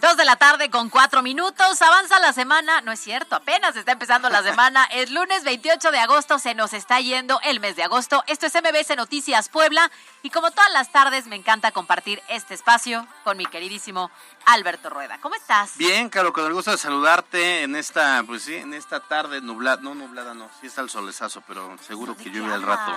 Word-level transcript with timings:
Dos 0.00 0.16
de 0.16 0.24
la 0.24 0.36
tarde 0.36 0.70
con 0.70 0.90
cuatro 0.90 1.22
minutos, 1.22 1.82
avanza 1.82 2.20
la 2.20 2.32
semana, 2.32 2.80
no 2.82 2.92
es 2.92 3.00
cierto, 3.00 3.34
apenas 3.34 3.74
está 3.74 3.92
empezando 3.92 4.28
la 4.30 4.44
semana, 4.44 4.84
es 4.92 5.10
lunes 5.10 5.42
28 5.42 5.90
de 5.90 5.98
agosto, 5.98 6.38
se 6.38 6.54
nos 6.54 6.72
está 6.72 7.00
yendo 7.00 7.40
el 7.42 7.58
mes 7.58 7.74
de 7.74 7.82
agosto, 7.82 8.22
esto 8.28 8.46
es 8.46 8.54
MBC 8.54 8.96
Noticias 8.96 9.48
Puebla 9.48 9.90
y 10.22 10.30
como 10.30 10.52
todas 10.52 10.70
las 10.72 10.92
tardes 10.92 11.26
me 11.26 11.34
encanta 11.34 11.72
compartir 11.72 12.22
este 12.28 12.54
espacio 12.54 13.08
con 13.24 13.36
mi 13.36 13.46
queridísimo 13.46 14.12
Alberto 14.46 14.88
Rueda. 14.88 15.18
¿Cómo 15.20 15.34
estás? 15.34 15.76
Bien, 15.76 16.08
Caro, 16.10 16.32
con 16.32 16.46
el 16.46 16.52
gusto 16.52 16.70
de 16.70 16.78
saludarte 16.78 17.64
en 17.64 17.74
esta, 17.74 18.22
pues 18.24 18.42
sí, 18.42 18.54
en 18.54 18.74
esta 18.74 19.00
tarde 19.00 19.40
nublada, 19.40 19.82
no 19.82 19.96
nublada, 19.96 20.32
no, 20.32 20.48
sí 20.60 20.68
está 20.68 20.80
el 20.82 20.90
solezazo, 20.90 21.42
pero 21.48 21.76
seguro 21.84 22.16
que 22.16 22.24
¿De 22.24 22.30
llueve 22.30 22.54
al 22.54 22.62
rato. 22.62 22.92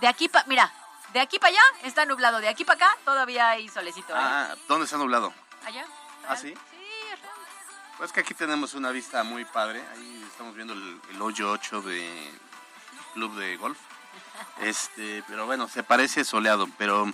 De 0.00 0.08
aquí 0.08 0.30
para, 0.30 0.46
mira, 0.46 0.72
de 1.12 1.20
aquí 1.20 1.38
para 1.38 1.50
allá 1.50 1.62
está 1.82 2.06
nublado, 2.06 2.38
de 2.38 2.48
aquí 2.48 2.64
para 2.64 2.86
acá 2.86 2.98
todavía 3.04 3.50
hay 3.50 3.68
solecito. 3.68 4.14
¿eh? 4.14 4.18
Ah, 4.18 4.54
¿dónde 4.68 4.86
está 4.86 4.96
nublado? 4.96 5.34
¿Allá? 5.66 5.84
¿Ah, 6.28 6.36
sí? 6.36 6.48
Sí, 6.48 6.86
ajá. 7.12 7.32
Pues 7.98 8.12
que 8.12 8.20
aquí 8.20 8.34
tenemos 8.34 8.74
una 8.74 8.90
vista 8.90 9.22
muy 9.24 9.44
padre. 9.44 9.82
Ahí 9.92 10.26
estamos 10.30 10.54
viendo 10.54 10.72
el, 10.74 11.00
el 11.10 11.22
hoyo 11.22 11.50
8 11.50 11.82
de 11.82 12.30
club 13.14 13.34
de 13.36 13.56
golf. 13.56 13.78
Este, 14.60 15.22
pero 15.28 15.46
bueno, 15.46 15.68
se 15.68 15.82
parece 15.82 16.24
soleado, 16.24 16.68
pero 16.78 17.06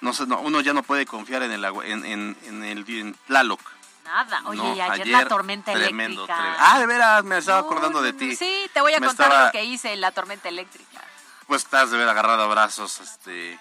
no 0.00 0.12
sé, 0.12 0.26
no, 0.26 0.40
uno 0.40 0.60
ya 0.60 0.72
no 0.72 0.82
puede 0.82 1.06
confiar 1.06 1.42
en 1.42 1.52
el 1.52 1.64
agua, 1.64 1.86
en, 1.86 2.04
en, 2.04 2.36
en 2.44 2.64
el 2.64 2.84
en 2.88 3.14
Tlaloc. 3.26 3.60
Nada. 4.04 4.40
Oye, 4.46 4.56
No, 4.62 4.74
y 4.74 4.80
ayer, 4.80 5.06
la 5.08 5.26
tormenta 5.28 5.72
tremendo, 5.72 6.24
eléctrica. 6.24 6.34
tremendo. 6.34 6.64
Ah, 6.64 6.78
de 6.78 6.86
veras, 6.86 7.24
me 7.24 7.38
estaba 7.38 7.60
No, 7.60 7.66
acordando 7.66 8.00
de 8.02 8.12
ti. 8.14 8.34
Sí, 8.36 8.70
te 8.72 8.80
voy 8.80 8.94
a 8.94 9.00
Me 9.00 9.06
contar 9.06 9.26
estaba- 9.28 9.46
lo 9.46 9.52
que 9.52 9.64
hice 9.64 9.92
en 9.92 10.00
la 10.00 10.10
tormenta 10.12 10.48
eléctrica. 10.48 11.02
Pues 11.46 11.62
estás 11.64 11.90
de 11.90 11.98
ver 11.98 12.08
agarrado 12.08 12.42
a 12.42 12.46
brazos, 12.46 13.00
este. 13.00 13.58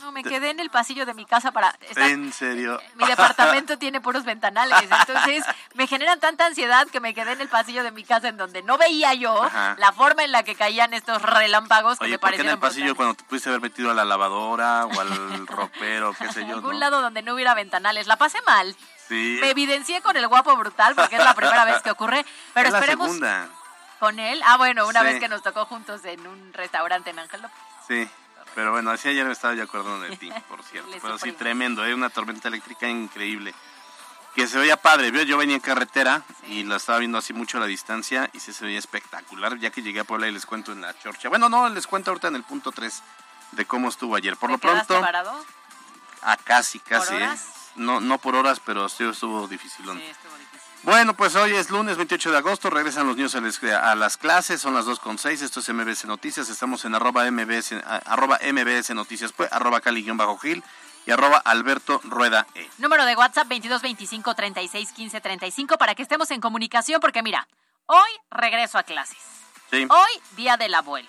No, 0.00 0.12
me 0.12 0.22
quedé 0.24 0.50
en 0.50 0.60
el 0.60 0.70
pasillo 0.70 1.04
de 1.06 1.14
mi 1.14 1.26
casa 1.26 1.52
para... 1.52 1.74
está- 1.80 2.06
En 2.08 2.32
serio. 2.32 2.80
Mi 2.96 3.06
departamento 3.06 3.78
tiene 3.78 4.00
puros 4.00 4.24
ventanales, 4.24 4.88
entonces 4.90 5.44
me 5.74 5.86
generan 5.86 6.18
tanta 6.20 6.46
ansiedad 6.46 6.86
que 6.88 7.00
me 7.00 7.14
quedé 7.14 7.32
en 7.32 7.40
el 7.40 7.48
pasillo 7.48 7.82
de 7.84 7.90
mi 7.90 8.04
casa 8.04 8.28
en 8.28 8.36
donde 8.36 8.62
no 8.62 8.78
veía 8.78 9.14
yo 9.14 9.42
Ajá. 9.44 9.76
la 9.78 9.92
forma 9.92 10.24
en 10.24 10.32
la 10.32 10.42
que 10.42 10.54
caían 10.54 10.94
estos 10.94 11.20
relámpagos 11.22 11.98
que 11.98 12.04
Oye, 12.06 12.12
me 12.14 12.18
¿por 12.18 12.30
qué 12.30 12.40
en 12.40 12.48
el 12.48 12.58
pasillo 12.58 12.86
brutales. 12.86 12.96
cuando 12.96 13.14
te 13.14 13.24
pudiste 13.24 13.48
haber 13.50 13.60
metido 13.60 13.90
a 13.90 13.94
la 13.94 14.04
lavadora 14.04 14.86
o 14.86 15.00
al 15.00 15.46
ropero, 15.46 16.14
qué 16.18 16.32
sé 16.32 16.46
yo, 16.46 16.54
algún 16.56 16.72
¿no? 16.74 16.78
lado 16.78 17.00
donde 17.02 17.22
no 17.22 17.34
hubiera 17.34 17.54
ventanales. 17.54 18.06
La 18.06 18.16
pasé 18.16 18.38
mal. 18.46 18.74
Sí. 19.08 19.38
Me 19.40 19.50
evidencié 19.50 20.00
con 20.02 20.16
el 20.16 20.26
guapo 20.28 20.56
brutal 20.56 20.94
porque 20.94 21.16
es 21.16 21.24
la 21.24 21.34
primera 21.34 21.64
vez 21.64 21.82
que 21.82 21.90
ocurre, 21.90 22.24
pero 22.54 22.68
es 22.68 22.72
la 22.72 22.78
esperemos 22.78 23.06
segunda. 23.08 23.48
con 23.98 24.18
él. 24.20 24.40
Ah, 24.46 24.56
bueno, 24.56 24.86
una 24.86 25.00
Sí. 25.00 25.06
vez 25.06 25.20
que 25.20 25.28
nos 25.28 25.42
tocó 25.42 25.66
juntos 25.66 26.04
en 26.04 26.24
un 26.26 26.52
restaurante 26.52 27.10
en 27.10 27.18
Ángel 27.18 27.42
López. 27.42 27.56
Sí, 27.88 28.08
pero 28.54 28.72
bueno, 28.72 28.90
así 28.90 29.08
ayer 29.08 29.24
me 29.26 29.32
estaba 29.32 29.54
ya 29.54 29.64
acordando 29.64 30.00
de 30.00 30.16
ti, 30.16 30.30
por 30.48 30.62
cierto. 30.62 30.90
Pero 31.02 31.18
sí, 31.18 31.32
tremendo, 31.32 31.82
hay 31.82 31.92
una 31.92 32.10
tormenta 32.10 32.48
eléctrica 32.48 32.88
increíble. 32.88 33.54
Que 34.34 34.46
se 34.46 34.58
veía 34.58 34.76
padre, 34.76 35.10
Yo- 35.10 35.22
yo 35.22 35.36
venía 35.36 35.56
en 35.56 35.60
carretera 35.60 36.22
y 36.46 36.62
la 36.64 36.76
estaba 36.76 36.98
viendo 36.98 37.18
así 37.18 37.32
mucho 37.32 37.56
a 37.58 37.60
la 37.60 37.66
distancia 37.66 38.30
y 38.32 38.40
sí 38.40 38.52
se 38.52 38.64
veía 38.64 38.78
espectacular, 38.78 39.58
ya 39.58 39.70
que 39.70 39.82
llegué 39.82 40.00
a 40.00 40.04
Puebla 40.04 40.28
y 40.28 40.32
les 40.32 40.46
cuento 40.46 40.72
en 40.72 40.80
la 40.82 40.96
chorcha. 40.98 41.28
Bueno, 41.28 41.48
no, 41.48 41.68
les 41.68 41.86
cuento 41.86 42.10
ahorita 42.10 42.28
en 42.28 42.36
el 42.36 42.44
punto 42.44 42.70
3 42.70 43.02
de 43.52 43.64
cómo 43.66 43.88
estuvo 43.88 44.14
ayer. 44.14 44.36
Por 44.36 44.48
¿Te 44.48 44.52
lo 44.52 44.58
pronto, 44.58 45.00
varado? 45.00 45.44
a 46.22 46.36
casi, 46.36 46.78
casi, 46.78 47.14
¿eh? 47.14 47.16
horas? 47.16 47.46
No, 47.74 48.00
no 48.00 48.18
por 48.18 48.36
horas, 48.36 48.60
pero 48.60 48.88
sí 48.88 49.04
estuvo 49.04 49.48
dificilón. 49.48 49.98
Sí, 49.98 50.04
estuvo 50.04 50.36
difícil. 50.36 50.60
Bueno, 50.82 51.14
pues 51.14 51.36
hoy 51.36 51.54
es 51.54 51.68
lunes 51.70 51.98
28 51.98 52.30
de 52.30 52.38
agosto, 52.38 52.70
regresan 52.70 53.06
los 53.06 53.14
niños 53.16 53.34
a, 53.34 53.94
las- 53.94 54.16
clases, 54.16 54.60
son 54.62 54.74
las 54.74 54.86
2.6, 54.86 55.42
esto 55.42 55.60
es 55.60 55.68
MBS 55.68 56.06
Noticias, 56.06 56.48
estamos 56.48 56.84
en 56.86 56.94
arroba 56.94 57.30
MBS, 57.30 57.74
arroba 58.06 58.38
MBS 58.42 58.94
Noticias, 58.94 59.32
pues, 59.32 59.52
arroba 59.52 59.80
Cali-Gil 59.82 60.62
y 61.06 61.10
arroba 61.10 61.36
Alberto 61.38 62.00
Rueda 62.04 62.46
E. 62.54 62.66
Número 62.78 63.04
de 63.04 63.14
WhatsApp 63.14 63.46
22 63.48 63.82
25 63.82 64.34
36 64.34 64.92
15 64.92 65.20
35 65.20 65.76
para 65.76 65.94
que 65.94 66.02
estemos 66.02 66.30
en 66.30 66.40
comunicación 66.40 66.98
porque 67.00 67.22
mira, 67.22 67.46
hoy 67.86 68.10
regreso 68.30 68.78
a 68.78 68.82
clases. 68.82 69.18
Sí, 69.70 69.86
Hoy 69.88 70.22
día 70.36 70.56
del 70.56 70.74
abuelo. 70.74 71.08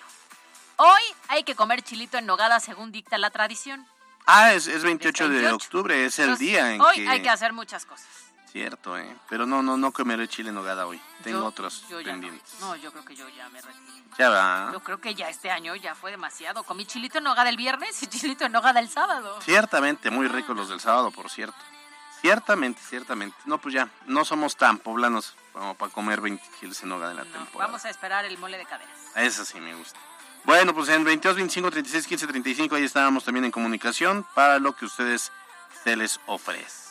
Hoy 0.76 1.02
hay 1.28 1.44
que 1.44 1.54
comer 1.54 1.82
chilito 1.82 2.18
en 2.18 2.26
nogada 2.26 2.60
según 2.60 2.92
dicta 2.92 3.16
la 3.18 3.30
tradición. 3.30 3.86
ah, 4.26 4.52
es, 4.52 4.66
es 4.66 4.82
28 4.82 5.24
de 5.28 5.34
28. 5.40 5.54
octubre, 5.56 6.04
es 6.04 6.18
el 6.18 6.24
Entonces, 6.24 6.46
día 6.46 6.74
en 6.74 6.80
hoy 6.80 6.96
que... 6.96 7.08
hay 7.08 7.22
que 7.22 7.30
hacer 7.30 7.52
muchas 7.54 7.86
cosas. 7.86 8.06
Cierto, 8.52 8.98
¿eh? 8.98 9.16
Pero 9.30 9.46
no, 9.46 9.62
no, 9.62 9.78
no 9.78 9.92
comeré 9.92 10.28
chile 10.28 10.50
en 10.50 10.56
nogada 10.56 10.86
hoy, 10.86 11.00
tengo 11.24 11.38
Yo- 11.40 11.46
otros 11.46 11.84
yo 11.88 12.00
ya 12.02 12.08
no. 12.08 12.12
pendientes. 12.20 12.54
No, 12.60 12.76
yo 12.76 12.92
creo 12.92 13.04
que 13.04 13.16
yo 13.16 13.26
ya 13.30 13.48
me 13.48 13.62
retiro. 13.62 13.82
Ya 14.18 14.28
va. 14.28 14.70
Yo 14.72 14.80
creo 14.80 15.00
que 15.00 15.14
ya 15.14 15.30
este 15.30 15.50
año 15.50 15.74
ya 15.76 15.94
fue 15.94 16.10
demasiado. 16.10 16.62
Comí 16.62 16.84
chilito 16.84 17.16
en 17.18 17.24
nogada 17.24 17.48
el 17.48 17.56
viernes 17.56 18.02
y 18.02 18.06
chilito 18.08 18.44
en 18.44 18.52
nogada 18.52 18.78
el 18.80 18.90
sábado. 18.90 19.40
Ciertamente, 19.40 20.10
muy 20.10 20.28
ricos 20.28 20.54
los 20.54 20.68
del 20.68 20.80
sábado, 20.80 21.10
por 21.10 21.30
cierto. 21.30 21.56
Ciertamente, 22.20 22.80
ciertamente. 22.88 23.36
No, 23.46 23.58
pues 23.58 23.74
ya, 23.74 23.88
no 24.06 24.24
somos 24.24 24.54
tan 24.56 24.78
poblanos 24.78 25.34
como 25.54 25.74
para 25.74 25.90
comer 25.90 26.20
20 26.20 26.44
chiles 26.60 26.82
en 26.82 26.90
nogada 26.90 27.12
en 27.12 27.16
la 27.16 27.24
No, 27.24 27.30
temporada. 27.32 27.66
vamos 27.70 27.84
a 27.86 27.90
esperar 27.90 28.24
el 28.26 28.36
mole 28.38 28.58
de 28.58 28.66
caderas. 28.66 28.94
Eso 29.16 29.44
sí 29.46 29.60
me 29.60 29.74
gusta. 29.74 29.98
Bueno, 30.44 30.74
pues 30.74 30.88
en 30.90 31.04
22, 31.04 31.36
25, 31.36 31.70
36, 31.70 32.06
15, 32.06 32.26
35 32.26 32.74
ahí 32.74 32.84
estábamos 32.84 33.24
también 33.24 33.44
en 33.46 33.50
comunicación 33.50 34.26
para 34.34 34.58
lo 34.58 34.76
que 34.76 34.84
ustedes 34.84 35.32
se 35.84 35.96
les 35.96 36.20
ofrece. 36.26 36.81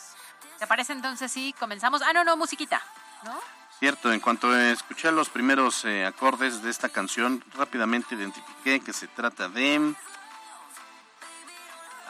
¿Te 0.62 0.68
parece 0.68 0.92
entonces 0.92 1.32
si 1.32 1.52
comenzamos? 1.54 2.02
Ah, 2.02 2.12
no, 2.12 2.22
no, 2.22 2.36
musiquita, 2.36 2.80
¿no? 3.24 3.36
Cierto, 3.80 4.12
en 4.12 4.20
cuanto 4.20 4.56
escuché 4.56 5.10
los 5.10 5.28
primeros 5.28 5.84
eh, 5.84 6.06
acordes 6.06 6.62
de 6.62 6.70
esta 6.70 6.88
canción, 6.88 7.44
rápidamente 7.56 8.14
identifiqué 8.14 8.78
que 8.78 8.92
se 8.92 9.08
trata 9.08 9.48
de... 9.48 9.92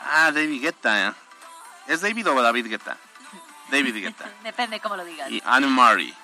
Ah, 0.04 0.30
David 0.32 0.60
Guetta. 0.60 1.14
¿Es 1.86 2.02
David 2.02 2.28
o 2.28 2.42
David 2.42 2.66
Guetta? 2.66 2.98
David 3.70 3.94
Guetta. 4.04 4.28
Depende 4.42 4.80
cómo 4.80 4.98
lo 4.98 5.04
digas. 5.06 5.30
y 5.30 5.42
Anne 5.46 5.68
Murray. 5.68 6.14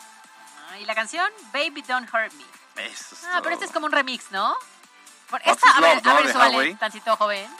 Ah, 0.71 0.79
y 0.79 0.85
la 0.85 0.95
canción 0.95 1.27
Baby 1.55 1.81
Don't 1.81 2.11
Hurt 2.13 2.35
Me. 2.35 2.45
Eso 2.85 3.15
es 3.15 3.25
Ah, 3.25 3.41
pero 3.43 3.55
este 3.55 3.65
es 3.65 3.73
como 3.73 3.87
un 3.87 3.93
remix, 3.93 4.31
¿no? 4.33 4.55
Por- 5.31 5.41
esta, 5.47 5.71
a 5.71 5.81
ver, 5.81 5.97
Love, 5.97 6.07
a 6.07 6.11
¿no? 6.11 6.23
ver, 6.25 6.33
súbale, 6.35 6.75
tancito 6.75 7.17
joven. 7.17 7.51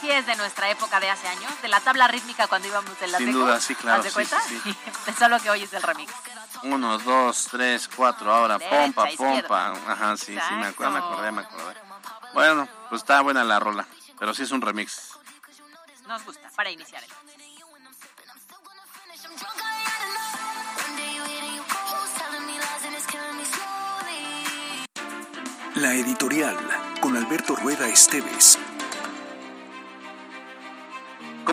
Sí 0.00 0.10
es 0.10 0.26
de 0.26 0.36
nuestra 0.36 0.70
época 0.70 1.00
de 1.00 1.10
hace 1.10 1.26
años, 1.28 1.50
de 1.60 1.68
la 1.68 1.80
tabla 1.80 2.06
rítmica 2.08 2.46
cuando 2.46 2.68
íbamos 2.68 2.92
en 3.02 3.12
la 3.12 3.18
Sin 3.18 3.32
duda, 3.32 3.60
sí, 3.60 3.74
claro, 3.74 3.98
¿Haz 3.98 4.04
de 4.04 4.10
sí, 4.10 4.14
cuenta? 4.14 4.40
sí, 4.42 4.60
sí. 4.62 4.76
Solo 5.18 5.40
que 5.40 5.50
hoy 5.50 5.62
es 5.62 5.72
el 5.72 5.82
remix. 5.82 6.12
Uno, 6.62 6.98
dos, 6.98 7.48
tres, 7.50 7.88
cuatro, 7.94 8.32
ahora 8.32 8.58
Derecha, 8.58 8.76
pompa, 8.76 9.10
izquierda. 9.10 9.72
pompa. 9.72 9.92
Ajá, 9.92 10.16
sí, 10.16 10.38
sí, 10.48 10.54
me 10.54 10.66
acuerdo, 10.66 10.92
me 10.92 10.98
acordé, 10.98 11.32
me 11.32 11.40
acordé. 11.42 11.74
Bueno, 12.34 12.68
pues 12.88 13.02
está 13.02 13.20
buena 13.22 13.42
la 13.44 13.58
rola, 13.58 13.86
pero 14.18 14.34
sí 14.34 14.42
es 14.44 14.50
un 14.52 14.60
remix. 14.60 15.12
Nos 16.06 16.24
gusta, 16.24 16.48
para 16.54 16.70
iniciar. 16.70 17.02
el-. 17.02 17.10
La 25.74 25.92
editorial 25.94 26.56
con 27.00 27.16
Alberto 27.16 27.54
Rueda 27.54 27.86
Esteves. 27.88 28.58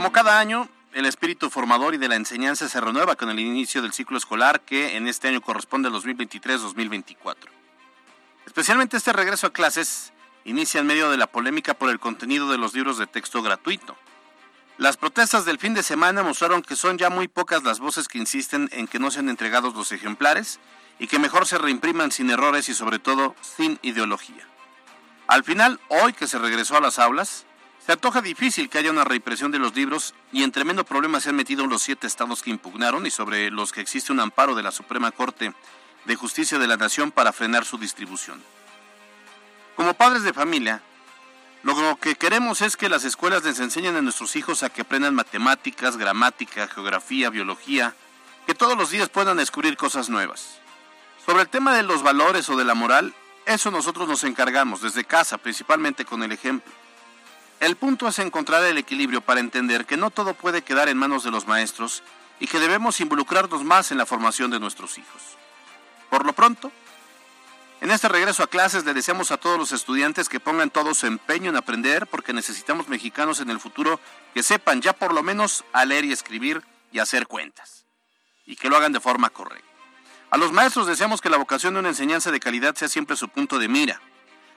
Como 0.06 0.14
cada 0.14 0.38
año, 0.38 0.70
el 0.94 1.08
espíritu 1.08 1.50
formador 1.50 1.96
y 1.96 1.98
de 1.98 2.08
la 2.08 2.16
enseñanza 2.16 2.70
se 2.70 2.80
renueva 2.80 3.16
con 3.16 3.32
el 3.32 3.40
inicio 3.40 3.82
del 3.82 3.92
ciclo 3.92 4.20
escolar 4.20 4.62
que 4.62 4.98
en 4.98 5.08
este 5.08 5.30
año 5.30 5.42
corresponde 5.42 5.88
al 5.88 5.96
2023-2024. 5.96 7.36
Especialmente 8.46 8.98
este 8.98 9.12
regreso 9.14 9.48
a 9.48 9.52
clases 9.52 10.14
inicia 10.44 10.80
en 10.80 10.86
medio 10.86 11.10
de 11.10 11.18
la 11.18 11.26
polémica 11.26 11.74
por 11.74 11.90
el 11.90 12.00
contenido 12.00 12.48
de 12.52 12.60
los 12.60 12.76
libros 12.76 13.00
de 13.00 13.08
texto 13.08 13.42
gratuito. 13.42 13.98
Las 14.78 14.96
protestas 14.96 15.44
del 15.44 15.58
fin 15.58 15.74
de 15.74 15.82
semana 15.82 16.22
mostraron 16.22 16.62
que 16.62 16.76
son 16.76 17.00
ya 17.00 17.10
muy 17.10 17.28
pocas 17.28 17.64
las 17.64 17.80
voces 17.80 18.08
que 18.08 18.20
insisten 18.20 18.70
en 18.74 18.88
que 18.88 19.00
no 19.00 19.10
sean 19.10 19.28
entregados 19.28 19.74
los 19.74 19.92
ejemplares 19.92 20.60
y 21.00 21.08
que 21.08 21.18
mejor 21.18 21.48
se 21.48 21.58
reimpriman 21.58 22.12
sin 22.12 22.30
errores 22.30 22.70
y 22.70 22.76
sobre 22.76 23.00
todo 23.00 23.34
sin 23.42 23.80
ideología. 23.82 24.48
Al 25.26 25.44
final, 25.44 25.80
hoy 25.88 26.14
que 26.14 26.28
se 26.28 26.38
regresó 26.38 26.78
a 26.78 26.82
las 26.82 27.00
aulas, 27.00 27.48
se 27.86 27.92
antoja 27.92 28.22
difícil 28.22 28.68
que 28.68 28.80
haya 28.80 28.90
una 28.90 29.04
reimpresión 29.04 29.52
de 29.52 29.60
los 29.60 29.76
libros 29.76 30.16
y 30.32 30.42
en 30.42 30.52
tremendo 30.52 30.84
problema 30.84 31.20
se 31.20 31.30
han 31.30 31.36
metido 31.36 31.68
los 31.68 31.84
siete 31.84 32.08
estados 32.08 32.42
que 32.42 32.50
impugnaron 32.50 33.06
y 33.06 33.12
sobre 33.12 33.52
los 33.52 33.72
que 33.72 33.82
existe 33.82 34.12
un 34.12 34.20
amparo 34.20 34.56
de 34.56 34.64
la 34.64 34.72
Suprema 34.72 35.12
Corte 35.12 35.54
de 36.06 36.16
Justicia 36.16 36.58
de 36.58 36.66
la 36.66 36.78
Nación 36.78 37.12
para 37.12 37.32
frenar 37.32 37.64
su 37.64 37.78
distribución. 37.78 38.42
Como 39.76 39.94
padres 39.94 40.24
de 40.24 40.34
familia, 40.34 40.82
lo 41.62 41.96
que 41.98 42.16
queremos 42.16 42.62
es 42.62 42.76
que 42.76 42.90
las 42.90 43.04
escuelas 43.04 43.44
les 43.44 43.60
enseñen 43.60 43.96
a 43.96 44.02
nuestros 44.02 44.36
hijos 44.36 44.64
a 44.64 44.70
que 44.70 44.82
aprendan 44.82 45.14
matemáticas, 45.14 45.98
gramática, 45.98 46.68
geografía, 46.68 47.30
biología, 47.30 47.94
que 48.48 48.56
todos 48.56 48.76
los 48.76 48.90
días 48.90 49.10
puedan 49.10 49.38
descubrir 49.38 49.78
cosas 49.78 50.10
nuevas. 50.10 50.60
Sobre 51.24 51.44
el 51.44 51.50
tema 51.50 51.76
de 51.76 51.84
los 51.84 52.02
valores 52.02 52.50
o 52.50 52.56
de 52.56 52.66
la 52.66 52.74
moral, 52.74 53.14
eso 53.46 53.70
nosotros 53.70 54.08
nos 54.08 54.24
encargamos 54.24 54.82
desde 54.82 55.06
casa, 55.06 55.38
principalmente 55.38 56.04
con 56.04 56.24
el 56.24 56.32
ejemplo. 56.32 56.72
El 57.60 57.76
punto 57.76 58.08
es 58.08 58.20
encontrar 58.20 58.64
el 58.64 58.78
equilibrio 58.78 59.22
para 59.22 59.40
entender 59.40 59.86
que 59.86 59.98
no 59.98 60.12
todo 60.12 60.34
puede 60.34 60.62
quedar 60.62 60.90
en 60.90 60.98
manos 60.98 61.24
de 61.24 61.32
los 61.32 61.48
maestros 61.48 62.04
y 62.40 62.48
que 62.48 62.60
debemos 62.60 63.00
involucrarnos 63.00 63.64
más 63.64 63.92
en 63.92 63.98
la 63.98 64.06
formación 64.06 64.52
de 64.52 64.60
nuestros 64.60 64.98
hijos. 64.98 65.22
Por 66.10 66.26
lo 66.26 66.34
pronto, 66.34 66.72
en 67.82 67.92
este 67.92 68.08
regreso 68.08 68.44
a 68.44 68.48
clases 68.48 68.86
le 68.86 68.94
deseamos 68.94 69.32
a 69.32 69.38
todos 69.38 69.58
los 69.58 69.72
estudiantes 69.72 70.30
que 70.30 70.40
pongan 70.40 70.70
todo 70.70 70.94
su 70.94 71.08
empeño 71.08 71.50
en 71.50 71.58
aprender 71.58 72.08
porque 72.08 72.34
necesitamos 72.34 72.88
mexicanos 72.88 73.40
en 73.40 73.50
el 73.50 73.60
futuro 73.60 74.00
que 74.34 74.44
sepan 74.44 74.82
ya 74.82 74.94
por 74.94 75.14
lo 75.14 75.24
menos 75.24 75.64
a 75.74 75.86
leer 75.86 76.06
y 76.06 76.12
escribir 76.12 76.64
y 76.92 77.00
hacer 77.00 77.28
cuentas 77.28 77.86
y 78.46 78.56
que 78.56 78.70
lo 78.70 78.78
hagan 78.78 78.92
de 78.92 79.00
forma 79.00 79.30
correcta. 79.30 79.68
A 80.30 80.38
los 80.38 80.52
maestros 80.52 80.88
deseamos 80.88 81.22
que 81.22 81.30
la 81.30 81.38
vocación 81.38 81.74
de 81.74 81.80
una 81.80 81.90
enseñanza 81.90 82.32
de 82.32 82.40
calidad 82.40 82.76
sea 82.76 82.88
siempre 82.88 83.16
su 83.16 83.30
punto 83.30 83.60
de 83.60 83.68
mira. 83.68 84.02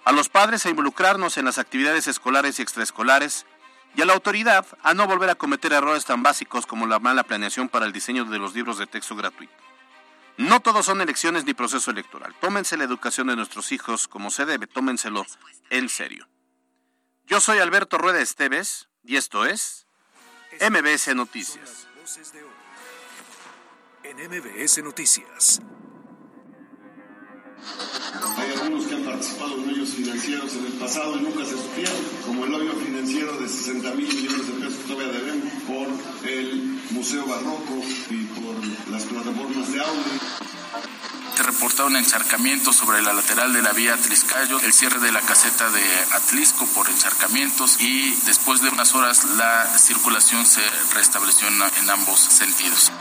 A 0.08 0.12
los 0.12 0.30
padres 0.30 0.64
a 0.64 0.70
involucrarnos 0.70 1.36
en 1.36 1.44
las 1.44 1.58
actividades 1.58 2.06
escolares 2.06 2.58
y 2.58 2.62
extraescolares 2.62 3.44
y 3.94 4.00
a 4.00 4.06
la 4.06 4.14
autoridad 4.14 4.64
a 4.82 4.94
no 4.94 5.06
volver 5.06 5.28
a 5.28 5.34
cometer 5.34 5.74
errores 5.74 6.06
tan 6.06 6.22
básicos 6.22 6.64
como 6.64 6.86
la 6.86 6.98
mala 6.98 7.24
planeación 7.24 7.68
para 7.68 7.84
el 7.84 7.92
diseño 7.92 8.24
de 8.24 8.38
los 8.38 8.54
libros 8.54 8.78
de 8.78 8.86
texto 8.86 9.14
gratuito. 9.16 9.52
No 10.38 10.60
todos 10.60 10.86
son 10.86 11.02
elecciones 11.02 11.44
ni 11.44 11.52
proceso 11.52 11.90
electoral. 11.90 12.34
Tómense 12.40 12.78
la 12.78 12.84
educación 12.84 13.26
de 13.26 13.36
nuestros 13.36 13.70
hijos 13.70 14.08
como 14.08 14.30
se 14.30 14.46
debe, 14.46 14.66
tómenselo 14.66 15.26
en 15.68 15.90
serio. 15.90 16.26
Yo 17.26 17.42
soy 17.42 17.58
Alberto 17.58 17.98
Rueda 17.98 18.22
Esteves 18.22 18.88
y 19.04 19.16
esto 19.16 19.44
es 19.44 19.86
MBS 20.58 21.14
Noticias. 21.14 21.86
En 24.04 24.16
MBS 24.16 24.82
Noticias. 24.82 25.60
Hay 28.36 28.52
algunos 28.52 28.86
que 28.86 28.94
han 28.94 29.04
participado 29.04 29.54
en 29.54 29.68
hoyos 29.68 29.90
financieros 29.90 30.52
en 30.54 30.66
el 30.66 30.72
pasado 30.74 31.16
y 31.16 31.22
nunca 31.22 31.44
se 31.44 31.52
supieron, 31.52 31.96
como 32.24 32.44
el 32.44 32.54
hoyo 32.54 32.72
financiero 32.74 33.36
de 33.38 33.48
60 33.48 33.90
mil 33.92 34.06
millones 34.06 34.46
de 34.46 34.52
pesos 34.52 34.76
que 34.76 34.92
todavía 34.92 35.12
debemos 35.12 35.52
por 35.66 36.28
el 36.28 36.80
Museo 36.90 37.26
Barroco 37.26 37.82
y 38.10 38.24
por 38.26 38.90
las 38.92 39.04
plataformas 39.04 39.72
de 39.72 39.80
audio. 39.80 40.02
Se 41.36 41.42
reportaron 41.42 41.96
encharcamientos 41.96 42.76
sobre 42.76 43.00
la 43.00 43.12
lateral 43.12 43.52
de 43.52 43.62
la 43.62 43.72
vía 43.72 43.94
Atliscayo, 43.94 44.60
el 44.60 44.72
cierre 44.72 44.98
de 44.98 45.12
la 45.12 45.20
caseta 45.20 45.70
de 45.70 45.84
Atlisco 46.12 46.66
por 46.74 46.88
encharcamientos 46.88 47.80
y 47.80 48.10
después 48.26 48.60
de 48.60 48.70
unas 48.70 48.94
horas 48.94 49.24
la 49.36 49.66
circulación 49.78 50.44
se 50.46 50.62
restableció 50.94 51.48
en 51.48 51.90
ambos 51.90 52.18
sentidos 52.18 52.92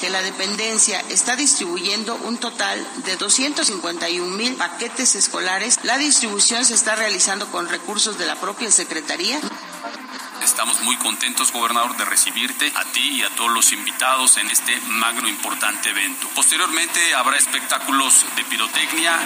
que 0.00 0.10
la 0.10 0.22
dependencia 0.22 1.00
está 1.08 1.36
distribuyendo 1.36 2.14
un 2.24 2.38
total 2.38 2.86
de 3.04 3.16
251 3.16 4.36
mil 4.36 4.54
paquetes 4.54 5.14
escolares. 5.14 5.78
La 5.82 5.98
distribución 5.98 6.64
se 6.64 6.74
está 6.74 6.96
realizando 6.96 7.50
con 7.50 7.68
recursos 7.68 8.18
de 8.18 8.26
la 8.26 8.36
propia 8.36 8.70
Secretaría. 8.70 9.40
Estamos 10.42 10.80
muy 10.82 10.96
contentos, 10.96 11.52
gobernador, 11.52 11.96
de 11.96 12.04
recibirte 12.04 12.72
a 12.76 12.84
ti 12.92 13.18
y 13.18 13.22
a 13.22 13.30
todos 13.30 13.50
los 13.50 13.72
invitados 13.72 14.36
en 14.36 14.48
este 14.48 14.80
magno 14.88 15.28
importante 15.28 15.90
evento. 15.90 16.28
Posteriormente 16.34 17.14
habrá 17.14 17.36
espectáculos 17.36 18.24
de 18.36 18.44
pirotecnia. 18.44 19.18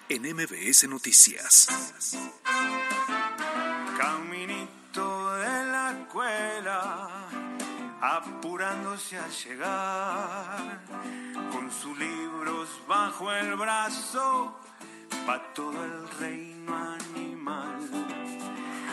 en 0.09 0.23
MBS 0.35 0.89
Noticias. 0.89 1.69
Caminito 3.97 5.37
de 5.37 5.67
la 5.67 6.01
escuela, 6.01 7.29
apurándose 8.01 9.17
a 9.17 9.29
llegar, 9.29 10.85
con 11.53 11.71
sus 11.71 11.97
libros 11.97 12.69
bajo 12.89 13.33
el 13.33 13.55
brazo, 13.55 14.59
pa' 15.27 15.55
todo 15.55 15.85
el 15.85 16.09
reino 16.19 16.77
animal. 16.77 18.04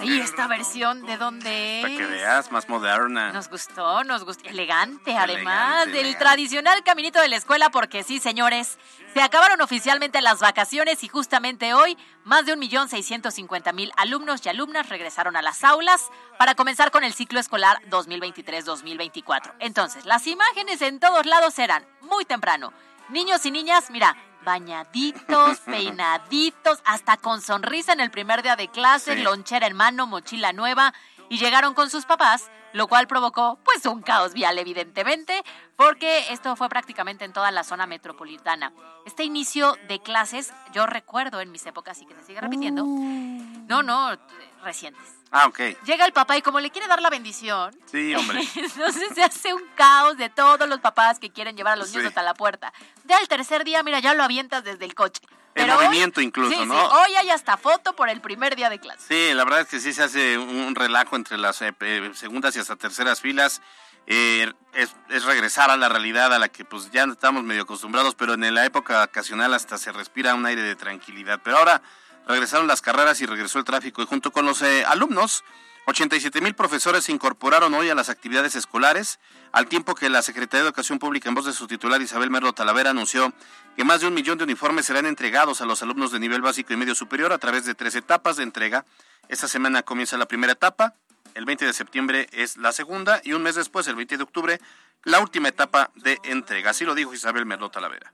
Ay, 0.01 0.19
esta 0.19 0.47
versión 0.47 1.05
de 1.05 1.17
dónde 1.17 1.79
es. 1.79 1.85
Para 1.85 1.97
que 1.97 2.05
veas, 2.05 2.51
más 2.51 2.67
moderna. 2.67 3.31
Nos 3.31 3.49
gustó, 3.49 4.03
nos 4.03 4.23
gustó. 4.25 4.49
Elegante, 4.49 5.15
además, 5.15 5.83
Elegante, 5.83 5.91
del 5.91 5.99
elegante. 6.07 6.25
tradicional 6.25 6.83
caminito 6.83 7.19
de 7.21 7.27
la 7.29 7.35
escuela, 7.37 7.69
porque 7.69 8.03
sí, 8.03 8.19
señores, 8.19 8.77
se 9.13 9.21
acabaron 9.21 9.61
oficialmente 9.61 10.21
las 10.21 10.39
vacaciones 10.39 11.03
y 11.03 11.07
justamente 11.07 11.73
hoy 11.73 11.97
más 12.23 12.45
de 12.45 12.55
1.650.000 12.57 13.91
alumnos 13.97 14.45
y 14.45 14.49
alumnas 14.49 14.89
regresaron 14.89 15.35
a 15.35 15.41
las 15.41 15.63
aulas 15.63 16.09
para 16.37 16.55
comenzar 16.55 16.91
con 16.91 17.03
el 17.03 17.13
ciclo 17.13 17.39
escolar 17.39 17.79
2023-2024. 17.89 19.53
Entonces, 19.59 20.05
las 20.05 20.25
imágenes 20.27 20.81
en 20.81 20.99
todos 20.99 21.25
lados 21.25 21.57
eran 21.59 21.85
muy 22.01 22.25
temprano. 22.25 22.73
Niños 23.09 23.45
y 23.45 23.51
niñas, 23.51 23.89
mira, 23.91 24.15
bañaditos, 24.43 25.59
peinaditos, 25.65 26.79
hasta 26.85 27.17
con 27.17 27.41
sonrisa 27.41 27.93
en 27.93 27.99
el 27.99 28.11
primer 28.11 28.43
día 28.43 28.55
de 28.55 28.67
clase, 28.67 29.15
Sí. 29.15 29.21
lonchera 29.23 29.67
en 29.67 29.75
mano, 29.75 30.07
mochila 30.07 30.53
nueva, 30.53 30.93
y 31.29 31.37
llegaron 31.37 31.73
con 31.73 31.89
sus 31.89 32.05
papás, 32.05 32.49
lo 32.73 32.87
cual 32.87 33.07
provocó 33.07 33.57
pues 33.63 33.85
un 33.85 34.01
caos 34.01 34.33
vial 34.33 34.57
evidentemente, 34.59 35.43
porque 35.75 36.25
esto 36.31 36.55
fue 36.55 36.69
prácticamente 36.69 37.25
en 37.25 37.33
toda 37.33 37.51
la 37.51 37.63
zona 37.63 37.85
metropolitana. 37.87 38.71
Este 39.05 39.23
inicio 39.23 39.77
de 39.87 39.99
clases, 39.99 40.53
yo 40.73 40.85
recuerdo 40.85 41.41
en 41.41 41.51
mis 41.51 41.65
épocas 41.65 42.01
y 42.01 42.05
que 42.05 42.15
se 42.15 42.23
sigue 42.23 42.41
repitiendo, 42.41 42.83
no, 42.85 43.83
no, 43.83 44.17
recientes. 44.63 45.03
Ah, 45.31 45.47
ok. 45.47 45.59
Llega 45.85 46.05
el 46.05 46.11
papá 46.11 46.37
y 46.37 46.41
como 46.41 46.59
le 46.59 46.71
quiere 46.71 46.87
dar 46.87 47.01
la 47.01 47.09
bendición, 47.09 47.73
Sí, 47.89 48.13
hombre. 48.15 48.41
entonces 48.55 49.09
se 49.15 49.23
hace 49.23 49.53
un 49.53 49.63
caos 49.75 50.17
de 50.17 50.29
todos 50.29 50.67
los 50.67 50.79
papás 50.79 51.19
que 51.19 51.31
quieren 51.31 51.55
llevar 51.55 51.73
a 51.73 51.75
los 51.77 51.89
niños 51.91 52.07
hasta 52.07 52.21
la 52.21 52.33
puerta. 52.33 52.73
Ya 53.05 53.17
el 53.19 53.27
tercer 53.27 53.63
día, 53.63 53.81
mira, 53.83 53.99
ya 53.99 54.13
lo 54.13 54.23
avientas 54.23 54.63
desde 54.63 54.83
el 54.85 54.93
coche. 54.93 55.21
En 55.53 55.65
Pero 55.65 55.75
movimiento 55.75 56.21
incluso, 56.21 56.51
sí, 56.51 56.59
sí, 56.61 56.65
¿no? 56.65 56.81
hoy 56.81 57.13
hay 57.15 57.29
hasta 57.29 57.57
foto 57.57 57.93
por 57.93 58.09
el 58.09 58.21
primer 58.21 58.55
día 58.55 58.69
de 58.69 58.79
clase. 58.79 59.05
Sí, 59.07 59.33
la 59.33 59.43
verdad 59.43 59.61
es 59.61 59.67
que 59.67 59.79
sí 59.81 59.91
se 59.91 60.03
hace 60.03 60.37
un 60.37 60.75
relajo 60.75 61.17
entre 61.17 61.37
las 61.37 61.61
eh, 61.61 61.73
eh, 61.81 62.11
segundas 62.13 62.55
y 62.55 62.59
hasta 62.59 62.77
terceras 62.77 63.19
filas. 63.19 63.61
Eh, 64.07 64.51
es, 64.73 64.95
es 65.09 65.25
regresar 65.25 65.69
a 65.69 65.77
la 65.77 65.89
realidad 65.89 66.33
a 66.33 66.39
la 66.39 66.47
que 66.49 66.65
pues 66.65 66.89
ya 66.91 67.03
estamos 67.03 67.43
medio 67.43 67.63
acostumbrados, 67.63 68.15
pero 68.15 68.33
en 68.33 68.53
la 68.53 68.65
época 68.65 68.97
vacacional 68.99 69.53
hasta 69.53 69.77
se 69.77 69.91
respira 69.91 70.35
un 70.35 70.45
aire 70.45 70.61
de 70.61 70.75
tranquilidad. 70.75 71.39
Pero 71.43 71.57
ahora 71.57 71.81
regresaron 72.27 72.67
las 72.67 72.81
carreras 72.81 73.21
y 73.21 73.25
regresó 73.25 73.59
el 73.59 73.65
tráfico 73.65 74.01
y 74.01 74.05
junto 74.05 74.31
con 74.31 74.45
los 74.45 74.61
eh, 74.61 74.83
alumnos, 74.85 75.43
87 75.87 76.41
mil 76.41 76.53
profesores 76.53 77.05
se 77.05 77.11
incorporaron 77.11 77.73
hoy 77.73 77.89
a 77.89 77.95
las 77.95 78.09
actividades 78.09 78.55
escolares, 78.55 79.19
al 79.51 79.67
tiempo 79.67 79.95
que 79.95 80.09
la 80.09 80.21
Secretaría 80.21 80.63
de 80.63 80.67
Educación 80.67 80.99
Pública, 80.99 81.27
en 81.27 81.35
voz 81.35 81.45
de 81.45 81.53
su 81.53 81.67
titular 81.67 82.01
Isabel 82.01 82.29
Merlo 82.29 82.53
Talavera, 82.53 82.91
anunció 82.91 83.33
que 83.75 83.83
más 83.83 84.01
de 84.01 84.07
un 84.07 84.13
millón 84.13 84.37
de 84.37 84.43
uniformes 84.43 84.85
serán 84.85 85.05
entregados 85.05 85.61
a 85.61 85.65
los 85.65 85.81
alumnos 85.81 86.11
de 86.11 86.19
nivel 86.19 86.41
básico 86.41 86.73
y 86.73 86.77
medio 86.77 86.95
superior 86.95 87.33
a 87.33 87.39
través 87.39 87.65
de 87.65 87.73
tres 87.73 87.95
etapas 87.95 88.37
de 88.37 88.43
entrega. 88.43 88.85
Esta 89.27 89.47
semana 89.47 89.81
comienza 89.81 90.17
la 90.17 90.27
primera 90.27 90.53
etapa, 90.53 90.95
el 91.33 91.45
20 91.45 91.65
de 91.65 91.73
septiembre 91.73 92.27
es 92.31 92.57
la 92.57 92.71
segunda 92.71 93.21
y 93.23 93.33
un 93.33 93.43
mes 93.43 93.55
después, 93.55 93.87
el 93.87 93.95
20 93.95 94.17
de 94.17 94.23
octubre, 94.23 94.59
la 95.03 95.19
última 95.19 95.47
etapa 95.47 95.91
de 95.95 96.19
entrega. 96.23 96.71
Así 96.71 96.85
lo 96.85 96.95
dijo 96.95 97.13
Isabel 97.13 97.45
Merlo 97.45 97.69
Talavera. 97.69 98.13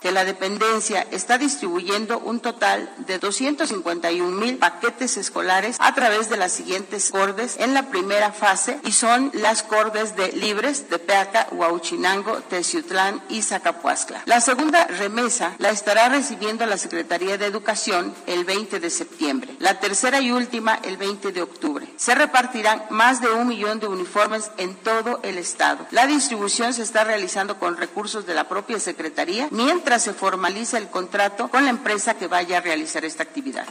Que 0.00 0.12
la 0.12 0.24
dependencia 0.24 1.06
está 1.10 1.38
distribuyendo 1.38 2.18
un 2.18 2.40
total 2.40 2.92
de 2.98 3.18
251 3.18 4.36
mil 4.36 4.58
paquetes 4.58 5.16
escolares 5.16 5.76
a 5.80 5.94
través 5.94 6.28
de 6.28 6.36
las 6.36 6.52
siguientes 6.52 7.10
cordes 7.10 7.56
en 7.58 7.74
la 7.74 7.90
primera 7.90 8.32
fase 8.32 8.80
y 8.84 8.92
son 8.92 9.30
las 9.34 9.62
cordes 9.62 10.16
de 10.16 10.32
Libres, 10.32 10.88
de 10.90 10.98
Peaca, 10.98 11.48
Huauchinango, 11.52 12.40
Teciutlán 12.48 13.22
y 13.28 13.42
Zacapuascla. 13.42 14.22
La 14.26 14.40
segunda 14.40 14.86
remesa 14.86 15.54
la 15.58 15.70
estará 15.70 16.08
recibiendo 16.08 16.66
la 16.66 16.78
Secretaría 16.78 17.38
de 17.38 17.46
Educación 17.46 18.14
el 18.26 18.44
20 18.44 18.80
de 18.80 18.90
septiembre. 18.90 19.56
La 19.58 19.80
tercera 19.80 20.20
y 20.20 20.30
última 20.30 20.78
el 20.82 20.96
20 20.96 21.32
de 21.32 21.42
octubre. 21.42 21.88
Se 21.96 22.14
repartirán 22.14 22.84
más 22.90 23.20
de 23.20 23.30
un 23.30 23.48
millón 23.48 23.80
de 23.80 23.88
uniformes 23.88 24.50
en 24.58 24.74
todo 24.76 25.20
el 25.22 25.38
estado. 25.38 25.86
La 25.90 26.06
distribución 26.06 26.72
se 26.72 26.82
está 26.82 27.04
realizando 27.04 27.58
con 27.58 27.76
recursos 27.76 28.26
de 28.26 28.34
la 28.34 28.48
propia 28.48 28.78
Secretaría 28.78 29.48
mientras 29.50 29.87
se 29.98 30.12
formaliza 30.12 30.76
el 30.76 30.90
contrato 30.90 31.48
con 31.48 31.64
la 31.64 31.70
empresa 31.70 32.18
que 32.18 32.26
vaya 32.26 32.58
a 32.58 32.60
realizar 32.60 33.04
esta 33.04 33.22
actividad. 33.22 33.66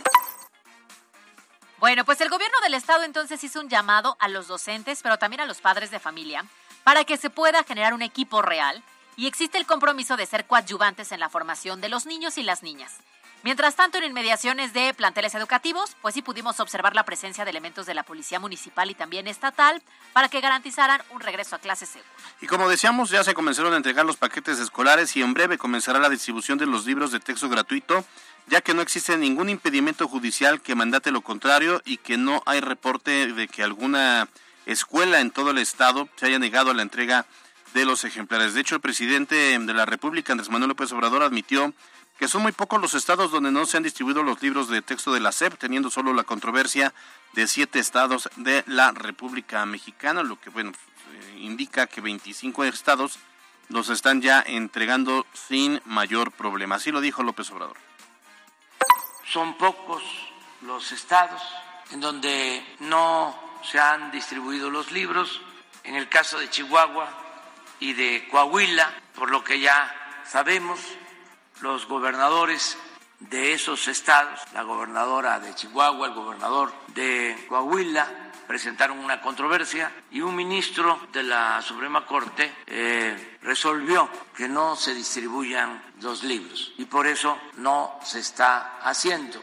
Bueno, 1.80 2.06
pues 2.06 2.22
el 2.22 2.30
gobierno 2.30 2.58
del 2.64 2.74
estado 2.74 3.04
entonces 3.04 3.44
hizo 3.44 3.60
un 3.60 3.70
llamado 3.70 4.18
a 4.20 4.28
los 4.28 4.48
docentes, 4.48 5.02
pero 5.04 5.20
también 5.20 5.42
a 5.42 5.46
los 5.46 5.62
padres 5.62 5.92
de 5.92 6.00
familia, 6.00 6.44
para 6.84 7.04
que 7.04 7.18
se 7.18 7.30
pueda 7.30 7.64
generar 7.64 7.94
un 7.94 8.02
equipo 8.02 8.42
real 8.42 8.84
y 9.16 9.28
existe 9.28 9.58
el 9.58 9.66
compromiso 9.66 10.16
de 10.16 10.26
ser 10.26 10.48
coadyuvantes 10.48 11.12
en 11.12 11.20
la 11.20 11.30
formación 11.30 11.82
de 11.82 11.90
los 11.90 12.06
niños 12.06 12.38
y 12.38 12.44
las 12.44 12.64
niñas. 12.64 12.94
Mientras 13.44 13.76
tanto, 13.76 13.98
en 13.98 14.04
inmediaciones 14.04 14.74
de 14.74 14.94
planteles 14.94 15.36
educativos, 15.36 15.96
pues 16.02 16.16
sí 16.16 16.22
pudimos 16.22 16.60
observar 16.60 16.96
la 16.96 17.04
presencia 17.04 17.46
de 17.46 17.52
elementos 17.52 17.86
de 17.86 17.94
la 17.94 18.04
Policía 18.04 18.40
Municipal 18.40 18.90
y 18.90 18.96
también 18.96 19.28
estatal 19.28 19.82
para 20.12 20.28
que 20.28 20.42
garantizaran 20.42 21.02
un 21.12 21.22
regreso 21.22 21.56
a 21.56 21.60
clases 21.60 21.90
seguras. 21.90 22.12
Y 22.42 22.48
como 22.48 22.68
decíamos, 22.68 23.10
ya 23.10 23.24
se 23.24 23.34
comenzaron 23.34 23.74
a 23.74 23.78
entregar 23.78 24.06
los 24.06 24.18
paquetes 24.18 24.60
escolares 24.60 25.16
y 25.16 25.22
en 25.22 25.34
breve 25.34 25.58
comenzará 25.58 26.00
la 26.00 26.10
distribución 26.10 26.58
de 26.58 26.66
los 26.66 26.86
libros 26.86 27.12
de 27.12 27.20
texto 27.20 27.48
gratuito, 27.48 28.04
ya 28.48 28.62
que 28.62 28.74
no 28.74 28.82
existe 28.82 29.16
ningún 29.18 29.50
impedimento 29.50 30.08
judicial 30.08 30.62
que 30.62 30.76
mandate 30.76 31.12
lo 31.12 31.22
contrario 31.22 31.82
y 31.86 31.98
que 31.98 32.18
no 32.18 32.42
hay 32.46 32.60
reporte 32.60 33.34
de 33.34 33.48
que 33.48 33.64
alguna 33.64 34.28
escuela 34.66 35.20
en 35.22 35.32
todo 35.32 35.52
el 35.52 35.60
estado 35.60 36.10
se 36.16 36.26
haya 36.26 36.40
negado 36.40 36.72
a 36.72 36.74
la 36.74 36.82
entrega 36.82 37.26
de 37.74 37.86
los 37.86 38.04
ejemplares. 38.04 38.54
De 38.54 38.62
hecho, 38.62 38.76
el 38.76 38.82
presidente 38.82 39.58
de 39.58 39.74
la 39.74 39.86
República, 39.86 40.34
Andrés 40.34 40.50
Manuel 40.50 40.70
López 40.70 40.92
Obrador, 40.92 41.24
admitió 41.24 41.74
que 42.18 42.28
son 42.28 42.42
muy 42.42 42.52
pocos 42.52 42.82
los 42.82 42.94
estados 42.94 43.32
donde 43.32 43.52
no 43.52 43.66
se 43.66 43.78
han 43.78 43.84
distribuido 43.84 44.24
los 44.24 44.42
libros 44.42 44.68
de 44.70 44.82
texto 44.82 45.14
de 45.14 45.20
la 45.20 45.32
SEP, 45.32 45.58
teniendo 45.58 45.90
solo 45.90 46.14
la 46.14 46.24
controversia 46.24 46.94
de 47.34 47.48
siete 47.48 47.80
estados 47.80 48.30
de 48.38 48.64
la 48.68 48.92
República 48.92 49.66
Mexicana, 49.66 50.24
lo 50.24 50.40
que 50.40 50.50
bueno 50.50 50.72
eh, 50.72 51.38
indica 51.40 51.88
que 51.88 52.02
25 52.02 52.64
estados 52.64 53.20
los 53.70 53.90
están 53.90 54.22
ya 54.22 54.42
entregando 54.46 55.26
sin 55.34 55.82
mayor 55.86 56.32
problema. 56.32 56.76
Así 56.76 56.92
lo 56.92 57.02
dijo 57.02 57.22
López 57.22 57.52
Obrador. 57.52 57.78
Son 59.32 59.58
pocos 59.58 60.02
los 60.62 60.92
estados 60.92 61.42
en 61.92 62.00
donde 62.00 62.66
no 62.80 63.38
se 63.64 63.80
han 63.80 64.12
distribuido 64.12 64.70
los 64.70 64.92
libros. 64.92 65.42
En 65.84 65.96
el 65.96 66.10
caso 66.10 66.40
de 66.40 66.50
Chihuahua 66.50 67.10
y 67.80 67.94
de 67.94 68.28
Coahuila, 68.32 68.90
por 69.16 69.30
lo 69.30 69.44
que 69.44 69.60
ya 69.60 70.24
sabemos, 70.26 70.80
los 71.62 71.88
gobernadores 71.88 72.78
de 73.20 73.54
esos 73.54 73.88
estados, 73.88 74.40
la 74.54 74.64
gobernadora 74.64 75.40
de 75.40 75.56
Chihuahua, 75.56 76.08
el 76.08 76.14
gobernador 76.14 76.72
de 76.94 77.36
Coahuila, 77.50 78.08
presentaron 78.48 79.00
una 79.00 79.22
controversia 79.22 79.92
y 80.12 80.22
un 80.22 80.36
ministro 80.36 81.00
de 81.12 81.24
la 81.24 81.62
Suprema 81.62 82.06
Corte 82.06 82.54
eh, 82.66 83.38
resolvió 83.42 84.10
que 84.36 84.48
no 84.48 84.76
se 84.76 84.94
distribuyan 84.94 85.84
los 86.02 86.24
libros 86.24 86.74
y 86.78 86.86
por 86.86 87.08
eso 87.08 87.38
no 87.58 88.00
se 88.04 88.20
está 88.20 88.80
haciendo. 88.82 89.42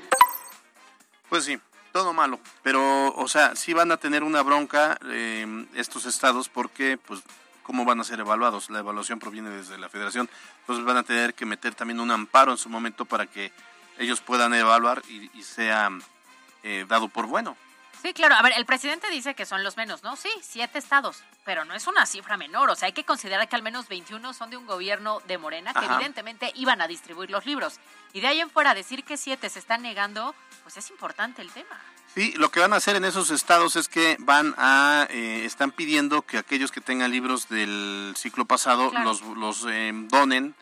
Pues 1.29 1.45
sí, 1.45 1.61
todo 1.93 2.13
malo, 2.13 2.41
pero 2.63 3.15
o 3.15 3.29
sea, 3.29 3.55
sí 3.57 3.75
van 3.75 3.93
a 3.93 3.99
tener 3.99 4.23
una 4.23 4.43
bronca 4.43 4.99
eh, 5.05 5.67
estos 5.75 6.07
estados 6.07 6.49
porque 6.49 6.97
pues 6.97 7.23
cómo 7.65 7.85
van 7.85 7.99
a 7.99 8.05
ser 8.05 8.21
evaluados. 8.21 8.71
La 8.71 8.79
evaluación 8.79 9.19
proviene 9.19 9.51
desde 9.51 9.77
la 9.77 9.89
federación, 9.89 10.31
entonces 10.61 10.85
van 10.85 10.99
a 10.99 11.03
tener 11.03 11.35
que 11.35 11.45
meter 11.45 11.75
también 11.75 11.99
un 11.99 12.13
amparo 12.13 12.53
en 12.53 12.59
su 12.59 12.69
momento 12.69 13.05
para 13.05 13.27
que 13.27 13.51
ellos 13.99 14.21
puedan 14.21 14.55
evaluar 14.55 15.03
y, 15.09 15.31
y 15.37 15.43
sea 15.43 15.91
eh, 16.63 16.85
dado 16.89 17.09
por 17.09 17.27
bueno. 17.27 17.57
Sí, 18.05 18.13
claro. 18.13 18.35
A 18.35 18.43
ver, 18.43 18.53
el 18.59 18.67
presidente 18.67 19.09
dice 19.11 19.35
que 19.35 19.47
son 19.47 19.65
los 19.65 19.79
menos, 19.79 20.03
¿no? 20.03 20.15
Sí, 20.15 20.29
siete 20.43 20.79
estados, 20.79 21.23
pero 21.43 21.65
no 21.65 21.73
es 21.73 21.87
una 21.87 22.05
cifra 22.05 22.37
menor. 22.37 22.69
O 22.69 22.75
sea, 22.75 22.85
hay 22.87 22.93
que 22.93 23.05
considerar 23.05 23.49
que 23.49 23.57
al 23.57 23.63
menos 23.63 23.89
21 23.89 24.35
son 24.35 24.51
de 24.51 24.59
un 24.59 24.67
gobierno 24.67 25.21
de 25.27 25.39
Morena, 25.39 25.73
que 25.73 25.79
Ajá. 25.87 25.95
evidentemente 25.95 26.53
iban 26.55 26.83
a 26.83 26.87
distribuir 26.87 27.31
los 27.31 27.47
libros. 27.47 27.81
Y 28.13 28.21
de 28.21 28.27
ahí 28.27 28.41
en 28.41 28.51
fuera 28.51 28.75
decir 28.75 29.05
que 29.05 29.17
siete 29.17 29.49
se 29.49 29.59
están 29.59 29.81
negando, 29.81 30.35
pues 30.65 30.77
es 30.77 30.91
importante 30.91 31.41
el 31.41 31.51
tema. 31.51 31.81
Sí, 32.15 32.33
lo 32.37 32.51
que 32.51 32.61
van 32.61 32.73
a 32.73 32.77
hacer 32.77 32.95
en 32.95 33.05
esos 33.05 33.31
estados 33.31 33.75
es 33.75 33.89
que 33.89 34.17
van 34.21 34.55
a, 34.57 35.09
eh, 35.11 35.45
están 35.45 35.73
pidiendo 35.73 36.23
que 36.23 36.39
aquellos 36.39 36.71
que 36.71 36.81
tengan 36.81 37.11
libros 37.11 37.49
del 37.49 38.15
ciclo 38.17 38.45
pasado 38.45 38.91
Claro. 38.91 39.05
los, 39.05 39.23
los 39.23 39.67
eh, 39.69 39.91
donen, 40.09 40.55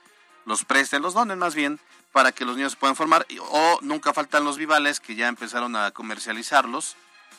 los 0.47 0.65
presten, 0.65 1.03
los 1.03 1.13
donen 1.13 1.39
más 1.39 1.55
bien, 1.55 1.79
para 2.11 2.33
que 2.33 2.47
los 2.47 2.57
niños 2.57 2.73
se 2.73 2.79
puedan 2.79 2.97
formar. 2.97 3.27
O 3.51 3.79
nunca 3.83 4.15
faltan 4.15 4.45
los 4.45 4.57
vivales 4.57 4.99
que 4.99 5.15
ya 5.15 5.29
empezaron 5.29 5.77
a 5.77 5.91
comercializarlos 5.91 6.97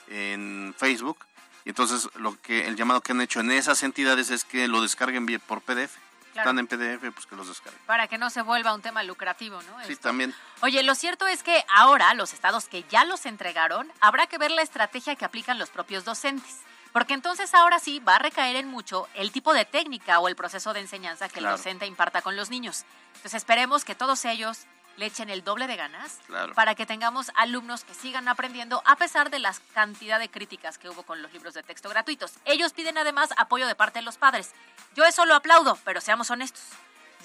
en 0.07 0.75
Facebook. 0.77 1.17
Y 1.65 1.69
entonces 1.69 2.07
lo 2.15 2.39
que 2.41 2.67
el 2.67 2.75
llamado 2.75 3.01
que 3.01 3.13
han 3.13 3.21
hecho 3.21 3.39
en 3.39 3.49
esas 3.51 3.81
entidades 3.81 4.29
es 4.29 4.43
que 4.43 4.67
lo 4.67 4.81
descarguen 4.81 5.25
por 5.47 5.61
PDF. 5.61 5.97
Claro. 6.33 6.49
Están 6.49 6.59
en 6.59 6.67
PDF, 6.67 7.11
pues 7.13 7.25
que 7.27 7.35
los 7.35 7.47
descarguen. 7.47 7.79
Para 7.85 8.07
que 8.07 8.17
no 8.17 8.29
se 8.29 8.41
vuelva 8.41 8.73
un 8.73 8.81
tema 8.81 9.03
lucrativo, 9.03 9.61
¿no? 9.61 9.85
Sí, 9.85 9.93
Esto. 9.93 10.09
también. 10.09 10.33
Oye, 10.61 10.81
lo 10.83 10.95
cierto 10.95 11.27
es 11.27 11.43
que 11.43 11.63
ahora 11.73 12.13
los 12.15 12.33
estados 12.33 12.65
que 12.65 12.83
ya 12.89 13.05
los 13.05 13.25
entregaron, 13.25 13.91
habrá 14.01 14.25
que 14.27 14.37
ver 14.39 14.51
la 14.51 14.63
estrategia 14.63 15.15
que 15.15 15.25
aplican 15.25 15.59
los 15.59 15.69
propios 15.69 16.03
docentes. 16.05 16.59
Porque 16.91 17.13
entonces 17.15 17.53
ahora 17.55 17.79
sí 17.79 17.99
va 17.99 18.17
a 18.17 18.19
recaer 18.19 18.55
en 18.55 18.67
mucho 18.67 19.07
el 19.15 19.31
tipo 19.31 19.53
de 19.53 19.65
técnica 19.65 20.19
o 20.19 20.27
el 20.27 20.35
proceso 20.35 20.73
de 20.73 20.79
enseñanza 20.79 21.27
que 21.27 21.39
Claro. 21.39 21.55
el 21.55 21.57
docente 21.57 21.85
imparta 21.87 22.21
con 22.21 22.35
los 22.35 22.49
niños. 22.51 22.83
Entonces 23.15 23.35
esperemos 23.35 23.83
que 23.85 23.95
todos 23.95 24.25
ellos 24.25 24.65
le 24.97 25.05
echen 25.07 25.29
el 25.29 25.43
doble 25.43 25.67
de 25.67 25.75
ganas 25.75 26.19
Claro. 26.27 26.53
para 26.53 26.75
que 26.75 26.85
tengamos 26.85 27.31
alumnos 27.35 27.83
que 27.83 27.93
sigan 27.93 28.27
aprendiendo 28.27 28.81
a 28.85 28.95
pesar 28.95 29.29
de 29.29 29.39
la 29.39 29.53
cantidad 29.73 30.19
de 30.19 30.29
críticas 30.29 30.77
que 30.77 30.89
hubo 30.89 31.03
con 31.03 31.21
los 31.21 31.33
libros 31.33 31.53
de 31.53 31.63
texto 31.63 31.89
gratuitos. 31.89 32.33
Ellos 32.45 32.73
piden 32.73 32.97
además 32.97 33.29
apoyo 33.37 33.67
de 33.67 33.75
parte 33.75 33.99
de 33.99 34.05
los 34.05 34.17
padres. 34.17 34.51
Yo 34.95 35.05
eso 35.05 35.25
lo 35.25 35.35
aplaudo, 35.35 35.77
pero 35.83 36.01
seamos 36.01 36.29
honestos. 36.29 36.63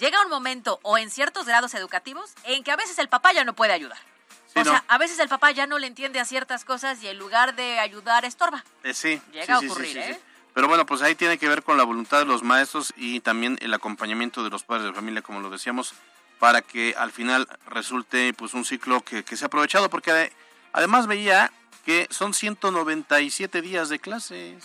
Llega 0.01 0.23
un 0.23 0.31
momento 0.31 0.79
o 0.83 0.97
en 0.97 1.11
ciertos 1.11 1.47
grados 1.47 1.75
educativos 1.75 2.33
en 2.45 2.63
que 2.65 2.71
a 2.71 2.77
veces 2.77 2.99
el 2.99 3.09
papá 3.09 3.33
ya 3.33 3.45
no 3.45 3.55
puede 3.55 3.73
ayudar. 3.73 3.99
Sí, 4.47 4.61
o 4.61 4.65
sea, 4.65 4.73
no. 4.75 4.85
a 4.89 4.97
veces 4.99 5.19
el 5.19 5.29
papá 5.29 5.51
ya 5.51 5.67
no 5.67 5.79
le 5.79 5.87
entiende 5.87 6.21
a 6.21 6.25
ciertas 6.25 6.65
cosas 6.65 7.03
y 7.03 7.09
en 7.09 7.19
lugar 7.19 7.55
de 7.55 7.81
ayudar 7.81 8.25
estorba. 8.25 8.65
Eh, 8.83 8.95
sí. 8.95 9.21
Llega 9.33 9.45
sí, 9.59 9.67
a 9.67 9.71
ocurrir, 9.71 9.93
sí, 9.93 9.99
¿eh? 9.99 10.15
sí. 10.15 10.21
Pero 10.55 10.67
bueno, 10.69 10.87
pues 10.87 11.03
ahí 11.03 11.15
tiene 11.15 11.37
que 11.39 11.49
ver 11.49 11.63
con 11.63 11.77
la 11.77 11.85
voluntad 11.85 12.21
de 12.21 12.25
los 12.25 12.43
maestros 12.43 12.93
y 12.97 13.21
también 13.21 13.59
el 13.61 13.75
acompañamiento 13.75 14.43
de 14.43 14.51
los 14.51 14.65
padres 14.65 14.87
de 14.87 14.93
familia, 14.93 15.21
como 15.23 15.41
lo 15.41 15.51
decíamos, 15.51 15.93
para 16.39 16.63
que 16.63 16.95
al 16.97 17.13
final 17.13 17.49
resulte 17.67 18.33
pues 18.35 18.55
un 18.55 18.65
ciclo 18.65 19.01
que, 19.03 19.25
que 19.25 19.37
sea 19.37 19.47
aprovechado, 19.47 19.91
porque 19.91 20.11
ade- 20.13 20.33
además 20.73 21.07
veía 21.07 21.53
que 21.85 22.07
son 22.11 22.35
197 22.35 23.61
días 23.63 23.89
de 23.89 23.99
clases. 23.99 24.63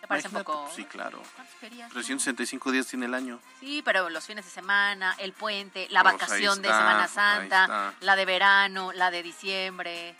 ¿Te 0.00 0.06
parece 0.06 0.28
Imagínate, 0.28 0.50
un 0.50 0.58
poco? 0.62 0.72
Sí, 0.74 0.84
claro. 0.84 1.22
¿Cuántos 1.34 1.54
querías? 1.60 1.90
365 1.90 2.70
días 2.72 2.86
tiene 2.86 3.06
el 3.06 3.14
año. 3.14 3.40
Sí, 3.60 3.82
pero 3.84 4.08
los 4.08 4.24
fines 4.24 4.44
de 4.44 4.50
semana, 4.50 5.14
el 5.18 5.32
puente, 5.32 5.88
la 5.90 6.02
Pues 6.02 6.14
vacación 6.14 6.62
de 6.62 6.68
Semana 6.68 7.08
Santa, 7.08 7.94
la 8.00 8.16
de 8.16 8.24
verano, 8.24 8.92
la 8.92 9.10
de 9.10 9.22
diciembre. 9.22 10.14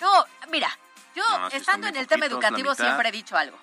No, 0.00 0.24
mira, 0.50 0.68
yo 1.14 1.22
No, 1.38 1.48
estando 1.48 1.86
en 1.86 1.96
el 1.96 2.06
tema 2.08 2.26
educativo 2.26 2.74
siempre 2.74 3.08
he 3.08 3.12
dicho 3.12 3.36
algo. 3.36 3.56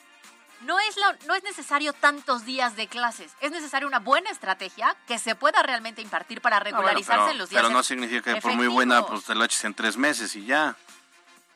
No 0.65 0.79
es, 0.79 0.95
la- 0.97 1.17
no 1.27 1.33
es 1.35 1.43
necesario 1.43 1.91
tantos 1.93 2.45
días 2.45 2.75
de 2.75 2.87
clases, 2.87 3.31
es 3.41 3.51
necesaria 3.51 3.87
una 3.87 3.99
buena 3.99 4.29
estrategia 4.29 4.95
que 5.07 5.17
se 5.17 5.35
pueda 5.35 5.63
realmente 5.63 6.01
impartir 6.01 6.39
para 6.41 6.57
Ah, 6.57 6.59
bueno, 6.61 6.77
regularizarse 6.77 7.19
pero, 7.21 7.31
en 7.31 7.37
los 7.39 7.49
días 7.49 7.61
pero 7.63 7.73
no 7.73 7.81
significa 7.83 8.33
que 8.35 8.41
por 8.41 8.53
muy 8.53 8.67
buena 8.67 9.05
pues 9.05 9.23
te 9.23 9.33
lo 9.35 9.43
eches 9.43 9.63
en 9.63 9.73
tres 9.73 9.97
meses 9.97 10.35
y 10.35 10.45
ya. 10.45 10.75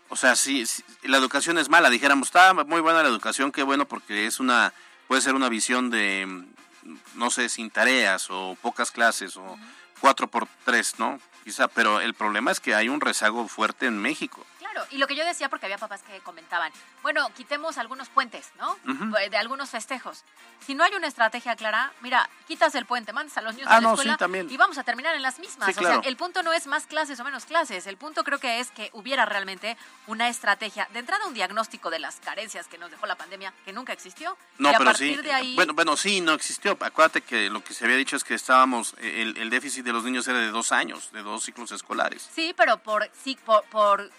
O 0.09 0.15
sea, 0.15 0.35
sí, 0.35 0.63
la 1.03 1.17
educación 1.17 1.57
es 1.57 1.67
mala, 1.69 1.89
dijéramos, 1.89 2.27
está 2.27 2.53
muy 2.53 2.81
buena 2.81 3.01
la 3.03 3.09
educación, 3.09 3.51
qué 3.51 3.63
bueno 3.63 3.88
porque 3.88 4.27
es 4.27 4.39
una, 4.39 4.71
puede 5.07 5.21
ser 5.21 5.33
una 5.35 5.50
visión 5.50 5.89
de, 5.89 6.25
mm, 6.27 6.97
no 7.15 7.29
sé, 7.31 7.50
sin 7.50 7.69
tareas 7.71 8.27
o 8.29 8.55
pocas 8.62 8.91
clases 8.91 9.35
o 9.38 9.57
cuatro 10.00 10.27
por 10.27 10.47
tres, 10.63 11.00
¿no? 11.00 11.19
Quizá, 11.43 11.67
pero 11.67 12.01
el 12.01 12.13
problema 12.15 12.51
es 12.51 12.59
que 12.59 12.74
hay 12.75 12.89
un 12.89 13.01
rezago 13.01 13.47
fuerte 13.47 13.85
en 13.88 14.00
México. 14.00 14.45
Claro, 14.75 14.88
y 14.91 14.98
lo 14.98 15.08
que 15.08 15.15
yo 15.15 15.24
decía, 15.25 15.48
porque 15.50 15.65
había 15.67 15.77
papás 15.77 16.01
que 16.03 16.20
comentaban, 16.20 16.72
bueno, 17.01 17.29
quitemos 17.34 17.77
algunos 17.77 18.10
puentes, 18.10 18.51
¿no? 18.58 18.75
Pues, 19.10 19.32
De 19.32 19.38
algunos 19.38 19.70
festejos. 19.70 20.24
Si 20.65 20.75
no 20.75 20.84
hay 20.84 20.94
una 20.96 21.08
estrategia 21.08 21.55
clara, 21.55 21.94
mira, 22.01 22.29
quitas 22.48 22.75
el 22.75 22.86
puente, 22.86 23.13
mandas 23.13 23.38
a 23.38 23.41
los 23.41 23.53
niños 23.55 23.67
Ah, 23.72 23.77
a 23.77 23.82
la 23.82 23.88
no, 23.88 23.94
escuela 23.94 24.13
sí, 24.13 24.20
también. 24.20 24.50
y 24.50 24.58
vamos 24.58 24.77
a 24.77 24.84
terminar 24.84 25.15
en 25.15 25.22
las 25.22 25.39
mismas. 25.39 25.67
Sí, 25.67 25.72
O 25.72 25.75
claro. 25.82 26.01
sea, 26.01 26.10
el 26.10 26.17
punto 26.17 26.44
no 26.44 26.51
es 26.53 26.67
más 26.67 26.88
clases 26.88 27.20
o 27.20 27.24
menos 27.24 27.46
clases, 27.46 27.88
el 27.88 27.98
punto 27.98 28.24
creo 28.24 28.39
que 28.39 28.60
es 28.60 28.70
que 28.72 28.89
hubiera 28.94 29.25
realmente 29.25 29.77
una 30.08 30.27
estrategia, 30.27 30.88
de 30.91 31.00
entrada 31.00 31.25
un 31.27 31.34
diagnóstico 31.34 31.89
de 31.89 32.00
las 32.00 32.17
carencias 32.17 32.67
que 32.67 32.77
nos 32.77 32.91
dejó 32.91 33.05
la 33.05 33.15
pandemia, 33.15 33.53
que 33.63 33.72
nunca 33.72 33.94
existió, 33.94 34.38
No, 34.58 34.72
y 34.72 34.74
a 34.75 34.77
pero 34.77 34.91
partir 34.91 35.15
sí. 35.17 35.22
de 35.22 35.32
ahí... 35.34 35.55
Bueno, 35.55 35.74
bueno, 35.74 35.96
sí, 35.96 36.20
no 36.22 36.34
existió. 36.34 36.77
Acuérdate 36.82 37.22
que 37.22 37.50
lo 37.50 37.63
que 37.63 37.74
se 37.74 37.86
había 37.86 37.98
dicho 37.98 38.15
es 38.15 38.24
que 38.24 38.34
estábamos, 38.34 38.96
el, 39.00 39.38
el 39.38 39.50
déficit 39.50 39.86
de 39.86 39.94
los 39.94 40.03
niños 40.03 40.27
era 40.27 40.39
de 40.39 40.50
dos 40.50 40.72
años, 40.72 41.12
de 41.12 41.22
dos 41.22 41.44
ciclos 41.44 41.72
escolares. 41.72 42.27
Sí, 42.34 42.53
pero 42.58 42.77
por, 42.79 43.10
sí, 43.24 43.38
por, 43.46 43.63
por 43.65 44.10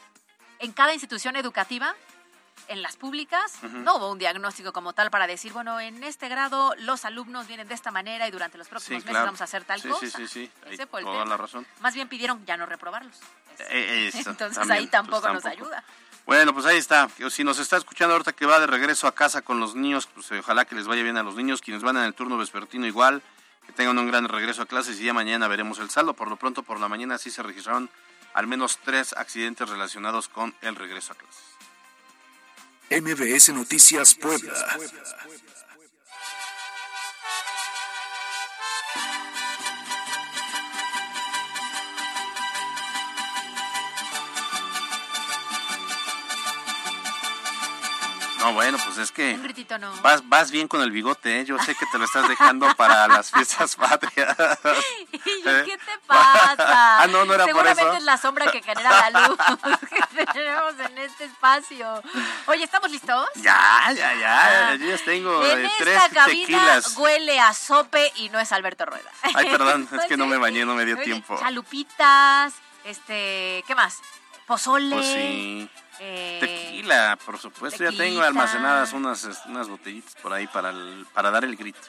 en 0.59 0.73
cada 0.73 0.93
institución 0.93 1.37
educativa, 1.37 1.95
en 2.69 2.83
las 2.83 2.97
públicas, 2.97 3.59
no 3.63 3.97
hubo 3.97 4.11
un 4.11 4.19
diagnóstico 4.19 4.73
como 4.73 4.93
tal 4.93 5.11
para 5.11 5.27
decir, 5.29 5.53
bueno, 5.53 5.79
en 5.79 6.03
este 6.03 6.29
grado 6.29 6.75
los 6.79 7.05
alumnos 7.05 7.47
vienen 7.47 7.69
de 7.69 7.75
esta 7.75 7.91
manera 7.93 8.27
y 8.27 8.31
durante 8.33 8.59
los 8.59 8.67
próximos 8.67 9.03
Sí, 9.03 9.07
meses 9.07 9.11
claro. 9.11 9.27
vamos 9.27 9.41
a 9.41 9.45
hacer 9.45 9.65
tal 9.65 9.81
Sí, 9.81 9.89
cosa. 9.89 10.07
sí, 10.07 10.11
sí, 10.17 10.27
sí. 10.27 10.51
Ese 10.71 10.87
fue 10.87 11.01
el 11.01 11.07
toda 11.07 11.19
tema. 11.23 11.31
la 11.31 11.37
razón. 11.37 11.67
Más 11.81 11.95
bien 11.95 12.09
pidieron 12.09 12.45
ya 12.45 12.57
no 12.57 12.67
reprobarlos. 12.67 13.21
Eh, 13.71 14.09
eso, 14.15 14.31
Entonces 14.31 14.59
también, 14.59 14.79
ahí 14.79 14.87
tampoco 14.89 15.21
pues, 15.23 15.35
nos 15.35 15.43
tampoco. 15.45 15.67
ayuda. 15.67 15.85
Bueno, 16.25 16.53
pues 16.55 16.67
ahí 16.67 16.79
está. 16.79 17.09
Si 17.31 17.45
nos 17.45 17.59
está 17.61 17.77
escuchando 17.77 18.15
ahorita 18.15 18.33
que 18.33 18.47
va 18.47 18.59
de 18.59 18.67
regreso 18.67 19.07
a 19.07 19.15
casa 19.15 19.43
con 19.43 19.61
los 19.61 19.77
niños, 19.77 20.09
pues 20.13 20.29
eh, 20.33 20.41
ojalá 20.41 20.65
que 20.65 20.75
les 20.75 20.89
vaya 20.89 21.05
bien 21.05 21.17
a 21.19 21.23
los 21.23 21.37
niños. 21.37 21.61
Quienes 21.61 21.85
van 21.85 21.97
en 21.99 22.03
el 22.03 22.15
turno 22.15 22.37
vespertino 22.37 22.85
igual, 22.85 23.23
que 23.65 23.73
tengan 23.73 23.97
un 23.97 24.09
gran 24.09 24.27
regreso 24.29 24.63
a 24.63 24.67
clases 24.67 24.99
y 25.01 25.05
ya 25.05 25.13
mañana 25.13 25.47
veremos 25.47 25.79
el 25.79 25.89
saldo. 25.91 26.15
Por 26.15 26.29
lo 26.29 26.37
pronto, 26.37 26.65
por 26.65 26.81
la 26.81 26.89
mañana 26.89 27.17
sí 27.19 27.31
se 27.31 27.45
registraron 27.45 27.89
al 28.37 28.47
menos 28.47 28.79
tres 28.85 29.15
accidentes 29.15 29.67
relacionados 29.67 30.29
con 30.29 30.55
el 30.61 30.77
regreso 30.77 31.15
a 31.15 31.17
clases. 31.17 31.43
MBS 32.91 33.49
Noticias 33.55 34.15
Puebla. 34.15 34.53
No, 48.47 48.53
bueno, 48.55 48.79
pues 48.85 48.99
es 48.99 49.11
que 49.11 49.35
Un 49.35 49.43
gritito 49.43 49.77
no. 49.79 49.93
vas, 50.03 50.29
vas 50.29 50.51
bien 50.53 50.69
con 50.69 50.81
el 50.83 50.91
bigote, 50.93 51.41
¿eh? 51.41 51.45
Yo 51.45 51.59
sé 51.59 51.75
que 51.75 51.85
te 51.87 51.99
lo 51.99 52.05
estás 52.05 52.29
dejando 52.29 52.73
para 52.77 53.09
las 53.09 53.31
fiestas 53.33 53.75
patrias. 53.77 54.37
Y 55.13 55.43
yo, 55.43 55.65
¿Qué 55.65 55.77
te 55.79 55.99
pasa? 56.07 56.57
Ah, 56.99 57.07
no, 57.09 57.25
no 57.25 57.35
era 57.35 57.45
por 57.45 57.51
Seguramente 57.55 57.83
eso. 57.83 57.97
es 57.99 58.03
la 58.05 58.17
sombra 58.17 58.51
que 58.51 58.63
genera 58.63 59.11
la 59.11 59.29
luz 59.29 59.39
que 60.17 60.27
tenemos 60.27 60.75
en 60.79 60.99
este 60.99 61.25
espacio. 61.25 62.03
Oye, 62.47 62.65
¿estamos 62.65 62.91
listos? 62.91 63.29
Ya, 63.37 63.93
ya, 63.95 64.15
ya. 64.15 64.75
Yo 64.77 64.87
ya 64.97 65.05
tengo 65.05 65.45
en 65.45 65.65
eh, 65.67 65.71
tres 65.79 65.97
esta 66.03 66.09
cabina 66.15 66.47
tequilas. 66.47 66.97
huele 66.97 67.41
a 67.41 67.53
sope 67.53 68.13
y 68.17 68.29
no 68.29 68.39
es 68.41 68.53
Alberto 68.53 68.87
Rueda. 68.87 69.11
Ay, 69.23 69.47
perdón, 69.51 69.89
es 69.93 70.05
que 70.07 70.17
no 70.17 70.27
me 70.27 70.37
bañé, 70.39 70.65
no 70.65 70.75
me 70.75 70.85
dio 70.85 70.95
Oye, 70.97 71.05
tiempo. 71.05 71.37
Chalupitas, 71.39 72.55
este, 72.85 73.65
¿qué 73.67 73.75
más? 73.75 73.99
Pozole. 74.47 74.95
Pues 74.95 75.07
sí. 75.07 75.71
Eh, 76.01 76.39
Tequila, 76.41 77.19
por 77.25 77.39
supuesto. 77.39 77.83
Ya 77.83 77.93
tengo 77.93 78.23
almacenadas 78.23 78.93
unas, 78.93 79.25
unas 79.47 79.69
botellitas 79.69 80.15
por 80.23 80.33
ahí 80.33 80.47
para, 80.47 80.71
el- 80.71 81.07
para 81.13 81.31
dar 81.31 81.45
el 81.45 81.57
grito. 81.57 81.81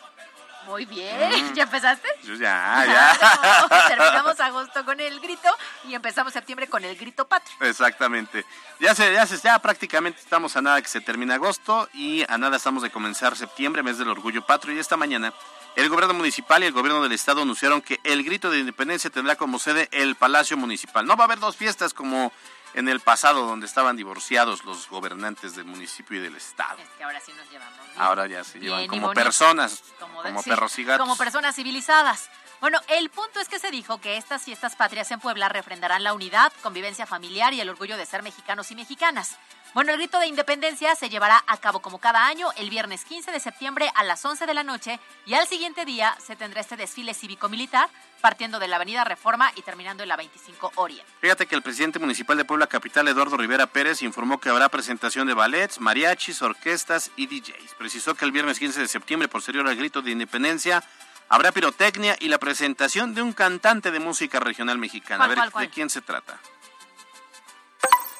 Muy 0.65 0.83
bien. 0.85 1.45
Mm. 1.51 1.53
¿Ya 1.53 1.63
empezaste? 1.63 2.09
Yo 2.23 2.33
ya, 2.35 2.83
ya. 2.85 3.17
Claro, 3.69 3.87
Terminamos 3.87 4.37
agosto 4.41 4.83
con 4.83 4.99
el 4.99 5.19
grito 5.21 5.47
y 5.85 5.93
empezamos 5.95 6.33
septiembre 6.33 6.67
con 6.67 6.83
el 6.83 6.97
grito 6.97 7.25
patrio. 7.25 7.55
Exactamente. 7.61 8.45
Ya 8.79 8.93
se, 8.93 9.13
ya 9.13 9.25
se, 9.25 9.37
ya 9.37 9.57
prácticamente 9.59 10.19
estamos 10.19 10.57
a 10.57 10.61
nada 10.61 10.81
que 10.81 10.89
se 10.89 10.99
termine 10.99 11.33
agosto 11.35 11.87
y 11.93 12.25
a 12.29 12.37
nada 12.37 12.57
estamos 12.57 12.83
de 12.83 12.89
comenzar 12.89 13.37
septiembre, 13.37 13.81
mes 13.81 13.97
del 13.97 14.09
orgullo 14.09 14.45
patrio. 14.45 14.75
Y 14.75 14.79
esta 14.79 14.97
mañana 14.97 15.31
el 15.77 15.87
gobierno 15.87 16.13
municipal 16.15 16.61
y 16.61 16.65
el 16.65 16.73
gobierno 16.73 17.01
del 17.01 17.13
estado 17.13 17.43
anunciaron 17.43 17.81
que 17.81 18.01
el 18.03 18.23
grito 18.25 18.49
de 18.49 18.59
independencia 18.59 19.09
tendrá 19.09 19.37
como 19.37 19.59
sede 19.59 19.87
el 19.91 20.15
Palacio 20.15 20.57
Municipal. 20.57 21.05
No 21.05 21.15
va 21.15 21.23
a 21.23 21.27
haber 21.27 21.39
dos 21.39 21.55
fiestas 21.55 21.93
como 21.93 22.33
en 22.73 22.87
el 22.89 22.99
pasado 22.99 23.45
donde 23.47 23.65
estaban 23.65 23.95
divorciados 23.97 24.63
los 24.65 24.87
gobernantes 24.89 25.55
del 25.55 25.65
municipio 25.65 26.17
y 26.17 26.21
del 26.21 26.35
estado. 26.35 26.77
Que 26.97 27.03
ahora 27.03 27.19
sí 27.19 27.31
nos 27.33 27.49
llevamos. 27.49 27.73
bien. 27.85 28.01
Ahora 28.01 28.27
ya 28.27 28.43
se 28.43 28.59
llevan 28.59 28.79
Bien 28.79 28.89
como 28.89 29.13
personas, 29.13 29.83
Como, 29.99 30.21
de- 30.23 30.29
como 30.29 30.43
sí, 30.43 30.49
perros 30.49 30.77
y 30.79 30.83
gatos. 30.83 31.03
Como 31.05 31.17
personas 31.17 31.55
civilizadas. 31.55 32.29
Bueno, 32.59 32.79
el 32.87 33.11
punto 33.11 33.39
es 33.39 33.49
que 33.49 33.59
se 33.59 33.69
dijo 33.69 34.01
que 34.01 34.17
estas 34.17 34.43
fiestas 34.43 34.75
patrias 34.75 35.11
en 35.11 35.19
Puebla 35.19 35.47
refrendarán 35.47 36.03
la 36.03 36.13
unidad, 36.13 36.51
convivencia 36.63 37.05
familiar 37.05 37.53
y 37.53 37.61
el 37.61 37.69
orgullo 37.69 37.97
de 37.97 38.05
ser 38.07 38.23
mexicanos 38.23 38.71
y 38.71 38.75
mexicanas. 38.75 39.37
Bueno, 39.75 39.91
el 39.91 39.97
grito 39.97 40.19
de 40.19 40.25
independencia 40.25 40.95
se 40.95 41.09
llevará 41.09 41.43
a 41.45 41.57
cabo 41.57 41.83
como 41.83 41.99
cada 41.99 42.25
año 42.25 42.47
el 42.57 42.71
viernes 42.71 43.05
15 43.05 43.31
de 43.31 43.39
septiembre 43.39 43.91
a 43.93 44.03
las 44.03 44.25
11 44.25 44.47
de 44.47 44.53
la 44.55 44.63
noche 44.63 44.99
y 45.27 45.35
al 45.35 45.45
siguiente 45.45 45.85
día 45.85 46.17
se 46.19 46.35
tendrá 46.35 46.61
este 46.61 46.77
desfile 46.77 47.13
cívico-militar 47.13 47.89
partiendo 48.21 48.57
de 48.57 48.67
la 48.67 48.77
Avenida 48.77 49.03
Reforma 49.03 49.51
y 49.55 49.61
terminando 49.61 50.01
en 50.01 50.09
la 50.09 50.15
25 50.15 50.71
Orient. 50.75 51.07
Fíjate 51.21 51.45
que 51.45 51.53
el 51.53 51.61
presidente 51.61 51.99
municipal 51.99 52.37
de 52.37 52.45
Puebla 52.45 52.65
Capital, 52.65 53.07
Eduardo 53.07 53.37
Rivera 53.37 53.67
Pérez, 53.67 54.01
informó 54.01 54.39
que 54.39 54.49
habrá 54.49 54.69
presentación 54.69 55.27
de 55.27 55.35
ballets, 55.35 55.79
mariachis, 55.79 56.41
orquestas 56.41 57.11
y 57.15 57.27
DJs. 57.27 57.75
Precisó 57.77 58.15
que 58.15 58.25
el 58.25 58.31
viernes 58.31 58.57
15 58.57 58.79
de 58.79 58.87
septiembre, 58.87 59.27
posterior 59.27 59.67
al 59.67 59.75
grito 59.75 60.01
de 60.01 60.09
independencia, 60.09 60.83
habrá 61.29 61.51
pirotecnia 61.51 62.15
y 62.19 62.27
la 62.29 62.37
presentación 62.37 63.13
de 63.13 63.21
un 63.21 63.33
cantante 63.33 63.91
de 63.91 63.99
música 63.99 64.39
regional 64.39 64.77
mexicana. 64.77 65.23
A 65.23 65.27
¿Cuál, 65.27 65.29
ver, 65.29 65.37
cuál, 65.37 65.51
cuál? 65.51 65.65
¿de 65.65 65.71
quién 65.71 65.89
se 65.89 66.01
trata? 66.01 66.39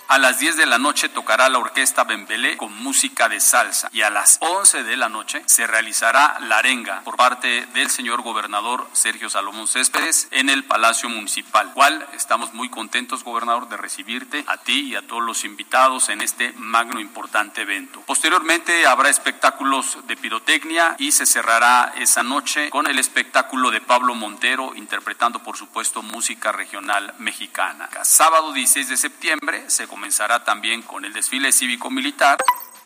A 0.10 0.20
las 0.20 0.40
10 0.40 0.56
de 0.56 0.66
la 0.66 0.78
noche 0.78 1.10
tocará 1.10 1.50
la 1.50 1.60
orquesta 1.60 2.06
Bembelé 2.06 2.56
con 2.56 2.74
música 2.82 3.28
de 3.28 3.42
salsa 3.42 3.90
y 3.92 4.04
a 4.04 4.10
las 4.10 4.38
11 4.40 4.84
de 4.84 4.96
la 4.96 5.10
noche 5.10 5.44
se 5.48 5.68
realizará 5.68 6.38
la 6.40 6.60
arenga 6.60 7.02
por 7.02 7.18
parte 7.18 7.66
del 7.74 7.90
señor 7.90 8.22
gobernador 8.22 8.88
Sergio 8.94 9.30
Salomón 9.30 9.68
Céspedes 9.68 10.30
en 10.32 10.50
el 10.50 10.64
Palacio 10.64 11.10
Municipal, 11.10 11.74
cual 11.74 12.08
estamos 12.16 12.54
muy 12.54 12.70
contentos, 12.70 13.26
gobernador, 13.26 13.68
de 13.68 13.76
recibirte 13.76 14.46
a 14.48 14.56
ti 14.56 14.92
y 14.92 14.96
a 14.96 15.06
todos 15.06 15.22
los 15.22 15.44
invitados 15.44 16.08
en 16.08 16.22
este 16.22 16.54
magno 16.54 17.02
importante 17.02 17.64
evento. 17.64 18.02
Posteriormente 18.06 18.88
habrá 18.88 19.10
espectáculos 19.10 19.98
de 20.08 20.16
pirotecnia 20.16 20.96
y 21.00 21.12
se 21.12 21.26
cerrará 21.26 21.94
esa 21.98 22.24
noche 22.24 22.70
con 22.70 22.88
el 22.88 22.98
espectáculo 22.98 23.72
de 23.72 23.82
Pablo 23.82 24.16
Montero 24.16 24.74
interpretando 24.74 25.44
por 25.44 25.58
supuesto 25.58 26.02
música 26.02 26.54
regional 26.54 27.14
mexicana. 27.20 27.90
Sábado 28.04 28.54
16 28.54 28.88
de 28.88 28.96
septiembre 28.96 29.70
se 29.70 29.86
comenzará 29.98 30.44
también 30.44 30.84
con 30.84 31.04
el 31.06 31.12
desfile 31.12 31.52
cívico-militar. 31.52 32.38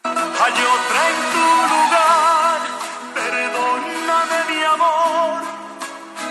Hay 0.06 0.54
otra 0.54 1.10
en 1.10 1.19
tu 1.34 1.76
lugar, 1.76 2.60
perdóname 3.13 4.38
mi 4.50 4.63
amor, 4.63 5.41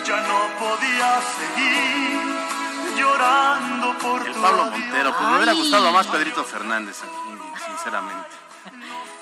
ya 0.06 0.16
no 0.22 0.40
podía 0.58 1.20
seguir 1.36 2.96
llorando 2.98 3.98
por 3.98 4.26
El 4.26 4.32
tu 4.32 4.40
Pablo. 4.40 4.64
Montero. 4.70 5.14
Pues 5.18 5.28
me 5.28 5.36
hubiera 5.36 5.52
gustado 5.52 5.92
más 5.92 6.06
Pedrito 6.06 6.44
Fernández 6.44 6.96
aquí, 7.02 7.62
sinceramente. 7.66 8.28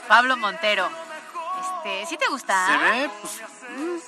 Pablo 0.06 0.36
Montero. 0.36 0.88
Este, 1.60 2.06
¿sí 2.06 2.16
te 2.16 2.28
gusta? 2.28 2.66
Se 2.68 2.76
ve, 2.78 3.10
pues, 3.20 3.42
mm, 3.76 3.98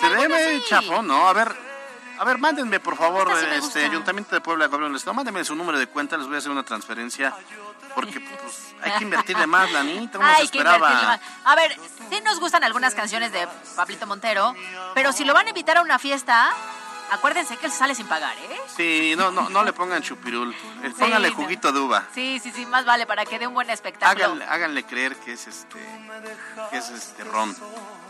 se 0.00 0.08
ve 0.08 0.14
Algunos 0.22 0.38
medio 0.40 0.58
sí. 0.58 0.64
chafón, 0.68 1.06
¿no? 1.06 1.28
A 1.28 1.32
ver, 1.32 1.54
a 2.18 2.24
ver, 2.24 2.38
mándenme 2.38 2.80
por 2.80 2.96
favor, 2.96 3.28
sí 3.38 3.46
este. 3.52 3.84
Ayuntamiento 3.84 4.34
de 4.34 4.40
Puebla, 4.40 4.66
Estado, 4.94 5.14
mándenme 5.14 5.44
su 5.44 5.54
número 5.54 5.78
de 5.78 5.86
cuenta, 5.86 6.16
les 6.16 6.26
voy 6.26 6.36
a 6.36 6.38
hacer 6.38 6.50
una 6.50 6.62
transferencia, 6.62 7.34
porque 7.94 8.20
pues 8.20 8.74
hay 8.82 8.92
que 8.92 9.04
invertirle 9.04 9.46
más, 9.46 9.70
lanita, 9.72 10.18
uno 10.18 10.34
se 10.36 10.42
esperaba. 10.44 10.90
más. 10.90 11.20
A 11.44 11.54
ver, 11.54 11.76
sí 12.10 12.20
nos 12.24 12.40
gustan 12.40 12.64
algunas 12.64 12.94
canciones 12.94 13.32
de 13.32 13.46
Pablito 13.74 14.06
Montero, 14.06 14.54
pero 14.94 15.12
si 15.12 15.24
lo 15.24 15.34
van 15.34 15.46
a 15.46 15.50
invitar 15.50 15.78
a 15.78 15.82
una 15.82 15.98
fiesta, 15.98 16.50
acuérdense 17.10 17.56
que 17.56 17.66
él 17.66 17.72
sale 17.72 17.94
sin 17.94 18.06
pagar, 18.06 18.36
¿eh? 18.38 18.60
Sí, 18.76 19.14
no, 19.16 19.30
no, 19.30 19.48
no 19.48 19.64
le 19.64 19.72
pongan 19.72 20.02
chupirul, 20.02 20.54
eh, 20.82 20.92
pónganle 20.98 21.30
no. 21.30 21.36
juguito 21.36 21.72
de 21.72 21.80
uva. 21.80 22.04
Sí, 22.14 22.40
sí, 22.42 22.50
sí, 22.54 22.66
más 22.66 22.84
vale 22.84 23.06
para 23.06 23.24
que 23.24 23.38
dé 23.38 23.46
un 23.46 23.54
buen 23.54 23.70
espectáculo. 23.70 24.24
Háganle, 24.24 24.44
háganle 24.44 24.84
creer 24.84 25.16
que 25.16 25.32
es 25.32 25.46
este, 25.46 25.78
que 26.70 26.78
es 26.78 26.88
este 26.90 27.24
ron. 27.24 27.54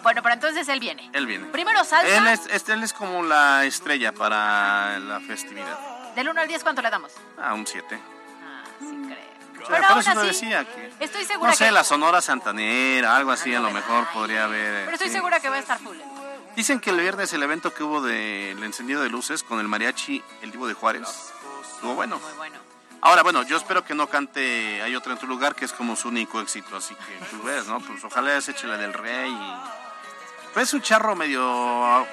Bueno, 0.03 0.23
pero 0.23 0.35
entonces 0.35 0.69
él 0.69 0.81
viene. 0.81 1.11
Él 1.13 1.27
viene. 1.27 1.47
Primero 1.47 1.83
salsa, 1.85 2.17
Él 2.17 2.27
es, 2.29 2.47
este, 2.51 2.73
él 2.75 2.83
es 2.83 2.93
como 2.93 3.23
la 3.23 3.65
estrella 3.65 4.13
para 4.13 4.99
la 5.01 5.21
festividad. 5.21 5.79
del 6.15 6.29
1 6.29 6.41
al 6.41 6.49
10, 6.49 6.63
¿cuánto 6.63 6.83
le 6.83 6.91
damos? 6.91 7.13
Ah, 7.41 7.55
un 7.55 7.67
7. 7.67 8.01
Pero 9.69 9.81
por 9.81 9.85
aún 9.85 9.99
eso 9.99 10.11
así, 10.13 10.27
decía 10.29 10.65
que... 10.65 10.93
estoy 11.01 11.25
segura 11.25 11.51
No 11.51 11.57
sé, 11.57 11.65
que... 11.65 11.71
la 11.73 11.83
Sonora 11.83 12.21
Santanera, 12.21 13.17
algo 13.17 13.33
así 13.33 13.53
a 13.53 13.59
lo 13.59 13.71
mejor 13.73 14.07
podría 14.13 14.45
haber. 14.45 14.85
Pero 14.85 14.93
estoy 14.93 15.09
sí. 15.09 15.15
segura 15.15 15.41
que 15.41 15.49
va 15.49 15.57
a 15.57 15.59
estar 15.59 15.79
full. 15.81 15.97
Dicen 16.57 16.81
que 16.81 16.91
el 16.91 16.99
viernes 17.01 17.33
el 17.33 17.43
evento 17.43 17.73
que 17.75 17.83
hubo 17.83 18.01
del 18.01 18.63
encendido 18.65 19.03
de 19.03 19.11
luces 19.11 19.43
con 19.43 19.61
el 19.61 19.69
mariachi 19.69 20.23
El 20.43 20.51
Divo 20.51 20.67
de 20.67 20.75
Juárez 20.75 21.33
estuvo 21.75 21.95
bueno. 21.95 22.19
Muy 22.19 22.33
bueno. 22.33 22.57
Ahora, 23.03 23.23
bueno, 23.23 23.43
yo 23.43 23.59
espero 23.59 23.85
que 23.85 23.95
no 23.95 24.07
cante 24.09 24.81
Hay 24.83 24.97
otra 24.97 25.13
en 25.13 25.19
tu 25.19 25.27
lugar, 25.27 25.55
que 25.55 25.67
es 25.67 25.73
como 25.73 25.95
su 25.97 26.09
único 26.09 26.41
éxito, 26.41 26.77
así 26.77 26.95
que 26.95 27.25
tú 27.31 27.43
ves, 27.43 27.67
¿no? 27.67 27.79
Pues 27.81 28.03
ojalá 28.03 28.41
se 28.41 28.53
eche 28.53 28.67
la 28.67 28.79
del 28.79 28.95
rey. 28.95 29.31
y- 29.31 29.55
Pues 30.55 30.69
es 30.69 30.75
un 30.75 30.81
charro 30.83 31.15
medio... 31.15 32.07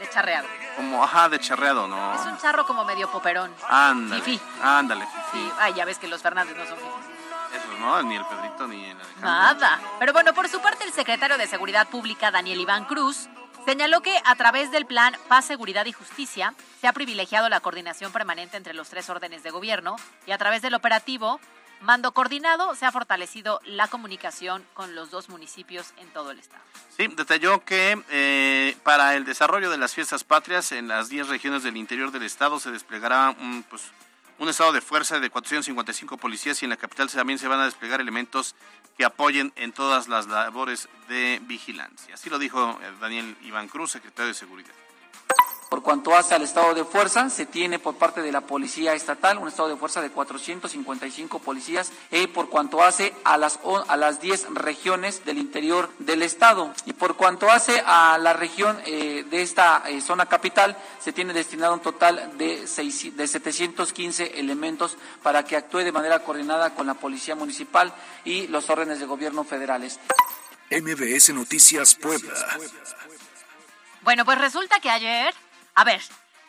De 0.00 0.10
charreado. 0.10 0.48
Como, 0.74 1.02
ajá, 1.04 1.28
de 1.28 1.38
charreado, 1.38 1.86
¿no? 1.86 2.14
Es 2.14 2.26
un 2.26 2.36
charro 2.38 2.66
como 2.66 2.84
medio 2.84 3.08
poperón. 3.10 3.54
Ándale. 3.68 4.22
Fifí. 4.22 4.40
Ándale, 4.60 5.04
Sí, 5.06 5.38
fifí. 5.38 5.52
ay, 5.60 5.72
ya 5.74 5.84
ves 5.84 5.98
que 5.98 6.08
los 6.08 6.20
Fernández 6.20 6.56
no 6.56 6.66
son 6.66 6.76
fifís. 6.76 7.62
Eso, 7.62 7.78
¿no? 7.78 8.02
Ni 8.02 8.16
el 8.16 8.24
Pedrito 8.26 8.66
ni 8.66 8.84
el 8.86 8.96
Alejandro. 8.96 9.20
Nada. 9.30 9.80
Pero 10.00 10.12
bueno, 10.12 10.34
por 10.34 10.48
su 10.48 10.60
parte, 10.60 10.82
el 10.82 10.92
secretario 10.92 11.38
de 11.38 11.46
Seguridad 11.46 11.86
Pública, 11.88 12.32
Daniel 12.32 12.60
Iván 12.60 12.84
Cruz, 12.86 13.28
señaló 13.64 14.02
que 14.02 14.20
a 14.24 14.34
través 14.36 14.70
del 14.70 14.86
plan 14.86 15.14
Paz, 15.28 15.46
Seguridad 15.46 15.86
y 15.86 15.92
Justicia 15.92 16.54
se 16.80 16.86
ha 16.86 16.92
privilegiado 16.92 17.48
la 17.48 17.60
coordinación 17.60 18.12
permanente 18.12 18.56
entre 18.56 18.74
los 18.74 18.88
tres 18.88 19.08
órdenes 19.10 19.42
de 19.42 19.50
gobierno 19.50 19.96
y 20.26 20.32
a 20.32 20.38
través 20.38 20.62
del 20.62 20.74
operativo 20.74 21.40
Mando 21.80 22.12
Coordinado 22.12 22.74
se 22.74 22.86
ha 22.86 22.92
fortalecido 22.92 23.60
la 23.64 23.88
comunicación 23.88 24.64
con 24.74 24.94
los 24.94 25.10
dos 25.10 25.28
municipios 25.28 25.92
en 25.98 26.08
todo 26.08 26.30
el 26.30 26.38
estado. 26.38 26.62
Sí, 26.96 27.08
detalló 27.08 27.64
que 27.64 28.02
eh, 28.10 28.76
para 28.84 29.16
el 29.16 29.24
desarrollo 29.24 29.70
de 29.70 29.76
las 29.76 29.94
fiestas 29.94 30.24
patrias 30.24 30.72
en 30.72 30.88
las 30.88 31.08
10 31.08 31.28
regiones 31.28 31.62
del 31.62 31.76
interior 31.76 32.10
del 32.10 32.22
estado 32.22 32.58
se 32.58 32.70
desplegará 32.70 33.36
un, 33.38 33.64
pues, 33.68 33.82
un 34.38 34.48
estado 34.48 34.72
de 34.72 34.80
fuerza 34.80 35.20
de 35.20 35.28
455 35.28 36.16
policías 36.16 36.62
y 36.62 36.64
en 36.64 36.70
la 36.70 36.76
capital 36.76 37.10
también 37.10 37.38
se 37.38 37.48
van 37.48 37.60
a 37.60 37.66
desplegar 37.66 38.00
elementos 38.00 38.54
que 38.96 39.04
apoyen 39.04 39.52
en 39.56 39.72
todas 39.72 40.08
las 40.08 40.26
labores 40.26 40.88
de 41.08 41.40
vigilancia. 41.44 42.14
Así 42.14 42.30
lo 42.30 42.38
dijo 42.38 42.78
eh, 42.82 42.92
Daniel 43.00 43.36
Iván 43.42 43.68
Cruz, 43.68 43.92
secretario 43.92 44.28
de 44.28 44.34
Seguridad. 44.34 44.83
Por 45.70 45.82
cuanto 45.82 46.14
hace 46.16 46.34
al 46.36 46.42
estado 46.42 46.72
de 46.72 46.84
fuerza, 46.84 47.28
se 47.30 47.46
tiene 47.46 47.80
por 47.80 47.96
parte 47.96 48.22
de 48.22 48.30
la 48.30 48.42
Policía 48.42 48.94
Estatal 48.94 49.38
un 49.38 49.48
estado 49.48 49.68
de 49.68 49.76
fuerza 49.76 50.00
de 50.00 50.10
455 50.10 51.40
policías 51.40 51.90
y 52.12 52.28
por 52.28 52.48
cuanto 52.48 52.82
hace 52.84 53.12
a 53.24 53.36
las, 53.36 53.58
o- 53.64 53.84
a 53.88 53.96
las 53.96 54.20
10 54.20 54.46
regiones 54.54 55.24
del 55.24 55.38
interior 55.38 55.90
del 55.98 56.22
estado. 56.22 56.72
Y 56.86 56.92
por 56.92 57.16
cuanto 57.16 57.50
hace 57.50 57.82
a 57.86 58.16
la 58.18 58.34
región 58.34 58.78
eh, 58.86 59.24
de 59.28 59.42
esta 59.42 59.82
eh, 59.88 60.00
zona 60.00 60.26
capital, 60.26 60.76
se 61.00 61.12
tiene 61.12 61.32
destinado 61.32 61.74
un 61.74 61.80
total 61.80 62.38
de, 62.38 62.68
seis- 62.68 63.16
de 63.16 63.26
715 63.26 64.38
elementos 64.38 64.96
para 65.24 65.44
que 65.44 65.56
actúe 65.56 65.78
de 65.78 65.90
manera 65.92 66.20
coordinada 66.20 66.74
con 66.74 66.86
la 66.86 66.94
Policía 66.94 67.34
Municipal 67.34 67.92
y 68.24 68.46
los 68.46 68.70
órdenes 68.70 69.00
de 69.00 69.06
gobierno 69.06 69.42
federales. 69.42 69.98
MBS 70.70 71.30
Noticias 71.34 71.96
Puebla. 71.96 72.32
Bueno, 74.02 74.24
pues 74.26 74.36
resulta 74.38 74.80
que 74.80 74.90
ayer, 74.90 75.34
a 75.74 75.84
ver, 75.84 76.00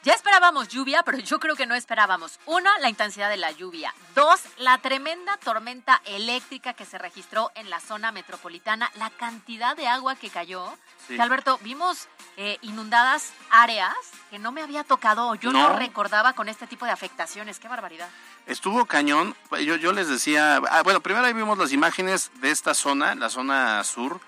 ya 0.05 0.13
esperábamos 0.13 0.67
lluvia, 0.67 1.01
pero 1.03 1.17
yo 1.17 1.39
creo 1.39 1.55
que 1.55 1.65
no 1.65 1.73
esperábamos. 1.73 2.39
Uno, 2.45 2.69
la 2.79 2.89
intensidad 2.89 3.27
de 3.27 3.37
la 3.37 3.49
lluvia. 3.49 3.91
Dos, 4.13 4.39
la 4.59 4.77
tremenda 4.77 5.35
tormenta 5.37 5.99
eléctrica 6.05 6.73
que 6.73 6.85
se 6.85 6.99
registró 6.99 7.51
en 7.55 7.71
la 7.71 7.79
zona 7.79 8.11
metropolitana. 8.11 8.91
La 8.99 9.09
cantidad 9.09 9.75
de 9.75 9.87
agua 9.87 10.15
que 10.15 10.29
cayó. 10.29 10.77
Sí. 11.07 11.15
Que, 11.15 11.21
Alberto, 11.23 11.57
vimos 11.63 12.07
eh, 12.37 12.59
inundadas 12.61 13.33
áreas 13.49 13.95
que 14.29 14.37
no 14.37 14.51
me 14.51 14.61
había 14.61 14.83
tocado 14.83 15.27
o 15.27 15.33
yo 15.33 15.51
no. 15.51 15.69
No. 15.69 15.79
recordaba 15.79 16.33
con 16.33 16.49
este 16.49 16.67
tipo 16.67 16.85
de 16.85 16.91
afectaciones. 16.91 17.57
Qué 17.57 17.67
barbaridad. 17.67 18.07
Estuvo 18.45 18.85
cañón. 18.85 19.35
Yo, 19.63 19.75
yo 19.75 19.91
les 19.91 20.07
decía, 20.07 20.57
ah, 20.69 20.83
bueno, 20.83 21.01
primero 21.01 21.25
ahí 21.25 21.33
vimos 21.33 21.57
las 21.57 21.71
imágenes 21.71 22.29
de 22.41 22.51
esta 22.51 22.75
zona, 22.75 23.15
la 23.15 23.29
zona 23.31 23.83
sur, 23.83 24.19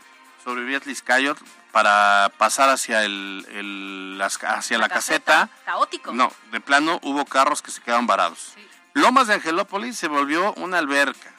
sobre 0.44 0.64
Vía 0.64 0.80
Tliscayot, 0.80 1.38
para 1.72 2.32
pasar 2.38 2.70
hacia 2.70 3.04
el, 3.04 3.46
el- 3.52 4.18
las- 4.18 4.42
hacia 4.44 4.78
la, 4.78 4.90
caseta. 4.90 5.50
Caótico. 5.66 6.12
No, 6.14 6.32
de 6.52 6.60
plano 6.60 7.00
hubo 7.04 7.26
carros 7.26 7.62
que 7.62 7.72
se 7.72 7.82
quedaron 7.82 8.08
varados. 8.08 8.54
Lomas 8.94 9.28
de 9.28 9.36
Angelópolis 9.36 9.98
se 9.98 10.08
volvió 10.08 10.54
una 10.56 10.80
alberca. 10.80 11.34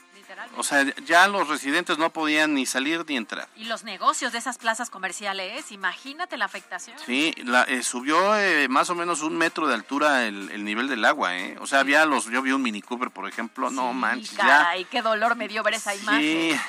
O 0.56 0.62
sea, 0.62 0.84
ya 1.04 1.28
los 1.28 1.48
residentes 1.48 1.98
no 1.98 2.10
podían 2.10 2.54
ni 2.54 2.64
salir 2.66 3.04
ni 3.08 3.16
entrar. 3.16 3.48
Y 3.56 3.64
los 3.64 3.84
negocios 3.84 4.32
de 4.32 4.38
esas 4.38 4.56
plazas 4.58 4.88
comerciales, 4.90 5.70
imagínate 5.72 6.36
la 6.36 6.44
afectación. 6.46 6.96
Sí, 7.04 7.34
la, 7.44 7.62
eh, 7.64 7.82
subió 7.82 8.36
eh, 8.36 8.68
más 8.68 8.88
o 8.90 8.94
menos 8.94 9.22
un 9.22 9.36
metro 9.36 9.66
de 9.68 9.74
altura 9.74 10.24
el, 10.26 10.50
el 10.50 10.64
nivel 10.64 10.88
del 10.88 11.04
agua, 11.04 11.36
¿eh? 11.36 11.56
O 11.60 11.66
sea, 11.66 11.80
había 11.80 12.04
los, 12.06 12.26
yo 12.26 12.40
vi 12.42 12.52
un 12.52 12.62
Mini 12.62 12.82
Cooper, 12.82 13.10
por 13.10 13.28
ejemplo, 13.28 13.70
no 13.70 13.92
manches, 13.92 14.32
ya. 14.36 14.46
Caray, 14.46 14.84
qué 14.86 15.02
dolor 15.02 15.36
me 15.36 15.48
dio 15.48 15.62
ver 15.62 15.74
esa 15.74 15.94
imagen. 15.94 16.60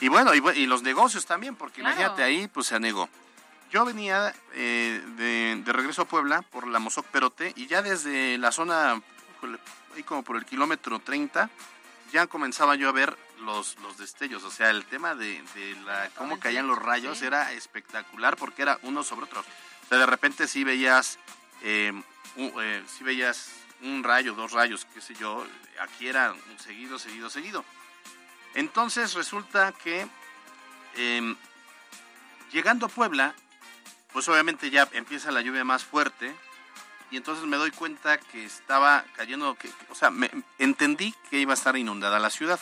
Y 0.00 0.08
bueno, 0.08 0.34
y, 0.34 0.38
y 0.60 0.66
los 0.66 0.82
negocios 0.82 1.26
también, 1.26 1.56
porque 1.56 1.80
Claro. 1.80 1.94
imagínate 1.96 2.22
ahí, 2.22 2.48
pues 2.48 2.66
se 2.68 2.74
anegó. 2.76 3.08
Yo 3.70 3.84
venía 3.84 4.34
eh, 4.54 5.02
de, 5.16 5.60
de 5.64 5.72
regreso 5.72 6.02
a 6.02 6.04
Puebla 6.06 6.42
por 6.42 6.66
la 6.66 6.78
Mozoc 6.78 7.04
Perote 7.06 7.52
y 7.56 7.66
ya 7.66 7.82
desde 7.82 8.38
la 8.38 8.50
zona, 8.52 9.00
ahí 9.94 10.02
como 10.04 10.22
por 10.22 10.36
el 10.36 10.46
kilómetro 10.46 11.00
30, 11.00 11.50
ya 12.12 12.26
comenzaba 12.26 12.76
yo 12.76 12.88
a 12.88 12.92
ver 12.92 13.18
los, 13.40 13.76
los 13.82 13.98
destellos. 13.98 14.42
O 14.44 14.50
sea, 14.50 14.70
el 14.70 14.86
tema 14.86 15.14
de, 15.14 15.42
de 15.54 15.74
la, 15.84 16.08
cómo 16.16 16.38
caían 16.40 16.66
los 16.66 16.78
rayos 16.78 17.20
era 17.20 17.52
espectacular 17.52 18.36
porque 18.36 18.62
era 18.62 18.78
uno 18.82 19.02
sobre 19.04 19.24
otro. 19.24 19.40
O 19.40 19.88
sea, 19.88 19.98
de 19.98 20.06
repente 20.06 20.46
sí 20.48 20.64
veías, 20.64 21.18
eh, 21.62 21.92
un- 22.36 22.52
eh, 22.62 22.82
sí 22.86 23.04
veías 23.04 23.50
un 23.82 24.02
rayo, 24.02 24.32
dos 24.34 24.52
rayos, 24.52 24.86
qué 24.94 25.00
sé 25.02 25.14
yo. 25.14 25.46
Aquí 25.82 26.08
era 26.08 26.32
un 26.32 26.58
seguido, 26.58 26.98
seguido, 26.98 27.28
seguido. 27.28 27.64
Entonces 28.54 29.14
resulta 29.14 29.72
que 29.72 30.06
eh, 30.96 31.36
llegando 32.52 32.86
a 32.86 32.88
Puebla, 32.88 33.34
pues 34.12 34.28
obviamente 34.28 34.70
ya 34.70 34.88
empieza 34.92 35.30
la 35.30 35.40
lluvia 35.42 35.64
más 35.64 35.84
fuerte 35.84 36.34
y 37.10 37.16
entonces 37.16 37.44
me 37.46 37.56
doy 37.56 37.70
cuenta 37.70 38.18
que 38.18 38.44
estaba 38.44 39.04
cayendo, 39.16 39.54
que, 39.54 39.68
que- 39.68 39.86
o 39.92 39.94
sea, 39.94 40.10
me, 40.10 40.30
entendí 40.58 41.14
que 41.30 41.38
iba 41.38 41.52
a 41.52 41.54
estar 41.54 41.76
inundada 41.76 42.18
la 42.18 42.30
ciudad. 42.30 42.58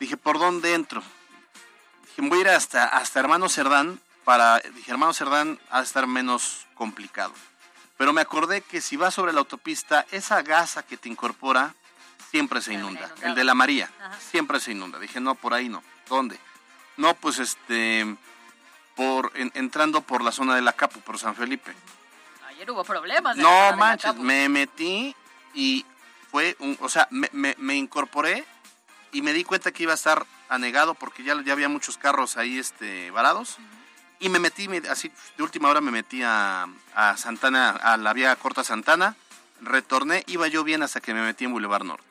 Dije, 0.00 0.16
¿por 0.16 0.38
dónde 0.38 0.74
entro? 0.74 1.02
Dije, 2.06 2.28
voy 2.28 2.38
a 2.38 2.40
ir 2.42 2.48
hasta, 2.48 2.84
hasta 2.84 3.20
Hermano 3.20 3.48
Cerdán 3.48 4.00
para, 4.24 4.58
dije, 4.58 4.90
Hermano 4.90 5.14
Cerdán 5.14 5.58
ha 5.70 5.78
de 5.78 5.84
estar 5.84 6.06
menos 6.06 6.66
complicado. 6.74 7.32
Pero 7.96 8.12
me 8.12 8.20
acordé 8.20 8.60
que 8.60 8.82
si 8.82 8.96
vas 8.96 9.14
sobre 9.14 9.32
la 9.32 9.38
autopista, 9.40 10.04
esa 10.10 10.42
gasa 10.42 10.82
que 10.84 10.98
te 10.98 11.08
incorpora 11.08 11.74
siempre 12.30 12.60
se 12.60 12.74
inunda. 12.74 13.10
El 13.22 13.34
de 13.34 13.44
la 13.44 13.54
María, 13.54 13.90
siempre 14.30 14.60
se 14.60 14.72
inunda. 14.72 14.98
Dije, 14.98 15.20
no, 15.20 15.34
por 15.34 15.54
ahí 15.54 15.68
no. 15.68 15.82
¿Dónde? 16.08 16.38
No, 16.96 17.14
pues 17.14 17.38
este, 17.38 18.06
por, 18.94 19.32
en- 19.34 19.52
entrando 19.54 20.00
por 20.00 20.22
la 20.22 20.32
zona 20.32 20.54
de 20.54 20.62
la 20.62 20.72
Capu, 20.72 21.00
por 21.00 21.18
San 21.18 21.34
Felipe. 21.34 21.74
Ayer 22.48 22.70
hubo 22.70 22.84
problemas. 22.84 23.36
en 23.36 23.42
la 23.42 23.48
No 23.50 23.70
de 23.72 23.76
manches, 23.76 24.14
me 24.16 24.48
metí 24.48 25.14
y 25.54 25.84
fue 26.30 26.56
un, 26.60 26.76
o 26.80 26.88
sea, 26.88 27.06
me, 27.10 27.28
me- 27.32 27.54
me 27.58 27.74
incorporé 27.76 28.44
y 29.12 29.22
me 29.22 29.32
di 29.32 29.44
cuenta 29.44 29.72
que 29.72 29.82
iba 29.82 29.92
a 29.92 29.96
estar 29.96 30.24
anegado 30.48 30.94
porque 30.94 31.22
ya, 31.22 31.40
ya 31.42 31.52
había 31.52 31.68
muchos 31.68 31.98
carros 31.98 32.36
ahí 32.36 32.58
este, 32.58 33.10
varados. 33.10 33.56
Y 34.18 34.30
me 34.30 34.38
metí, 34.38 34.68
me- 34.68 34.78
así 34.88 35.12
de 35.36 35.42
última 35.42 35.68
hora 35.68 35.82
me 35.82 35.90
metí 35.90 36.22
a, 36.22 36.66
a 36.94 37.16
Santana, 37.18 37.70
a 37.70 37.98
la 37.98 38.12
vía 38.14 38.34
corta 38.36 38.64
Santana, 38.64 39.14
retorné, 39.60 40.22
iba 40.26 40.46
yo 40.48 40.64
bien 40.64 40.82
hasta 40.82 41.00
que 41.02 41.12
me 41.12 41.20
metí 41.22 41.44
en 41.44 41.52
Boulevard 41.52 41.84
Norte. 41.84 42.05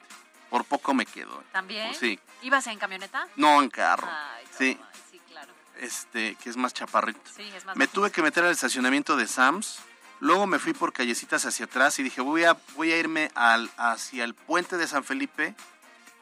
Por 0.56 0.64
poco 0.64 0.94
me 0.94 1.06
quedo. 1.06 1.44
¿También? 1.52 1.94
Sí, 1.96 2.18
¿Ibas 2.42 2.66
en 2.68 2.80
camioneta? 2.80 3.28
no 3.36 3.62
en 3.62 3.70
carro. 3.70 4.08
Ay, 4.10 4.46
sí, 4.58 4.80
sí, 5.12 5.20
claro. 5.28 5.52
este, 5.82 6.36
que 6.36 6.50
es 6.50 6.56
más 6.56 6.74
chaparrito. 6.74 7.20
Sí, 7.36 7.44
es 7.54 7.66
más 7.66 7.76
Me 7.76 7.88
tuve 7.90 8.10
que 8.10 8.22
meter 8.22 8.46
al 8.46 8.52
estacionamiento 8.52 9.18
de 9.18 9.28
Sams. 9.28 9.80
Luego 10.22 10.48
me 10.48 10.58
fui 10.58 10.72
por 10.72 10.94
callecitas 10.94 11.46
hacia 11.46 11.66
atrás 11.66 12.00
y 12.00 12.04
dije, 12.04 12.22
voy 12.22 12.46
a, 12.46 12.56
voy 12.78 12.94
a 12.94 12.98
irme 12.98 13.32
al, 13.36 13.70
hacia 13.76 14.24
el 14.24 14.34
puente 14.34 14.78
de 14.78 14.88
San 14.88 15.04
Felipe, 15.04 15.56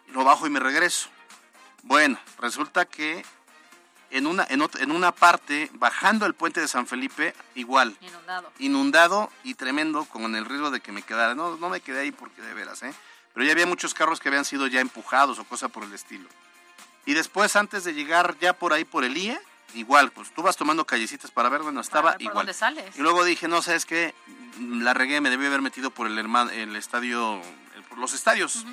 lo 0.08 0.24
bajo 0.24 0.48
y 0.48 0.50
me 0.50 0.60
regreso. 0.60 1.10
Bueno, 1.84 2.18
resulta 2.40 2.86
que 2.86 3.24
en 4.10 4.26
una, 4.26 4.48
en, 4.50 4.62
ot- 4.62 4.82
en 4.82 4.92
una 4.92 5.12
parte, 5.12 5.70
bajando 5.74 6.26
el 6.26 6.34
puente 6.34 6.60
de 6.60 6.68
San 6.68 6.88
Felipe, 6.88 7.36
igual, 7.54 7.96
Inundado. 8.02 8.52
inundado 8.58 9.32
y 9.44 9.54
tremendo, 9.54 10.06
con 10.06 10.36
el 10.36 10.46
riesgo 10.46 10.72
de 10.72 10.82
que 10.82 10.92
me 10.92 11.04
quedara. 11.04 11.36
No, 11.36 11.56
no 11.58 11.70
me 11.70 11.82
quedé 11.82 12.00
ahí 12.00 12.12
porque 12.12 12.42
de 12.42 12.56
veras, 12.56 12.82
¿eh? 12.82 12.92
Pero 13.34 13.46
ya 13.46 13.52
había 13.52 13.66
muchos 13.66 13.94
carros 13.94 14.20
que 14.20 14.30
habían 14.30 14.46
sido 14.46 14.68
ya 14.68 14.80
empujados 14.82 15.40
o 15.40 15.44
cosa 15.44 15.68
por 15.70 15.84
el 15.84 15.94
estilo. 15.94 16.28
Y 17.06 17.14
después, 17.14 17.56
antes 17.56 17.84
de 17.84 17.94
llegar 17.94 18.38
ya 18.40 18.54
por 18.54 18.74
ahí 18.74 18.86
por 18.86 19.04
el 19.04 19.18
IE, 19.18 19.40
igual, 19.74 20.12
pues 20.12 20.32
tú 20.34 20.42
vas 20.44 20.56
tomando 20.56 20.86
callecitas 20.86 21.32
para 21.32 21.50
ver, 21.50 21.62
bueno, 21.64 21.82
estaba 21.82 22.12
ver 22.12 22.14
por 22.18 22.22
igual. 22.22 22.36
dónde 22.38 22.54
sales. 22.54 22.96
Y 22.98 23.02
luego 23.02 23.24
dije, 23.24 23.48
no, 23.48 23.62
¿sabes 23.62 23.86
qué? 23.86 24.14
La 24.60 24.94
regué, 24.94 25.20
me 25.20 25.30
debí 25.30 25.46
haber 25.48 25.62
metido 25.62 25.90
por 25.90 26.08
el, 26.08 26.18
hermano, 26.18 26.52
el 26.52 26.76
estadio, 26.76 27.42
el- 27.76 27.84
por 27.90 27.98
los 27.98 28.14
estadios. 28.14 28.66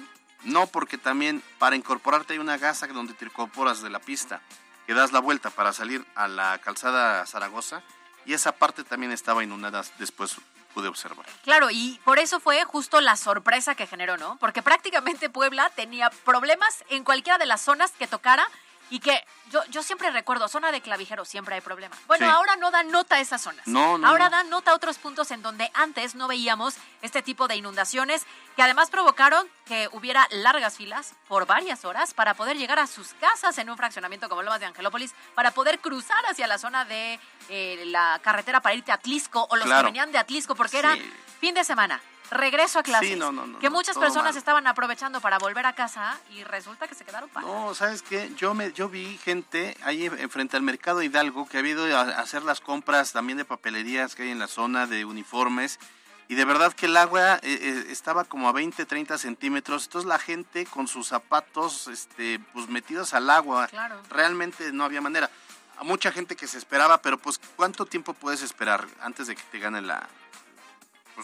No, 0.44 0.66
porque 0.66 0.96
también 0.98 1.42
para 1.58 1.76
incorporarte 1.76 2.34
hay 2.34 2.38
una 2.38 2.56
gasa 2.58 2.86
donde 2.86 3.14
te 3.14 3.24
incorporas 3.24 3.82
de 3.82 3.90
la 3.90 3.98
pista, 3.98 4.40
que 4.86 4.94
das 4.94 5.12
la 5.12 5.20
vuelta 5.20 5.50
para 5.50 5.72
salir 5.72 6.04
a 6.14 6.28
la 6.28 6.58
calzada 6.58 7.26
Zaragoza, 7.26 7.82
y 8.26 8.32
esa 8.34 8.52
parte 8.52 8.84
también 8.84 9.12
estaba 9.12 9.42
inundada, 9.42 9.82
después 9.98 10.36
pude 10.74 10.88
observar. 10.88 11.26
Claro, 11.44 11.70
y 11.70 12.00
por 12.04 12.18
eso 12.18 12.40
fue 12.40 12.64
justo 12.64 13.00
la 13.00 13.16
sorpresa 13.16 13.74
que 13.74 13.86
generó, 13.86 14.16
¿no? 14.16 14.36
Porque 14.38 14.62
prácticamente 14.62 15.30
Puebla 15.30 15.70
tenía 15.70 16.10
problemas 16.24 16.84
en 16.88 17.04
cualquiera 17.04 17.38
de 17.38 17.46
las 17.46 17.60
zonas 17.60 17.92
que 17.92 18.06
tocara 18.06 18.46
y 18.90 19.00
que 19.00 19.24
yo, 19.50 19.64
yo 19.70 19.82
siempre 19.82 20.10
recuerdo, 20.10 20.48
zona 20.48 20.70
de 20.72 20.80
clavijero, 20.80 21.24
siempre 21.24 21.54
hay 21.54 21.60
problema. 21.60 21.96
Bueno, 22.06 22.26
Sí. 22.26 22.32
ahora 22.32 22.56
no 22.56 22.70
dan 22.70 22.90
nota 22.90 23.16
a 23.16 23.20
esas 23.20 23.40
zonas. 23.40 23.66
No, 23.66 23.98
no, 23.98 24.06
ahora 24.08 24.26
no. 24.30 24.36
dan 24.36 24.50
nota 24.50 24.70
a 24.72 24.74
otros 24.74 24.98
puntos 24.98 25.30
en 25.30 25.42
donde 25.42 25.70
antes 25.74 26.14
no 26.14 26.28
veíamos 26.28 26.74
este 27.02 27.22
tipo 27.22 27.48
de 27.48 27.56
inundaciones 27.56 28.26
que 28.56 28.62
además 28.62 28.90
provocaron 28.90 29.46
que 29.64 29.88
hubiera 29.92 30.26
largas 30.30 30.76
filas 30.76 31.14
por 31.28 31.46
varias 31.46 31.84
horas 31.84 32.14
para 32.14 32.34
poder 32.34 32.56
llegar 32.56 32.78
a 32.78 32.86
sus 32.86 33.14
casas 33.14 33.56
en 33.58 33.70
un 33.70 33.76
fraccionamiento 33.76 34.28
como 34.28 34.42
Lomas 34.42 34.60
de 34.60 34.66
Angelópolis, 34.66 35.14
para 35.34 35.50
poder 35.52 35.78
cruzar 35.80 36.24
hacia 36.26 36.46
la 36.46 36.58
zona 36.58 36.84
de 36.84 37.18
eh, 37.48 37.82
la 37.86 38.20
carretera 38.22 38.60
para 38.60 38.74
irte 38.74 38.92
a 38.92 38.96
Atlisco 38.96 39.46
o 39.50 39.56
los 39.56 39.66
Claro. 39.66 39.80
que 39.82 39.86
venían 39.86 40.12
de 40.12 40.18
Atlisco 40.18 40.54
porque 40.54 40.78
era 40.78 40.96
fin 41.40 41.54
de 41.54 41.64
semana. 41.64 42.00
Regreso 42.30 42.78
a 42.78 42.82
clases. 42.82 43.10
Sí, 43.10 43.16
no, 43.16 43.32
no, 43.32 43.46
no, 43.46 43.58
que 43.58 43.70
muchas 43.70 43.98
personas 43.98 44.32
mal. 44.32 44.36
estaban 44.36 44.66
aprovechando 44.66 45.20
para 45.20 45.38
volver 45.38 45.66
a 45.66 45.74
casa 45.74 46.18
y 46.30 46.44
resulta 46.44 46.86
que 46.86 46.94
se 46.94 47.04
quedaron 47.04 47.28
parados. 47.30 47.54
No, 47.54 47.74
¿sabes 47.74 48.02
qué? 48.02 48.30
Yo 48.36 48.54
me 48.54 48.72
yo 48.72 48.88
vi 48.88 49.18
gente 49.18 49.76
ahí 49.82 50.06
en- 50.06 50.30
frente 50.30 50.56
al 50.56 50.62
mercado 50.62 51.02
Hidalgo 51.02 51.48
que 51.48 51.58
había 51.58 51.72
ido 51.72 51.96
a 51.96 52.02
a 52.02 52.20
hacer 52.20 52.42
las 52.42 52.60
compras 52.60 53.12
también 53.12 53.36
de 53.38 53.44
papelerías 53.44 54.14
que 54.14 54.22
hay 54.24 54.30
en 54.30 54.38
la 54.38 54.46
zona 54.48 54.86
de 54.86 55.04
uniformes 55.04 55.78
y 56.28 56.36
de 56.36 56.44
verdad 56.44 56.72
que 56.72 56.86
el 56.86 56.96
agua 56.96 57.34
eh, 57.36 57.40
eh, 57.42 57.84
estaba 57.90 58.22
como 58.24 58.48
a 58.48 58.52
20, 58.52 58.86
30 58.86 59.18
centímetros, 59.18 59.84
entonces 59.86 60.08
la 60.08 60.18
gente 60.20 60.64
con 60.66 60.86
sus 60.86 61.08
zapatos 61.08 61.88
este, 61.88 62.38
pues 62.52 62.68
metidos 62.68 63.14
al 63.14 63.28
agua, 63.30 63.66
Claro. 63.66 64.00
realmente 64.10 64.70
no 64.72 64.84
había 64.84 65.00
manera. 65.00 65.28
A 65.76 65.82
mucha 65.82 66.12
gente 66.12 66.36
que 66.36 66.46
se 66.46 66.58
esperaba, 66.58 67.02
pero 67.02 67.18
pues 67.18 67.40
¿cuánto 67.56 67.84
tiempo 67.86 68.12
puedes 68.14 68.42
esperar 68.42 68.86
antes 69.00 69.26
de 69.26 69.34
que 69.34 69.42
te 69.50 69.58
gane 69.58 69.80
la... 69.80 70.08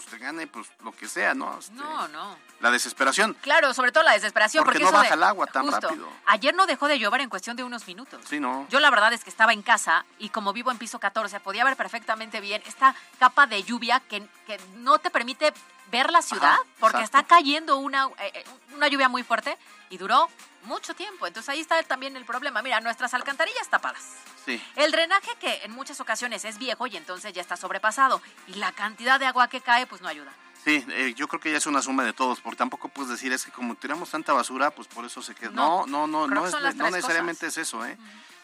pues 0.03 0.05
te 0.11 0.17
gane 0.23 0.45
pues 0.47 0.67
lo 0.83 0.91
que 0.91 1.07
sea, 1.07 1.33
¿no? 1.33 1.57
Este, 1.57 1.73
No, 1.73 2.07
no. 2.09 2.37
La 2.59 2.71
desesperación. 2.71 3.35
Claro, 3.41 3.73
sobre 3.73 3.91
todo 3.91 4.03
la 4.03 4.13
desesperación. 4.13 4.63
Porque 4.63 4.79
Porque, 4.79 4.91
no 4.91 4.97
baja 4.97 5.09
de- 5.09 5.15
el 5.15 5.23
agua 5.23 5.47
tan 5.47 5.63
justo, 5.65 5.87
rápido. 5.89 6.07
Ayer 6.27 6.53
no 6.55 6.65
dejó 6.67 6.87
de 6.87 6.99
llover 6.99 7.21
en 7.21 7.29
cuestión 7.29 7.55
de 7.57 7.63
unos 7.63 7.87
minutos. 7.87 8.19
Sí, 8.27 8.39
no. 8.39 8.67
Yo 8.69 8.79
la 8.79 8.89
verdad 8.89 9.13
es 9.13 9.23
que 9.23 9.29
estaba 9.29 9.53
en 9.53 9.61
casa 9.61 10.05
y 10.19 10.29
como 10.29 10.53
vivo 10.53 10.69
en 10.71 10.77
piso 10.77 10.99
14, 10.99 11.39
podía 11.39 11.63
ver 11.63 11.75
perfectamente 11.75 12.39
bien 12.41 12.61
esta 12.65 12.95
capa 13.19 13.47
de 13.47 13.63
lluvia 13.63 13.99
que, 14.01 14.27
que 14.45 14.59
no 14.77 14.99
te 14.99 15.09
permite 15.09 15.53
ver 15.91 16.11
la 16.11 16.21
ciudad 16.21 16.53
Ajá, 16.53 16.63
porque 16.79 16.97
exacto. 16.97 17.17
está 17.19 17.35
cayendo 17.35 17.77
una, 17.77 18.05
eh, 18.19 18.31
eh, 18.33 18.43
una 18.75 18.87
lluvia 18.87 19.07
muy 19.09 19.23
fuerte 19.23 19.57
y 19.89 19.97
duró 19.97 20.27
mucho 20.63 20.93
tiempo. 20.93 21.27
Entonces 21.27 21.49
ahí 21.49 21.59
está 21.59 21.81
también 21.83 22.15
el 22.17 22.25
problema. 22.25 22.61
Mira, 22.61 22.79
nuestras 22.81 23.13
alcantarillas 23.13 23.69
tapadas. 23.69 24.03
Sí. 24.45 24.61
El 24.75 24.91
drenaje 24.91 25.31
que 25.39 25.61
en 25.63 25.71
muchas 25.71 25.99
ocasiones 25.99 26.45
es 26.45 26.57
viejo 26.57 26.87
y 26.87 26.97
entonces 26.97 27.33
ya 27.33 27.41
está 27.41 27.57
sobrepasado. 27.57 28.21
Y 28.47 28.55
la 28.55 28.71
cantidad 28.71 29.19
de 29.19 29.25
agua 29.25 29.47
que 29.49 29.61
cae 29.61 29.85
pues 29.87 30.01
no 30.01 30.07
ayuda. 30.07 30.31
Sí, 30.63 30.83
eh, 30.89 31.13
yo 31.15 31.27
creo 31.29 31.39
que 31.39 31.51
ya 31.51 31.57
es 31.57 31.65
una 31.65 31.81
suma 31.81 32.03
de 32.03 32.11
todos, 32.11 32.41
porque 32.41 32.57
tampoco 32.57 32.89
puedes 32.89 33.09
decir 33.09 33.31
es 33.31 33.45
que 33.45 33.51
como 33.51 33.75
tiramos 33.75 34.09
tanta 34.09 34.33
basura, 34.33 34.71
pues 34.71 34.87
por 34.89 35.05
eso 35.05 35.21
se 35.21 35.33
queda. 35.33 35.51
No, 35.51 35.85
No, 35.85 36.07
no, 36.07 36.27
no, 36.27 36.27
no, 36.27 36.45
es- 36.47 36.75
no 36.75 36.89
necesariamente 36.89 37.47
es 37.47 37.57
eso, 37.57 37.85
¿eh? 37.85 37.97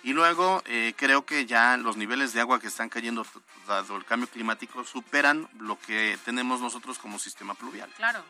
Y 0.03 0.11
luego 0.13 0.61
eh, 0.65 0.93
creo 0.97 1.25
que 1.25 1.45
ya 1.45 1.75
los 1.77 1.95
niveles 1.97 2.31
de 2.33 2.41
agua 2.41 2.59
que 2.59 2.67
están 2.67 2.89
cayendo, 2.89 3.25
dado 3.67 3.95
el 3.97 4.05
cambio 4.05 4.29
climático, 4.29 4.83
superan 4.85 5.49
lo 5.59 5.79
que 5.79 6.17
tenemos 6.25 6.59
nosotros 6.61 6.97
como 6.99 7.19
sistema 7.19 7.55
pluvial. 7.55 7.89
Claro. 7.97 8.23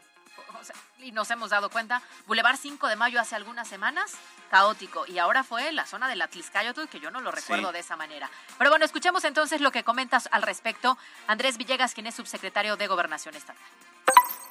Y 1.00 1.12
nos 1.12 1.30
hemos 1.32 1.50
dado 1.50 1.70
cuenta, 1.70 2.02
Boulevard 2.28 2.58
5 2.58 2.88
de 2.88 2.96
Mayo 2.96 3.20
hace 3.20 3.36
algunas 3.36 3.68
semanas, 3.68 4.14
caótico. 4.50 5.06
Y 5.08 5.20
ahora 5.20 5.44
fue 5.44 5.72
la 5.72 5.86
zona 5.86 6.08
del 6.08 6.22
Atliscayotl, 6.22 6.86
que 6.88 7.00
yo 7.00 7.12
no 7.12 7.22
lo 7.22 7.32
recuerdo 7.32 7.68
Sí. 7.70 7.74
de 7.74 7.80
esa 7.80 7.96
manera. 7.96 8.30
Pero 8.58 8.70
bueno, 8.70 8.86
escuchemos 8.86 9.24
entonces 9.24 9.62
lo 9.62 9.72
que 9.72 9.84
comentas 9.84 10.30
al 10.32 10.42
respecto. 10.44 10.98
Andrés 11.28 11.58
Villegas, 11.58 11.94
quien 11.94 12.08
es 12.08 12.16
subsecretario 12.16 12.78
de 12.78 12.88
Gobernación 12.88 13.36
Estatal. 13.36 13.62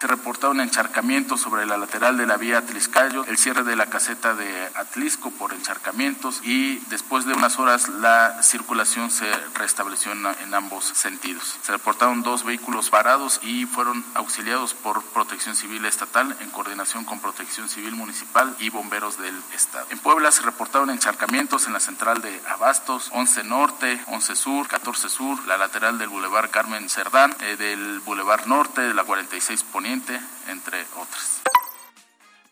Se 0.03 0.09
reportaron 0.09 0.61
encharcamientos 0.61 1.41
sobre 1.41 1.65
la 1.65 1.77
lateral 1.77 2.17
de 2.17 2.27
la 2.27 2.37
vía 2.37 2.59
Atliscayo, 2.59 3.25
el 3.27 3.39
cierre 3.39 3.63
de 3.63 3.77
la 3.77 3.87
caseta 3.87 4.35
de 4.35 4.67
Atlisco 4.75 5.31
por 5.31 5.53
encharcamientos 5.53 6.41
y 6.43 6.79
después 6.91 7.25
de 7.25 7.35
unas 7.35 7.61
horas 7.61 7.89
la 7.89 8.43
circulación 8.43 9.13
se 9.13 9.33
restableció 9.55 10.11
en, 10.11 10.55
ambos 10.55 10.87
sentidos. 10.87 11.57
Se 11.63 11.71
reportaron 11.71 12.25
dos 12.25 12.43
vehículos 12.43 12.91
varados 12.91 13.39
y 13.45 13.65
fueron 13.67 14.05
auxiliados 14.15 14.75
por 14.75 15.05
Protección 15.05 15.55
Civil 15.55 15.85
Estatal 15.85 16.37
en 16.41 16.51
coordinación 16.51 17.05
con 17.05 17.21
Protección 17.21 17.69
Civil 17.69 17.95
Municipal 17.95 18.57
y 18.59 18.71
bomberos 18.71 19.19
del 19.19 19.41
Estado. 19.55 19.87
En 19.91 20.01
Puebla 20.01 20.33
se 20.33 20.43
reportaron 20.43 20.91
encharcamientos 20.91 21.69
en 21.69 21.75
la 21.75 21.81
central 21.81 22.21
de 22.23 22.41
Abastos, 22.49 23.09
11 23.13 23.45
Norte, 23.45 24.01
11 24.09 24.35
Sur, 24.35 24.67
14 24.67 25.09
Sur, 25.09 25.47
la 25.47 25.59
lateral 25.59 25.97
del 25.99 26.09
Boulevard 26.09 26.51
Carmen 26.51 26.89
Cerdán, 26.89 27.37
eh, 27.39 27.55
del 27.57 28.01
Boulevard 28.01 28.47
Norte, 28.47 28.81
de 28.81 28.95
la 28.95 29.05
46 29.05 29.63
Poniente, 29.63 29.92
entre 29.93 30.87
otras. 30.97 31.43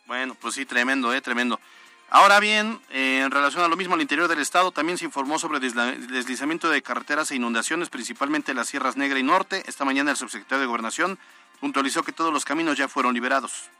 Bueno, 0.06 0.34
pues 0.34 0.54
sí, 0.54 0.66
tremendo, 0.66 1.14
¿eh? 1.14 1.20
Tremendo. 1.20 1.60
Ahora 2.12 2.40
bien, 2.40 2.80
eh, 2.90 3.22
en 3.24 3.30
relación 3.30 3.62
a 3.62 3.68
lo 3.68 3.76
mismo 3.76 3.94
al 3.94 4.00
interior 4.00 4.26
del 4.26 4.40
estado, 4.40 4.72
también 4.72 4.98
se 4.98 5.04
informó 5.04 5.38
sobre 5.38 5.60
deslizamiento 5.60 6.68
de 6.68 6.82
carreteras 6.82 7.30
e 7.30 7.36
inundaciones, 7.36 7.88
principalmente 7.88 8.50
en 8.50 8.56
las 8.56 8.68
sierras 8.68 8.96
Negra 8.96 9.20
y 9.20 9.22
Norte. 9.22 9.62
Esta 9.66 9.84
mañana 9.84 10.10
el 10.10 10.16
subsecretario 10.16 10.60
de 10.60 10.66
Gobernación 10.66 11.18
puntualizó 11.60 12.02
que 12.02 12.10
todos 12.10 12.32
los 12.32 12.44
caminos 12.44 12.76
ya 12.76 12.88
fueron 12.88 13.14
liberados. 13.14 13.70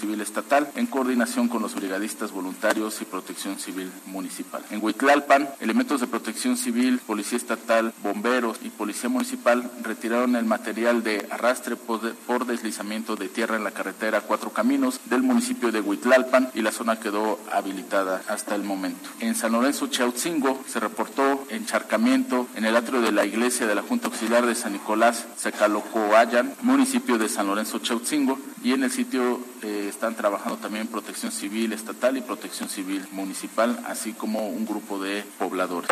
Civil 0.00 0.20
Estatal 0.20 0.70
en 0.76 0.86
coordinación 0.86 1.48
con 1.48 1.62
los 1.62 1.74
brigadistas 1.74 2.32
voluntarios 2.32 3.02
y 3.02 3.04
Protección 3.04 3.58
Civil 3.58 3.90
Municipal. 4.06 4.62
En 4.70 4.82
Huitlalpan, 4.82 5.48
elementos 5.60 6.00
de 6.00 6.06
Protección 6.06 6.56
Civil, 6.56 7.00
Policía 7.06 7.36
Estatal, 7.36 7.92
Bomberos 8.02 8.58
y 8.62 8.70
Policía 8.70 9.10
Municipal 9.10 9.70
retiraron 9.82 10.36
el 10.36 10.44
material 10.44 11.02
de 11.02 11.26
arrastre 11.30 11.76
por 11.76 12.46
deslizamiento 12.46 13.16
de 13.16 13.28
tierra 13.28 13.56
en 13.56 13.64
la 13.64 13.72
carretera 13.72 14.22
Cuatro 14.22 14.50
Caminos 14.50 15.00
del 15.04 15.22
municipio 15.22 15.70
de 15.70 15.80
Huitlalpan 15.80 16.50
y 16.54 16.62
la 16.62 16.72
zona 16.72 16.98
quedó 16.98 17.38
habilitada 17.52 18.22
hasta 18.28 18.54
el 18.54 18.62
momento. 18.62 19.10
En 19.20 19.34
San 19.34 19.52
Lorenzo 19.52 19.88
Chautzingo 19.88 20.62
se 20.66 20.80
reportó 20.80 21.46
encharcamiento 21.50 22.46
en 22.54 22.64
el 22.64 22.76
atrio 22.76 23.00
de 23.00 23.12
la 23.12 23.26
iglesia 23.26 23.66
de 23.66 23.74
la 23.74 23.82
Junta 23.82 24.06
Auxiliar 24.06 24.46
de 24.46 24.54
San 24.54 24.72
Nicolás, 24.72 25.26
Secalocoayan, 25.36 26.54
municipio 26.62 27.18
de 27.18 27.28
San 27.28 27.46
Lorenzo 27.46 27.78
Chautzingo, 27.80 28.38
y 28.62 28.72
en 28.72 28.84
el 28.84 28.90
sitio 28.90 29.40
eh, 29.62 29.88
están 29.88 30.14
trabajando 30.16 30.58
también 30.58 30.86
Protección 30.86 31.32
Civil 31.32 31.72
Estatal 31.72 32.16
y 32.16 32.22
Protección 32.22 32.68
Civil 32.68 33.06
Municipal, 33.12 33.82
así 33.86 34.12
como 34.12 34.48
un 34.48 34.66
grupo 34.66 35.00
de 35.00 35.22
pobladores. 35.38 35.90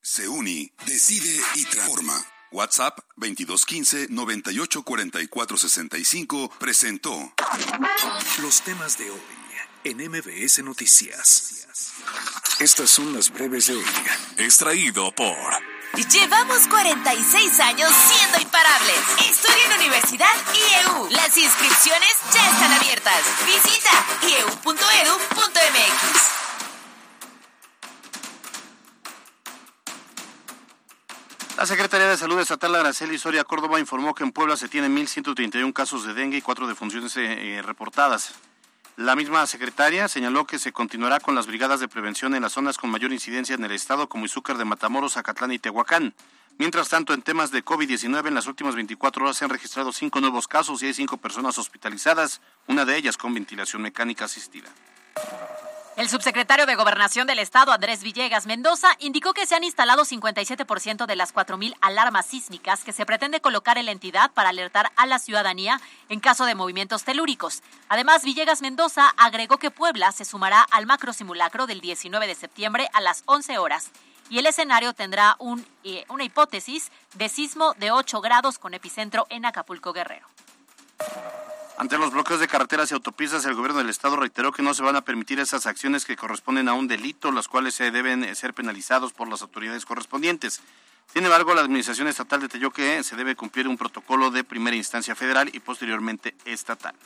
Se 0.00 0.28
uni, 0.28 0.72
decide 0.86 1.40
y 1.54 1.64
transforma. 1.64 2.14
WhatsApp 2.50 2.98
2215 3.16 4.06
984465 4.08 6.50
presentó 6.58 7.34
Los 8.40 8.62
temas 8.62 8.96
de 8.96 9.10
hoy 9.10 9.20
en 9.84 9.98
MBS 10.10 10.64
Noticias. 10.64 11.66
Estas 12.58 12.90
son 12.90 13.14
las 13.14 13.30
breves 13.30 13.66
de 13.66 13.76
hoy. 13.76 13.84
Extraído 14.38 15.14
por 15.14 15.36
Llevamos 16.06 16.68
46 16.68 17.60
años 17.60 17.90
siendo 17.90 18.40
imparables. 18.40 19.00
Estudia 19.28 19.66
en 19.66 19.72
Universidad 19.80 20.32
IEU. 20.54 21.08
Las 21.10 21.36
inscripciones 21.36 22.08
ya 22.32 22.48
están 22.50 22.72
abiertas. 22.72 23.20
Visita 23.44 23.90
ieu.edu.mx. 24.22 24.78
La 31.56 31.66
Secretaría 31.66 32.06
de 32.06 32.16
Salud 32.16 32.38
Estatal 32.38 32.76
Araceli 32.76 33.18
Soria 33.18 33.42
Córdoba 33.42 33.80
informó 33.80 34.14
que 34.14 34.22
en 34.22 34.30
Puebla 34.30 34.56
se 34.56 34.68
tienen 34.68 34.96
1.131 34.96 35.72
casos 35.72 36.06
de 36.06 36.14
dengue 36.14 36.36
y 36.36 36.42
cuatro 36.42 36.68
defunciones 36.68 37.16
eh, 37.16 37.60
reportadas. 37.64 38.34
La 38.98 39.14
misma 39.14 39.46
secretaria 39.46 40.08
señaló 40.08 40.44
que 40.44 40.58
se 40.58 40.72
continuará 40.72 41.20
con 41.20 41.36
las 41.36 41.46
brigadas 41.46 41.78
de 41.78 41.86
prevención 41.86 42.34
en 42.34 42.42
las 42.42 42.54
zonas 42.54 42.78
con 42.78 42.90
mayor 42.90 43.12
incidencia 43.12 43.54
en 43.54 43.62
el 43.62 43.70
estado, 43.70 44.08
como 44.08 44.24
Izúcar 44.24 44.58
de 44.58 44.64
Matamoros, 44.64 45.12
Zacatlán 45.12 45.52
y 45.52 45.60
Tehuacán. 45.60 46.14
Mientras 46.58 46.88
tanto, 46.88 47.14
en 47.14 47.22
temas 47.22 47.52
de 47.52 47.64
COVID-19, 47.64 48.26
en 48.26 48.34
las 48.34 48.48
últimas 48.48 48.74
24 48.74 49.22
horas 49.22 49.36
se 49.36 49.44
han 49.44 49.52
registrado 49.52 49.92
cinco 49.92 50.20
nuevos 50.20 50.48
casos 50.48 50.82
y 50.82 50.86
hay 50.86 50.94
cinco 50.94 51.16
personas 51.16 51.58
hospitalizadas, 51.58 52.40
una 52.66 52.84
de 52.84 52.96
ellas 52.96 53.16
con 53.16 53.32
ventilación 53.32 53.82
mecánica 53.82 54.24
asistida. 54.24 54.68
El 55.98 56.08
subsecretario 56.08 56.64
de 56.64 56.76
Gobernación 56.76 57.26
del 57.26 57.40
Estado, 57.40 57.72
Andrés 57.72 58.04
Villegas 58.04 58.46
Mendoza, 58.46 58.86
indicó 59.00 59.34
que 59.34 59.46
se 59.46 59.56
han 59.56 59.64
instalado 59.64 60.04
57% 60.04 61.06
de 61.06 61.16
las 61.16 61.34
4.000 61.34 61.74
alarmas 61.80 62.24
sísmicas 62.24 62.84
que 62.84 62.92
se 62.92 63.04
pretende 63.04 63.40
colocar 63.40 63.78
en 63.78 63.86
la 63.86 63.90
entidad 63.90 64.30
para 64.30 64.50
alertar 64.50 64.92
a 64.94 65.06
la 65.06 65.18
ciudadanía 65.18 65.80
en 66.08 66.20
caso 66.20 66.44
de 66.44 66.54
movimientos 66.54 67.02
telúricos. 67.02 67.64
Además, 67.88 68.22
Villegas 68.22 68.62
Mendoza 68.62 69.12
agregó 69.16 69.58
que 69.58 69.72
Puebla 69.72 70.12
se 70.12 70.24
sumará 70.24 70.62
al 70.70 70.86
macro 70.86 71.12
simulacro 71.12 71.66
del 71.66 71.80
19 71.80 72.28
de 72.28 72.36
septiembre 72.36 72.88
a 72.92 73.00
las 73.00 73.24
11 73.26 73.58
horas 73.58 73.90
y 74.30 74.38
el 74.38 74.46
escenario 74.46 74.92
tendrá 74.92 75.36
eh, 75.82 76.04
una 76.08 76.22
hipótesis 76.22 76.92
de 77.14 77.28
sismo 77.28 77.74
de 77.74 77.90
8 77.90 78.20
grados 78.20 78.60
con 78.60 78.72
epicentro 78.72 79.26
en 79.30 79.46
Acapulco 79.46 79.92
Guerrero. 79.92 80.28
Ante 81.78 81.96
los 81.96 82.10
bloqueos 82.10 82.40
de 82.40 82.48
carreteras 82.48 82.90
y 82.90 82.94
autopistas, 82.94 83.44
el 83.44 83.54
gobierno 83.54 83.78
del 83.78 83.88
estado 83.88 84.16
reiteró 84.16 84.50
que 84.50 84.62
no 84.62 84.74
se 84.74 84.82
van 84.82 84.96
a 84.96 85.02
permitir 85.02 85.38
esas 85.38 85.64
acciones 85.64 86.04
que 86.04 86.16
corresponden 86.16 86.68
a 86.68 86.74
un 86.74 86.88
delito, 86.88 87.30
las 87.30 87.46
cuales 87.46 87.76
se 87.76 87.92
deben 87.92 88.24
eh, 88.24 88.34
ser 88.34 88.52
penalizados 88.52 89.12
por 89.12 89.28
las 89.28 89.42
autoridades 89.42 89.86
correspondientes. 89.86 90.60
Sin 91.06 91.24
embargo, 91.24 91.54
la 91.54 91.60
administración 91.60 92.08
estatal 92.08 92.40
detalló 92.40 92.72
que 92.72 93.04
se 93.04 93.14
debe 93.14 93.36
cumplir 93.36 93.68
un 93.68 93.78
protocolo 93.78 94.32
de 94.32 94.42
primera 94.42 94.76
instancia 94.76 95.14
federal 95.14 95.50
y 95.52 95.60
posteriormente 95.60 96.34
estatal. 96.44 96.96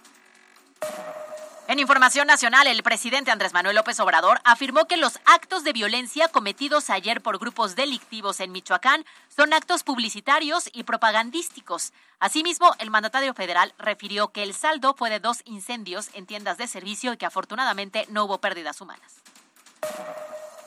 En 1.72 1.78
información 1.78 2.26
nacional, 2.26 2.66
el 2.66 2.82
presidente 2.82 3.30
Andrés 3.30 3.54
Manuel 3.54 3.76
López 3.76 3.98
Obrador 3.98 4.42
afirmó 4.44 4.86
que 4.86 4.98
los 4.98 5.18
actos 5.24 5.64
de 5.64 5.72
violencia 5.72 6.28
cometidos 6.28 6.90
ayer 6.90 7.22
por 7.22 7.38
grupos 7.38 7.76
delictivos 7.76 8.40
en 8.40 8.52
Michoacán 8.52 9.06
son 9.34 9.54
actos 9.54 9.82
publicitarios 9.82 10.68
y 10.74 10.82
propagandísticos. 10.82 11.94
Asimismo, 12.20 12.74
el 12.78 12.90
mandatario 12.90 13.32
federal 13.32 13.72
refirió 13.78 14.32
que 14.32 14.42
el 14.42 14.52
saldo 14.52 14.92
fue 14.92 15.08
de 15.08 15.18
dos 15.18 15.40
incendios 15.46 16.10
en 16.12 16.26
tiendas 16.26 16.58
de 16.58 16.66
servicio 16.66 17.14
y 17.14 17.16
que 17.16 17.24
afortunadamente 17.24 18.04
no 18.10 18.26
hubo 18.26 18.36
pérdidas 18.36 18.78
humanas. 18.82 19.22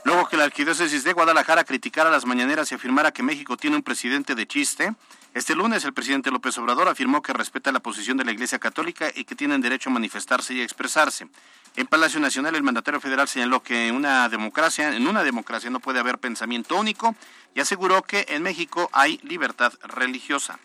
Luego 0.06 0.28
que 0.28 0.38
la 0.38 0.46
arquidiócesis 0.46 1.04
de 1.04 1.14
Guadalajara 1.14 1.66
criticara 1.66 2.10
las 2.10 2.26
mañaneras 2.26 2.72
y 2.72 2.76
afirmara 2.76 3.12
que 3.12 3.22
México 3.22 3.58
tiene 3.58 3.76
un 3.76 3.84
presidente 3.84 4.34
de 4.34 4.48
chiste, 4.48 4.96
este 5.36 5.54
lunes 5.54 5.84
el 5.84 5.94
presidente 5.94 6.32
López 6.32 6.58
Obrador 6.60 6.88
afirmó 6.88 7.22
que 7.22 7.34
respeta 7.34 7.74
la 7.74 7.82
posición 7.82 8.16
de 8.16 8.24
la 8.24 8.32
Iglesia 8.32 8.58
Católica 8.58 9.12
y 9.14 9.26
que 9.26 9.36
tienen 9.36 9.60
derecho 9.60 9.90
a 9.90 9.94
manifestarse 9.94 10.54
y 10.54 10.62
a 10.62 10.64
expresarse. 10.64 11.28
En 11.76 11.88
Palacio 11.88 12.22
Nacional 12.22 12.56
el 12.56 12.64
mandatario 12.64 13.02
federal 13.02 13.28
señaló 13.28 13.62
que 13.62 13.90
en 13.90 13.96
una 13.96 14.30
democracia, 14.30 14.96
en 14.96 15.06
una 15.06 15.24
democracia 15.26 15.70
no 15.70 15.82
puede 15.82 16.00
haber 16.00 16.20
pensamiento 16.20 16.78
único 16.78 17.16
y 17.54 17.60
aseguró 17.60 18.02
que 18.02 18.26
en 18.30 18.44
México 18.44 18.90
hay 18.94 19.20
libertad 19.24 19.74
religiosa. 19.84 20.58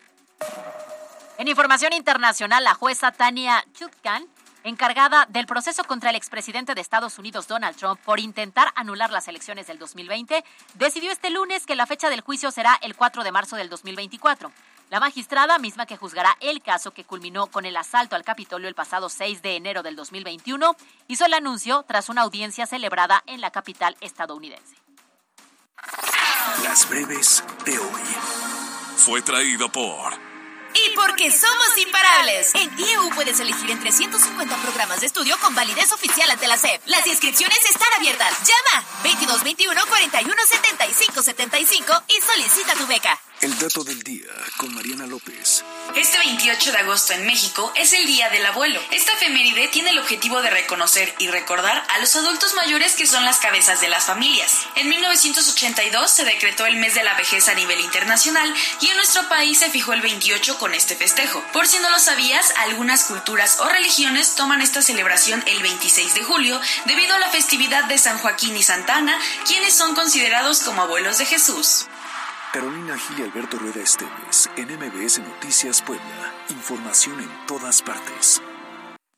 En 1.37 1.49
información 1.49 1.93
internacional, 1.93 2.63
la 2.63 2.75
jueza 2.75 3.11
Tania 3.11 3.65
Chutkan 3.75 4.25
encargada 4.65 5.27
del 5.29 5.47
proceso 5.47 5.85
contra 5.85 6.11
el 6.11 6.17
expresidente 6.17 6.75
de 6.75 6.81
Estados 6.81 7.19
Unidos 7.19 7.49
Donald 7.49 7.77
Trump 7.77 8.01
por 8.01 8.21
intentar 8.21 8.73
anular 8.75 9.11
las 9.11 9.29
elecciones 9.29 9.67
del 9.67 9.79
2020, 9.79 10.45
decidió 10.75 11.13
este 11.13 11.31
lunes 11.31 11.67
que 11.67 11.77
la 11.77 11.87
fecha 11.87 12.11
del 12.11 12.21
juicio 12.21 12.51
será 12.51 12.79
el 12.83 12.97
4 12.97 13.25
de 13.25 13.33
marzo 13.33 13.57
del 13.57 13.69
2024. 13.69 14.51
La 14.91 14.99
magistrada, 14.99 15.59
misma 15.59 15.87
que 15.87 15.97
juzgará 15.97 16.37
el 16.41 16.63
caso 16.63 16.91
que 16.91 17.05
culminó 17.05 17.47
con 17.47 17.65
el 17.65 17.77
asalto 17.77 18.17
al 18.17 18.25
Capitolio 18.25 18.69
el 18.69 18.75
pasado 18.75 19.09
6 19.09 19.41
de 19.41 19.55
enero 19.55 19.85
del 19.85 19.95
2021, 19.95 20.75
hizo 21.07 21.25
el 21.25 21.35
anuncio 21.35 21.85
tras 21.87 22.09
una 22.09 22.23
audiencia 22.23 22.67
celebrada 22.67 23.23
en 23.27 23.41
la 23.41 23.53
capital 23.53 23.97
estadounidense. 24.01 24.75
Las 26.65 26.89
breves 26.89 27.45
de 27.65 27.79
hoy. 27.79 28.03
Fue 28.97 29.23
traído 29.23 29.71
por... 29.71 30.30
Porque 30.95 31.31
somos 31.31 31.79
imparables. 31.79 32.55
En 32.55 32.79
IEU 32.79 33.11
puedes 33.15 33.39
elegir 33.41 33.71
entre 33.71 33.93
150 33.93 34.57
programas 34.57 35.01
de 35.01 35.07
estudio 35.07 35.39
con 35.41 35.55
validez 35.55 35.93
oficial 35.93 36.31
ante 36.31 36.47
la 36.47 36.57
SEP. 36.57 36.81
Las 36.87 37.07
inscripciones 37.07 37.59
están 37.65 37.89
abiertas. 37.97 38.33
Llama 38.41 38.85
2221 39.03 39.81
41 39.87 40.35
75 40.47 41.23
75 41.23 42.03
y 42.09 42.21
solicita 42.21 42.75
tu 42.75 42.87
beca. 42.87 43.19
El 43.43 43.59
dato 43.59 43.83
del 43.85 44.03
día 44.03 44.29
con 44.59 44.75
Mariana 44.75 45.07
López. 45.07 45.65
Este 45.97 46.19
28 46.19 46.73
de 46.73 46.79
agosto 46.79 47.15
en 47.15 47.25
México 47.25 47.73
es 47.75 47.95
el 47.95 48.07
Día 48.07 48.29
del 48.29 48.45
Abuelo. 48.45 48.79
Esta 48.91 49.15
efeméride 49.15 49.69
tiene 49.69 49.91
el 49.91 49.99
objetivo 49.99 50.43
de 50.43 50.51
reconocer 50.51 51.15
y 51.19 51.29
recordar 51.29 51.83
a 51.89 51.99
los 52.01 52.15
adultos 52.17 52.53
mayores 52.53 52.97
que 52.97 53.07
son 53.07 53.25
las 53.25 53.39
cabezas 53.39 53.81
de 53.81 53.89
las 53.89 54.05
familias. 54.05 54.59
En 54.75 54.91
1982 54.91 56.11
se 56.11 56.25
decretó 56.25 56.67
el 56.67 56.77
mes 56.77 56.95
de 56.95 57.03
la 57.03 57.15
vejez 57.15 57.49
a 57.49 57.55
nivel 57.55 57.81
internacional 57.81 58.55
y 58.83 58.89
en 58.89 58.97
nuestro 58.97 59.27
país 59.31 59.59
se 59.59 59.71
fijó 59.71 59.95
el 59.95 60.03
28 60.03 60.59
con 60.59 60.75
este 60.75 60.95
festejo. 60.95 61.43
Por 61.55 61.67
si 61.67 61.79
no 61.79 61.89
lo 61.89 61.99
sabías, 61.99 62.53
algunas 62.59 63.05
culturas 63.05 63.59
o 63.61 63.69
religiones 63.71 64.35
toman 64.35 64.61
esta 64.61 64.83
celebración 64.83 65.43
el 65.47 65.63
26 65.63 66.13
de 66.13 66.25
julio 66.25 66.61
debido 66.85 67.15
a 67.15 67.21
la 67.21 67.31
festividad 67.31 67.85
de 67.85 67.97
San 67.97 68.19
Joaquín 68.19 68.55
y 68.55 68.63
Santa 68.63 68.97
Ana, 68.97 69.19
quienes 69.47 69.73
son 69.73 69.95
considerados 69.95 70.61
como 70.61 70.83
abuelos 70.83 71.17
de 71.17 71.25
Jesús. 71.25 71.87
Carolina 72.53 72.99
Gil 72.99 73.21
y 73.21 73.23
Alberto 73.23 73.59
Rueda 73.59 73.81
Esteves, 73.81 74.51
en 74.57 74.67
MBS 74.75 75.21
Noticias 75.21 75.81
Puebla. 75.83 76.35
Información 76.49 77.21
en 77.21 77.47
todas 77.47 77.81
partes. 77.81 78.43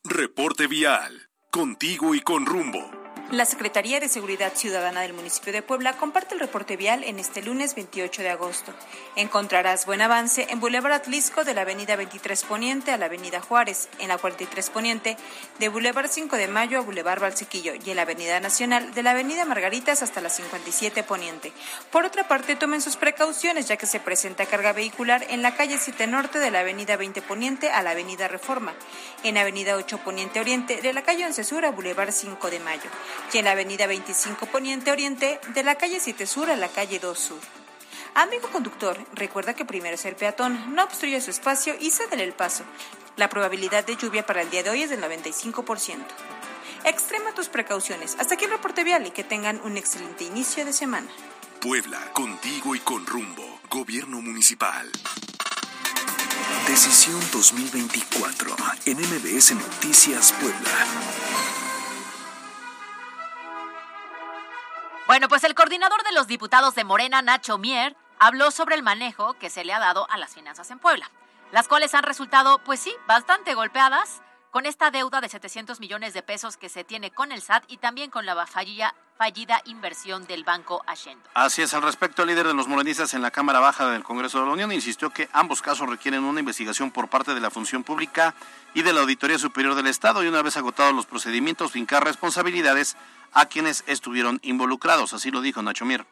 Reporte 0.04 0.66
vial. 0.66 1.30
Contigo 1.50 2.14
y 2.14 2.20
con 2.20 2.44
rumbo. 2.44 3.01
La 3.32 3.46
Secretaría 3.46 3.98
de 3.98 4.10
Seguridad 4.10 4.52
Ciudadana 4.54 5.00
del 5.00 5.14
municipio 5.14 5.54
de 5.54 5.62
Puebla 5.62 5.96
comparte 5.96 6.34
el 6.34 6.40
reporte 6.40 6.76
vial 6.76 7.02
en 7.02 7.18
este 7.18 7.40
lunes 7.40 7.74
28 7.74 8.20
de 8.20 8.28
agosto. 8.28 8.74
Encontrarás 9.16 9.86
buen 9.86 10.02
avance 10.02 10.48
en 10.50 10.60
Boulevard 10.60 10.92
Atlisco 10.92 11.42
de 11.42 11.54
la 11.54 11.62
Avenida 11.62 11.96
23 11.96 12.44
Poniente 12.44 12.90
a 12.90 12.98
la 12.98 13.06
Avenida 13.06 13.40
Juárez, 13.40 13.88
en 14.00 14.08
la 14.08 14.18
43 14.18 14.68
Poniente, 14.68 15.16
de 15.58 15.68
Boulevard 15.70 16.10
5 16.10 16.36
de 16.36 16.46
Mayo 16.46 16.78
a 16.78 16.82
Boulevard 16.82 17.22
Balsequillo 17.22 17.72
y 17.82 17.88
en 17.88 17.96
la 17.96 18.02
Avenida 18.02 18.38
Nacional 18.38 18.92
de 18.92 19.02
la 19.02 19.12
Avenida 19.12 19.46
Margaritas 19.46 20.02
hasta 20.02 20.20
la 20.20 20.28
57 20.28 21.02
Poniente. 21.02 21.54
Por 21.90 22.04
otra 22.04 22.28
parte, 22.28 22.54
tomen 22.54 22.82
sus 22.82 22.96
precauciones 22.96 23.66
ya 23.66 23.78
que 23.78 23.86
se 23.86 23.98
presenta 23.98 24.44
carga 24.44 24.74
vehicular 24.74 25.24
en 25.30 25.40
la 25.40 25.54
calle 25.54 25.78
7 25.78 26.06
Norte 26.06 26.38
de 26.38 26.50
la 26.50 26.60
Avenida 26.60 26.98
20 26.98 27.22
Poniente 27.22 27.70
a 27.70 27.82
la 27.82 27.92
Avenida 27.92 28.28
Reforma, 28.28 28.74
en 29.22 29.38
Avenida 29.38 29.76
8 29.76 30.00
Poniente 30.04 30.38
Oriente 30.38 30.82
de 30.82 30.92
la 30.92 31.00
calle 31.00 31.24
11 31.24 31.44
Sur 31.44 31.64
a 31.64 31.70
Boulevard 31.70 32.12
5 32.12 32.50
de 32.50 32.60
Mayo 32.60 32.90
y 33.32 33.38
en 33.38 33.44
la 33.44 33.52
avenida 33.52 33.86
25 33.86 34.46
Poniente 34.46 34.90
Oriente 34.90 35.40
de 35.54 35.62
la 35.62 35.76
calle 35.76 36.00
7 36.00 36.26
Sur 36.26 36.50
a 36.50 36.56
la 36.56 36.68
calle 36.68 36.98
2 36.98 37.18
Sur. 37.18 37.38
Amigo 38.14 38.48
conductor, 38.50 38.98
recuerda 39.14 39.54
que 39.54 39.64
primero 39.64 39.94
es 39.94 40.04
el 40.04 40.16
peatón, 40.16 40.74
no 40.74 40.84
obstruya 40.84 41.20
su 41.20 41.30
espacio 41.30 41.74
y 41.80 41.90
cédele 41.90 42.24
el 42.24 42.34
paso. 42.34 42.64
La 43.16 43.28
probabilidad 43.28 43.84
de 43.84 43.96
lluvia 43.96 44.26
para 44.26 44.42
el 44.42 44.50
día 44.50 44.62
de 44.62 44.70
hoy 44.70 44.82
es 44.82 44.90
del 44.90 45.02
95%. 45.02 45.98
Extrema 46.84 47.32
tus 47.32 47.48
precauciones. 47.48 48.16
Hasta 48.18 48.34
aquí 48.34 48.44
el 48.44 48.50
reporte 48.50 48.84
vial 48.84 49.06
y 49.06 49.10
que 49.10 49.24
tengan 49.24 49.60
un 49.64 49.76
excelente 49.76 50.24
inicio 50.24 50.64
de 50.64 50.72
semana. 50.72 51.08
Puebla, 51.60 52.12
contigo 52.12 52.74
y 52.74 52.80
con 52.80 53.06
rumbo. 53.06 53.60
Gobierno 53.70 54.20
Municipal. 54.20 54.90
Decisión 56.66 57.20
2024 57.32 58.56
en 58.86 58.98
MBS 58.98 59.52
Noticias 59.52 60.32
Puebla. 60.32 61.61
Bueno, 65.12 65.28
pues 65.28 65.44
el 65.44 65.54
coordinador 65.54 66.02
de 66.04 66.12
los 66.12 66.26
diputados 66.26 66.74
de 66.74 66.84
Morena, 66.84 67.20
Nacho 67.20 67.58
Mier, 67.58 67.94
habló 68.18 68.50
sobre 68.50 68.76
el 68.76 68.82
manejo 68.82 69.34
que 69.34 69.50
se 69.50 69.62
le 69.62 69.74
ha 69.74 69.78
dado 69.78 70.10
a 70.10 70.16
las 70.16 70.32
finanzas 70.32 70.70
en 70.70 70.78
Puebla, 70.78 71.10
las 71.50 71.68
cuales 71.68 71.92
han 71.92 72.02
resultado, 72.02 72.60
pues 72.64 72.80
sí, 72.80 72.94
bastante 73.06 73.52
golpeadas 73.52 74.22
con 74.52 74.66
esta 74.66 74.90
deuda 74.90 75.22
de 75.22 75.30
700 75.30 75.80
millones 75.80 76.12
de 76.12 76.22
pesos 76.22 76.58
que 76.58 76.68
se 76.68 76.84
tiene 76.84 77.10
con 77.10 77.32
el 77.32 77.40
SAT 77.40 77.64
y 77.68 77.78
también 77.78 78.10
con 78.10 78.26
la 78.26 78.46
fallida, 78.46 78.94
fallida 79.16 79.62
inversión 79.64 80.26
del 80.26 80.44
Banco 80.44 80.82
Ashendo. 80.86 81.26
Así 81.32 81.62
es, 81.62 81.72
al 81.72 81.80
respecto, 81.80 82.20
el 82.20 82.28
líder 82.28 82.48
de 82.48 82.52
los 82.52 82.68
morenistas 82.68 83.14
en 83.14 83.22
la 83.22 83.30
Cámara 83.30 83.60
Baja 83.60 83.88
del 83.88 84.02
Congreso 84.02 84.40
de 84.40 84.46
la 84.46 84.52
Unión 84.52 84.70
insistió 84.70 85.08
que 85.08 85.30
ambos 85.32 85.62
casos 85.62 85.88
requieren 85.88 86.22
una 86.22 86.40
investigación 86.40 86.90
por 86.90 87.08
parte 87.08 87.32
de 87.32 87.40
la 87.40 87.50
Función 87.50 87.82
Pública 87.82 88.34
y 88.74 88.82
de 88.82 88.92
la 88.92 89.00
Auditoría 89.00 89.38
Superior 89.38 89.74
del 89.74 89.86
Estado 89.86 90.22
y 90.22 90.28
una 90.28 90.42
vez 90.42 90.58
agotados 90.58 90.94
los 90.94 91.06
procedimientos, 91.06 91.72
fincar 91.72 92.04
responsabilidades 92.04 92.98
a 93.32 93.46
quienes 93.46 93.84
estuvieron 93.86 94.38
involucrados. 94.42 95.14
Así 95.14 95.30
lo 95.30 95.40
dijo 95.40 95.62
Nacho 95.62 95.86
Mier. 95.86 96.04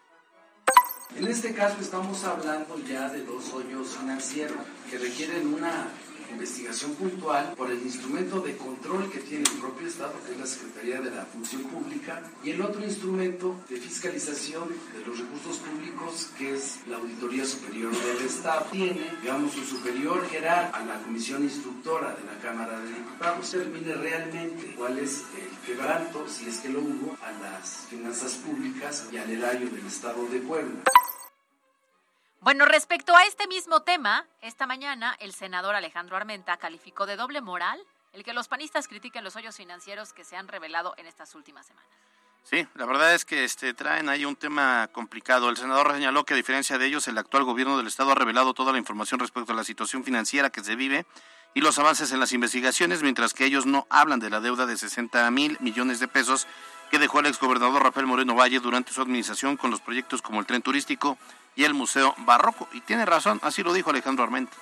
En 1.14 1.26
este 1.26 1.52
caso 1.54 1.76
estamos 1.78 2.24
hablando 2.24 2.78
ya 2.78 3.10
de 3.10 3.22
dos 3.22 3.52
hoyos 3.52 3.98
financieros 3.98 4.56
que 4.88 4.96
requieren 4.96 5.52
una 5.52 5.88
investigación 6.30 6.94
puntual 6.94 7.54
por 7.56 7.70
el 7.70 7.82
instrumento 7.82 8.40
de 8.40 8.56
control 8.56 9.10
que 9.10 9.20
tiene 9.20 9.44
el 9.52 9.60
propio 9.60 9.88
Estado, 9.88 10.14
que 10.26 10.32
es 10.32 10.38
la 10.38 10.46
Secretaría 10.46 11.00
de 11.00 11.10
la 11.10 11.24
Función 11.24 11.62
Pública, 11.62 12.22
y 12.42 12.50
el 12.50 12.62
otro 12.62 12.82
instrumento 12.84 13.56
de 13.68 13.76
fiscalización 13.76 14.68
de 14.68 15.06
los 15.06 15.18
recursos 15.18 15.58
públicos, 15.58 16.30
que 16.38 16.54
es 16.54 16.78
la 16.88 16.96
Auditoría 16.96 17.44
Superior 17.44 17.92
del 17.92 18.26
Estado. 18.26 18.66
Tiene, 18.70 19.10
digamos, 19.22 19.52
su 19.52 19.64
superior 19.64 20.26
jerarca 20.28 20.78
a 20.78 20.84
la 20.84 21.02
Comisión 21.02 21.42
Instructora 21.42 22.14
de 22.14 22.24
la 22.24 22.38
Cámara 22.40 22.80
de 22.80 22.88
Diputados, 22.88 23.50
termine 23.50 23.94
realmente 23.94 24.74
cuál 24.76 24.98
es 24.98 25.22
el 25.36 25.66
quebranto, 25.66 26.26
si 26.28 26.48
es 26.48 26.58
que 26.58 26.68
lo 26.68 26.80
hubo, 26.80 27.16
a 27.22 27.32
las 27.42 27.86
finanzas 27.88 28.34
públicas 28.34 29.06
y 29.12 29.16
al 29.16 29.30
erario 29.30 29.68
del 29.70 29.86
Estado 29.86 30.26
de 30.26 30.40
Puebla. 30.40 30.80
Bueno, 32.42 32.64
respecto 32.64 33.14
a 33.14 33.24
este 33.24 33.46
mismo 33.46 33.82
tema, 33.82 34.26
esta 34.40 34.66
mañana 34.66 35.14
el 35.20 35.34
senador 35.34 35.74
Alejandro 35.74 36.16
Armenta 36.16 36.56
calificó 36.56 37.04
de 37.04 37.16
doble 37.16 37.42
moral 37.42 37.78
el 38.14 38.24
que 38.24 38.32
los 38.32 38.48
panistas 38.48 38.88
critiquen 38.88 39.24
los 39.24 39.36
hoyos 39.36 39.58
financieros 39.58 40.14
que 40.14 40.24
se 40.24 40.36
han 40.36 40.48
revelado 40.48 40.94
en 40.96 41.06
estas 41.06 41.34
últimas 41.34 41.66
semanas. 41.66 41.90
Sí, 42.42 42.66
la 42.76 42.86
verdad 42.86 43.14
es 43.14 43.26
que 43.26 43.44
este, 43.44 43.74
traen 43.74 44.08
ahí 44.08 44.24
un 44.24 44.36
tema 44.36 44.88
complicado. 44.90 45.50
El 45.50 45.58
senador 45.58 45.92
señaló 45.92 46.24
que 46.24 46.32
a 46.32 46.36
diferencia 46.38 46.78
de 46.78 46.86
ellos, 46.86 47.06
el 47.08 47.18
actual 47.18 47.44
gobierno 47.44 47.76
del 47.76 47.86
Estado 47.86 48.12
ha 48.12 48.14
revelado 48.14 48.54
toda 48.54 48.72
la 48.72 48.78
información 48.78 49.20
respecto 49.20 49.52
a 49.52 49.56
la 49.56 49.62
situación 49.62 50.02
financiera 50.02 50.48
que 50.48 50.64
se 50.64 50.76
vive 50.76 51.04
y 51.52 51.60
los 51.60 51.78
avances 51.78 52.10
en 52.10 52.20
las 52.20 52.32
investigaciones, 52.32 53.02
mientras 53.02 53.34
que 53.34 53.44
ellos 53.44 53.66
no 53.66 53.86
hablan 53.90 54.18
de 54.18 54.30
la 54.30 54.40
deuda 54.40 54.64
de 54.64 54.78
60 54.78 55.30
mil 55.30 55.58
millones 55.60 56.00
de 56.00 56.08
pesos 56.08 56.46
que 56.90 56.98
dejó 56.98 57.20
el 57.20 57.26
exgobernador 57.26 57.82
Rafael 57.82 58.06
Moreno 58.06 58.34
Valle 58.34 58.60
durante 58.60 58.94
su 58.94 59.02
administración 59.02 59.58
con 59.58 59.70
los 59.70 59.82
proyectos 59.82 60.22
como 60.22 60.40
el 60.40 60.46
tren 60.46 60.62
turístico 60.62 61.18
y 61.56 61.64
el 61.64 61.74
Museo 61.74 62.14
Barroco. 62.18 62.68
Y 62.72 62.80
tiene 62.80 63.04
razón, 63.04 63.40
así 63.42 63.62
lo 63.62 63.72
dijo 63.72 63.90
Alejandro 63.90 64.24
Armenta. 64.24 64.56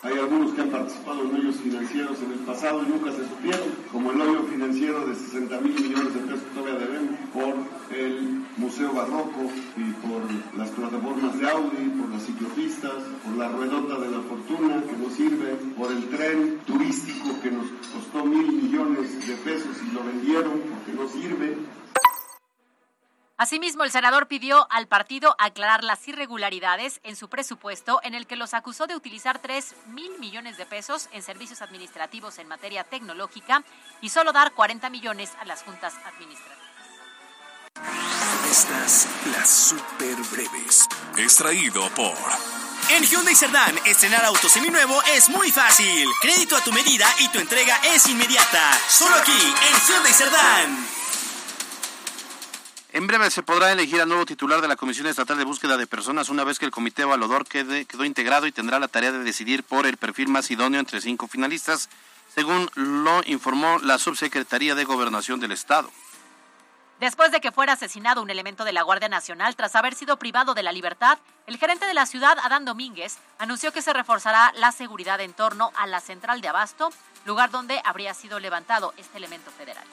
Hay 0.00 0.16
algunos 0.16 0.54
que 0.54 0.60
han 0.60 0.70
participado 0.70 1.22
en 1.22 1.34
hoyos 1.34 1.56
financieros 1.56 2.18
en 2.22 2.30
el 2.30 2.38
pasado 2.46 2.84
y 2.84 2.86
nunca 2.86 3.10
se 3.10 3.26
supieron, 3.28 3.68
como 3.90 4.12
el 4.12 4.20
hoyo 4.20 4.44
financiero 4.44 5.04
de 5.04 5.14
60 5.16 5.60
mil 5.60 5.74
millones 5.74 6.14
de 6.14 6.20
pesos 6.20 6.40
que 6.40 6.54
todavía 6.54 6.78
debemos 6.78 7.18
por 7.34 7.54
el 7.90 8.44
Museo 8.58 8.92
Barroco 8.92 9.50
y 9.76 9.90
por 10.06 10.22
las 10.56 10.70
plataformas 10.70 11.36
de 11.40 11.50
Audi, 11.50 11.88
por 12.00 12.10
las 12.10 12.22
ciclopistas, 12.22 12.92
por 13.24 13.36
la 13.36 13.48
ruedota 13.48 13.98
de 13.98 14.10
la 14.12 14.20
fortuna 14.20 14.82
que 14.88 14.96
no 14.96 15.10
sirve, 15.10 15.56
por 15.76 15.90
el 15.90 16.08
tren 16.10 16.60
turístico 16.64 17.40
que 17.42 17.50
nos 17.50 17.66
costó 17.92 18.24
mil 18.24 18.52
millones 18.52 19.26
de 19.26 19.34
pesos 19.34 19.76
y 19.84 19.94
lo 19.94 20.04
vendieron 20.04 20.60
porque 20.60 20.92
no 20.92 21.08
sirve. 21.08 21.56
Asimismo, 23.38 23.84
el 23.84 23.92
senador 23.92 24.26
pidió 24.26 24.66
al 24.68 24.88
partido 24.88 25.36
aclarar 25.38 25.84
las 25.84 26.06
irregularidades 26.08 26.98
en 27.04 27.14
su 27.14 27.28
presupuesto 27.28 28.00
en 28.02 28.14
el 28.14 28.26
que 28.26 28.34
los 28.34 28.52
acusó 28.52 28.88
de 28.88 28.96
utilizar 28.96 29.38
3 29.38 29.76
mil 29.92 30.18
millones 30.18 30.58
de 30.58 30.66
pesos 30.66 31.08
en 31.12 31.22
servicios 31.22 31.62
administrativos 31.62 32.40
en 32.40 32.48
materia 32.48 32.82
tecnológica 32.82 33.62
y 34.00 34.08
solo 34.08 34.32
dar 34.32 34.54
40 34.54 34.90
millones 34.90 35.30
a 35.40 35.44
las 35.44 35.62
juntas 35.62 35.94
administrativas. 36.04 36.58
Estas 38.50 39.06
las 39.30 39.48
super 39.48 40.16
breves. 40.32 40.88
Extraído 41.16 41.88
por 41.90 42.16
En 42.90 43.04
Hyundai 43.04 43.36
Cerdán, 43.36 43.78
estrenar 43.86 44.24
auto 44.24 44.48
seminuevo 44.48 45.00
es 45.14 45.28
muy 45.28 45.52
fácil. 45.52 46.08
Crédito 46.20 46.56
a 46.56 46.64
tu 46.64 46.72
medida 46.72 47.06
y 47.20 47.28
tu 47.28 47.38
entrega 47.38 47.78
es 47.84 48.08
inmediata. 48.08 48.76
Solo 48.88 49.14
aquí, 49.14 49.30
en 49.30 49.80
Hyundai 49.86 50.12
Cerdán. 50.12 50.97
En 52.90 53.06
breve 53.06 53.30
se 53.30 53.42
podrá 53.42 53.70
elegir 53.70 54.00
al 54.00 54.08
nuevo 54.08 54.24
titular 54.24 54.60
de 54.62 54.68
la 54.68 54.76
Comisión 54.76 55.06
Estatal 55.06 55.36
de 55.36 55.44
Búsqueda 55.44 55.76
de 55.76 55.86
Personas 55.86 56.30
una 56.30 56.44
vez 56.44 56.58
que 56.58 56.64
el 56.64 56.70
comité 56.70 57.02
evaluador 57.02 57.46
quede- 57.46 57.84
quedó 57.86 58.04
integrado 58.04 58.46
y 58.46 58.52
tendrá 58.52 58.78
la 58.78 58.88
tarea 58.88 59.12
de 59.12 59.18
decidir 59.18 59.62
por 59.62 59.86
el 59.86 59.98
perfil 59.98 60.28
más 60.28 60.50
idóneo 60.50 60.80
entre 60.80 61.00
cinco 61.02 61.28
finalistas, 61.28 61.90
según 62.34 62.70
lo 62.74 63.20
informó 63.26 63.78
la 63.80 63.98
Subsecretaría 63.98 64.74
de 64.74 64.84
Gobernación 64.84 65.38
del 65.38 65.52
Estado. 65.52 65.90
Después 66.98 67.30
de 67.30 67.40
que 67.40 67.52
fuera 67.52 67.74
asesinado 67.74 68.22
un 68.22 68.30
elemento 68.30 68.64
de 68.64 68.72
la 68.72 68.82
Guardia 68.82 69.08
Nacional 69.08 69.54
tras 69.54 69.76
haber 69.76 69.94
sido 69.94 70.18
privado 70.18 70.54
de 70.54 70.62
la 70.64 70.72
libertad, 70.72 71.18
el 71.46 71.58
gerente 71.58 71.86
de 71.86 71.94
la 71.94 72.06
ciudad, 72.06 72.38
Adán 72.42 72.64
Domínguez, 72.64 73.18
anunció 73.38 73.70
que 73.70 73.82
se 73.82 73.92
reforzará 73.92 74.50
la 74.56 74.72
seguridad 74.72 75.20
en 75.20 75.32
torno 75.34 75.70
a 75.76 75.86
la 75.86 76.00
central 76.00 76.40
de 76.40 76.48
Abasto, 76.48 76.90
lugar 77.26 77.50
donde 77.50 77.80
habría 77.84 78.14
sido 78.14 78.40
levantado 78.40 78.94
este 78.96 79.18
elemento 79.18 79.50
federal. 79.52 79.84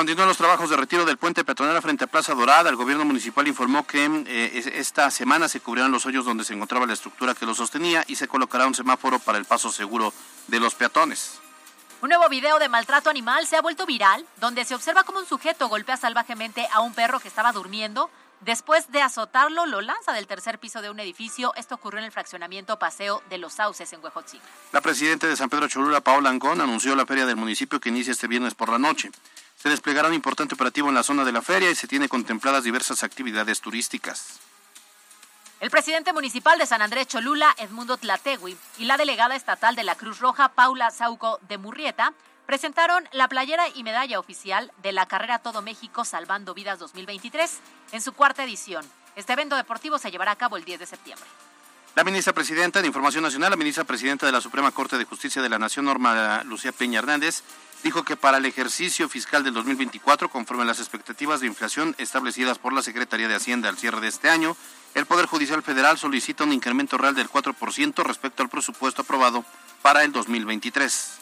Continúan 0.00 0.28
los 0.28 0.38
trabajos 0.38 0.70
de 0.70 0.78
retiro 0.78 1.04
del 1.04 1.18
puente 1.18 1.44
peatonal 1.44 1.82
frente 1.82 2.04
a 2.04 2.06
Plaza 2.06 2.32
Dorada. 2.34 2.70
El 2.70 2.76
gobierno 2.76 3.04
municipal 3.04 3.46
informó 3.46 3.86
que 3.86 4.06
eh, 4.06 4.50
es- 4.54 4.66
esta 4.66 5.10
semana 5.10 5.46
se 5.46 5.60
cubrirán 5.60 5.92
los 5.92 6.06
hoyos 6.06 6.24
donde 6.24 6.42
se 6.42 6.54
encontraba 6.54 6.86
la 6.86 6.94
estructura 6.94 7.34
que 7.34 7.44
lo 7.44 7.54
sostenía 7.54 8.02
y 8.06 8.16
se 8.16 8.26
colocará 8.26 8.66
un 8.66 8.74
semáforo 8.74 9.18
para 9.18 9.36
el 9.36 9.44
paso 9.44 9.70
seguro 9.70 10.14
de 10.46 10.58
los 10.58 10.74
peatones. 10.74 11.38
Un 12.00 12.08
nuevo 12.08 12.30
video 12.30 12.58
de 12.58 12.70
maltrato 12.70 13.10
animal 13.10 13.46
se 13.46 13.56
ha 13.56 13.60
vuelto 13.60 13.84
viral, 13.84 14.24
donde 14.38 14.64
se 14.64 14.74
observa 14.74 15.02
como 15.02 15.18
un 15.18 15.26
sujeto 15.26 15.68
golpea 15.68 15.98
salvajemente 15.98 16.66
a 16.72 16.80
un 16.80 16.94
perro 16.94 17.20
que 17.20 17.28
estaba 17.28 17.52
durmiendo. 17.52 18.08
Después 18.40 18.90
de 18.90 19.02
azotarlo, 19.02 19.66
lo 19.66 19.82
lanza 19.82 20.14
del 20.14 20.26
tercer 20.26 20.58
piso 20.58 20.80
de 20.80 20.88
un 20.88 20.98
edificio. 20.98 21.52
Esto 21.56 21.74
ocurrió 21.74 21.98
en 21.98 22.06
el 22.06 22.10
fraccionamiento 22.12 22.78
Paseo 22.78 23.22
de 23.28 23.36
los 23.36 23.52
Sauces 23.52 23.92
en 23.92 24.02
Huejotzingo. 24.02 24.42
La 24.72 24.80
presidenta 24.80 25.26
de 25.26 25.36
San 25.36 25.50
Pedro 25.50 25.68
Cholula, 25.68 26.00
Paola 26.00 26.30
Angón, 26.30 26.58
anunció 26.62 26.96
la 26.96 27.04
feria 27.04 27.26
del 27.26 27.36
municipio 27.36 27.78
que 27.80 27.90
inicia 27.90 28.12
este 28.12 28.28
viernes 28.28 28.54
por 28.54 28.70
la 28.70 28.78
noche. 28.78 29.10
Se 29.62 29.68
desplegará 29.68 30.08
un 30.08 30.14
importante 30.14 30.54
operativo 30.54 30.88
en 30.88 30.94
la 30.94 31.02
zona 31.02 31.22
de 31.22 31.32
la 31.32 31.42
feria 31.42 31.70
y 31.70 31.74
se 31.74 31.86
tiene 31.86 32.08
contempladas 32.08 32.64
diversas 32.64 33.02
actividades 33.02 33.60
turísticas. 33.60 34.38
El 35.60 35.70
presidente 35.70 36.14
municipal 36.14 36.58
de 36.58 36.64
San 36.64 36.80
Andrés 36.80 37.08
Cholula, 37.08 37.54
Edmundo 37.58 37.98
Tlategui, 37.98 38.56
y 38.78 38.86
la 38.86 38.96
delegada 38.96 39.36
estatal 39.36 39.76
de 39.76 39.84
la 39.84 39.96
Cruz 39.96 40.18
Roja, 40.18 40.48
Paula 40.48 40.90
Sauco 40.90 41.38
de 41.46 41.58
Murrieta, 41.58 42.14
presentaron 42.46 43.06
la 43.12 43.28
playera 43.28 43.64
y 43.74 43.82
medalla 43.82 44.18
oficial 44.18 44.72
de 44.82 44.92
la 44.92 45.04
carrera 45.04 45.40
Todo 45.40 45.60
México 45.60 46.06
Salvando 46.06 46.54
Vidas 46.54 46.78
2023 46.78 47.58
en 47.92 48.00
su 48.00 48.14
cuarta 48.14 48.42
edición. 48.44 48.86
Este 49.14 49.34
evento 49.34 49.56
deportivo 49.56 49.98
se 49.98 50.10
llevará 50.10 50.30
a 50.30 50.36
cabo 50.36 50.56
el 50.56 50.64
10 50.64 50.80
de 50.80 50.86
septiembre. 50.86 51.26
La 51.94 52.04
ministra 52.04 52.32
presidenta 52.32 52.80
de 52.80 52.86
Información 52.86 53.24
Nacional, 53.24 53.50
la 53.50 53.56
ministra 53.56 53.84
presidenta 53.84 54.24
de 54.24 54.32
la 54.32 54.40
Suprema 54.40 54.70
Corte 54.70 54.96
de 54.96 55.04
Justicia 55.04 55.42
de 55.42 55.50
la 55.50 55.58
Nación, 55.58 55.84
Norma 55.84 56.42
Lucía 56.44 56.72
Peña 56.72 57.00
Hernández, 57.00 57.42
dijo 57.82 58.04
que 58.04 58.16
para 58.16 58.38
el 58.38 58.46
ejercicio 58.46 59.08
fiscal 59.08 59.42
del 59.42 59.54
2024, 59.54 60.28
conforme 60.28 60.62
a 60.62 60.66
las 60.66 60.80
expectativas 60.80 61.40
de 61.40 61.46
inflación 61.46 61.94
establecidas 61.98 62.58
por 62.58 62.72
la 62.72 62.82
Secretaría 62.82 63.28
de 63.28 63.34
Hacienda 63.34 63.68
al 63.68 63.78
cierre 63.78 64.00
de 64.00 64.08
este 64.08 64.28
año, 64.28 64.56
el 64.94 65.06
Poder 65.06 65.26
Judicial 65.26 65.62
Federal 65.62 65.98
solicita 65.98 66.44
un 66.44 66.52
incremento 66.52 66.98
real 66.98 67.14
del 67.14 67.30
4% 67.30 68.02
respecto 68.02 68.42
al 68.42 68.48
presupuesto 68.48 69.02
aprobado 69.02 69.44
para 69.82 70.04
el 70.04 70.12
2023. 70.12 71.18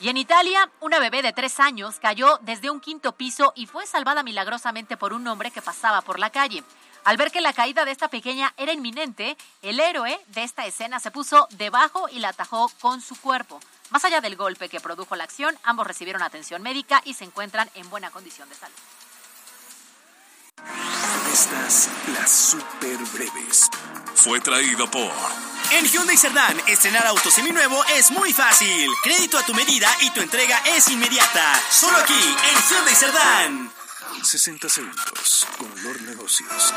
Y 0.00 0.08
en 0.08 0.16
Italia, 0.16 0.68
una 0.80 0.98
bebé 0.98 1.22
de 1.22 1.32
tres 1.32 1.60
años 1.60 1.96
cayó 2.00 2.38
desde 2.42 2.70
un 2.70 2.80
quinto 2.80 3.12
piso 3.12 3.52
y 3.54 3.66
fue 3.66 3.86
salvada 3.86 4.22
milagrosamente 4.22 4.96
por 4.96 5.12
un 5.12 5.26
hombre 5.28 5.50
que 5.50 5.62
pasaba 5.62 6.02
por 6.02 6.18
la 6.18 6.30
calle. 6.30 6.64
Al 7.04 7.18
ver 7.18 7.30
que 7.30 7.42
la 7.42 7.52
caída 7.52 7.84
de 7.84 7.90
esta 7.90 8.08
pequeña 8.08 8.54
era 8.56 8.72
inminente, 8.72 9.36
el 9.60 9.78
héroe 9.78 10.18
de 10.28 10.42
esta 10.42 10.64
escena 10.64 11.00
se 11.00 11.10
puso 11.10 11.46
debajo 11.50 12.08
y 12.10 12.18
la 12.18 12.30
atajó 12.30 12.70
con 12.80 13.02
su 13.02 13.14
cuerpo. 13.20 13.60
Más 13.90 14.04
allá 14.06 14.22
del 14.22 14.36
golpe 14.36 14.70
que 14.70 14.80
produjo 14.80 15.14
la 15.14 15.24
acción, 15.24 15.54
ambos 15.64 15.86
recibieron 15.86 16.22
atención 16.22 16.62
médica 16.62 17.02
y 17.04 17.12
se 17.12 17.24
encuentran 17.24 17.68
en 17.74 17.88
buena 17.90 18.10
condición 18.10 18.48
de 18.48 18.54
salud. 18.54 18.74
Estas 21.30 21.90
las 22.14 22.30
super 22.30 22.96
breves. 23.12 23.68
Fue 24.14 24.40
traído 24.40 24.90
por 24.90 25.10
En 25.72 25.84
Hyundai 25.84 26.16
Cerdán, 26.16 26.56
estrenar 26.68 27.06
auto 27.06 27.30
seminuevo 27.30 27.84
es 27.96 28.10
muy 28.12 28.32
fácil. 28.32 28.88
Crédito 29.02 29.36
a 29.36 29.44
tu 29.44 29.52
medida 29.52 29.88
y 30.00 30.10
tu 30.10 30.20
entrega 30.22 30.58
es 30.64 30.88
inmediata. 30.88 31.60
Solo 31.70 31.98
aquí, 31.98 32.14
en 32.14 32.62
Hyundai 32.62 32.94
Cerdán. 32.94 33.83
60 34.22 34.68
segundos 34.68 35.46
con 35.58 35.68
Lord 35.82 36.02
Negocios. 36.02 36.72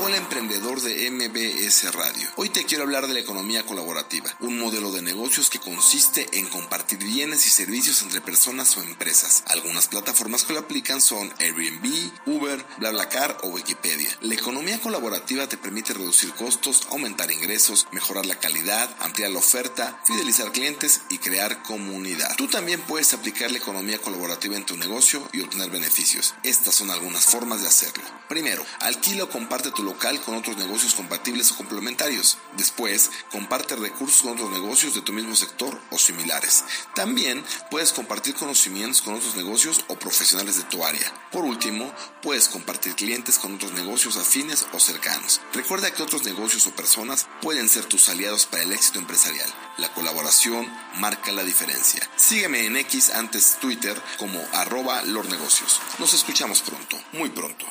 Hola 0.00 0.16
emprendedor 0.16 0.80
de 0.80 1.10
MBS 1.10 1.92
Radio. 1.92 2.28
Hoy 2.36 2.50
te 2.50 2.64
quiero 2.64 2.84
hablar 2.84 3.08
de 3.08 3.14
la 3.14 3.18
economía 3.18 3.66
colaborativa, 3.66 4.30
un 4.38 4.56
modelo 4.56 4.92
de 4.92 5.02
negocios 5.02 5.50
que 5.50 5.58
consiste 5.58 6.38
en 6.38 6.46
compartir 6.46 7.00
bienes 7.00 7.44
y 7.48 7.50
servicios 7.50 8.02
entre 8.02 8.20
personas 8.20 8.76
o 8.76 8.82
empresas. 8.82 9.42
Algunas 9.48 9.88
plataformas 9.88 10.44
que 10.44 10.52
lo 10.52 10.60
aplican 10.60 11.00
son 11.00 11.34
Airbnb, 11.40 12.12
Uber, 12.26 12.64
BlaBlaCar 12.78 13.38
o 13.42 13.48
Wikipedia. 13.48 14.08
La 14.20 14.34
economía 14.34 14.80
colaborativa 14.80 15.48
te 15.48 15.56
permite 15.56 15.94
reducir 15.94 16.32
costos, 16.34 16.86
aumentar 16.92 17.32
ingresos, 17.32 17.88
mejorar 17.90 18.24
la 18.24 18.38
calidad, 18.38 18.88
ampliar 19.00 19.32
la 19.32 19.40
oferta, 19.40 20.00
fidelizar 20.06 20.52
clientes 20.52 21.00
y 21.10 21.18
crear 21.18 21.64
comunidad. 21.64 22.36
Tú 22.36 22.46
también 22.46 22.80
puedes 22.82 23.14
aplicar 23.14 23.50
la 23.50 23.58
economía 23.58 23.98
colaborativa 23.98 24.56
en 24.56 24.64
tu 24.64 24.76
negocio 24.76 25.28
y 25.32 25.40
obtener 25.40 25.70
beneficios. 25.70 26.34
Estas 26.44 26.76
son 26.76 26.92
algunas 26.92 27.24
formas 27.24 27.62
de 27.62 27.66
hacerlo. 27.66 28.04
Primero, 28.28 28.64
alquila 28.78 29.24
o 29.24 29.28
comparte 29.28 29.72
tu 29.72 29.87
local 29.88 30.20
con 30.20 30.36
otros 30.36 30.56
negocios 30.58 30.94
compatibles 30.94 31.50
o 31.50 31.56
complementarios. 31.56 32.36
Después, 32.56 33.10
comparte 33.32 33.74
recursos 33.74 34.22
con 34.22 34.32
otros 34.32 34.50
negocios 34.50 34.94
de 34.94 35.00
tu 35.00 35.12
mismo 35.12 35.34
sector 35.34 35.80
o 35.90 35.98
similares. 35.98 36.64
También 36.94 37.42
puedes 37.70 37.92
compartir 37.92 38.34
conocimientos 38.34 39.00
con 39.00 39.14
otros 39.14 39.34
negocios 39.34 39.84
o 39.88 39.98
profesionales 39.98 40.56
de 40.56 40.64
tu 40.64 40.84
área. 40.84 41.12
Por 41.32 41.44
último, 41.44 41.92
puedes 42.22 42.48
compartir 42.48 42.94
clientes 42.94 43.38
con 43.38 43.54
otros 43.54 43.72
negocios 43.72 44.16
afines 44.16 44.66
o 44.72 44.78
cercanos. 44.78 45.40
Recuerda 45.54 45.90
que 45.90 46.02
otros 46.02 46.24
negocios 46.24 46.66
o 46.66 46.72
personas 46.72 47.26
pueden 47.40 47.68
ser 47.68 47.84
tus 47.86 48.08
aliados 48.08 48.46
para 48.46 48.64
el 48.64 48.72
éxito 48.72 48.98
empresarial. 48.98 49.48
La 49.78 49.92
colaboración 49.94 50.70
marca 50.96 51.32
la 51.32 51.44
diferencia. 51.44 52.08
Sígueme 52.16 52.66
en 52.66 52.76
X 52.76 53.10
antes 53.10 53.56
Twitter 53.60 54.00
como 54.18 54.38
arroba 54.52 55.02
lornegocios. 55.02 55.80
Nos 55.98 56.12
escuchamos 56.12 56.60
pronto, 56.60 56.98
muy 57.12 57.30
pronto. 57.30 57.66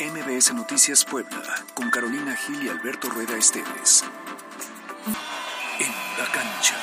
MBS 0.00 0.54
Noticias 0.54 1.04
Puebla, 1.04 1.42
con 1.74 1.90
Carolina 1.90 2.36
Gil 2.36 2.62
y 2.62 2.68
Alberto 2.68 3.08
Rueda 3.10 3.36
Esteves. 3.36 4.04
En 5.78 5.92
la 6.18 6.30
cancha. 6.32 6.76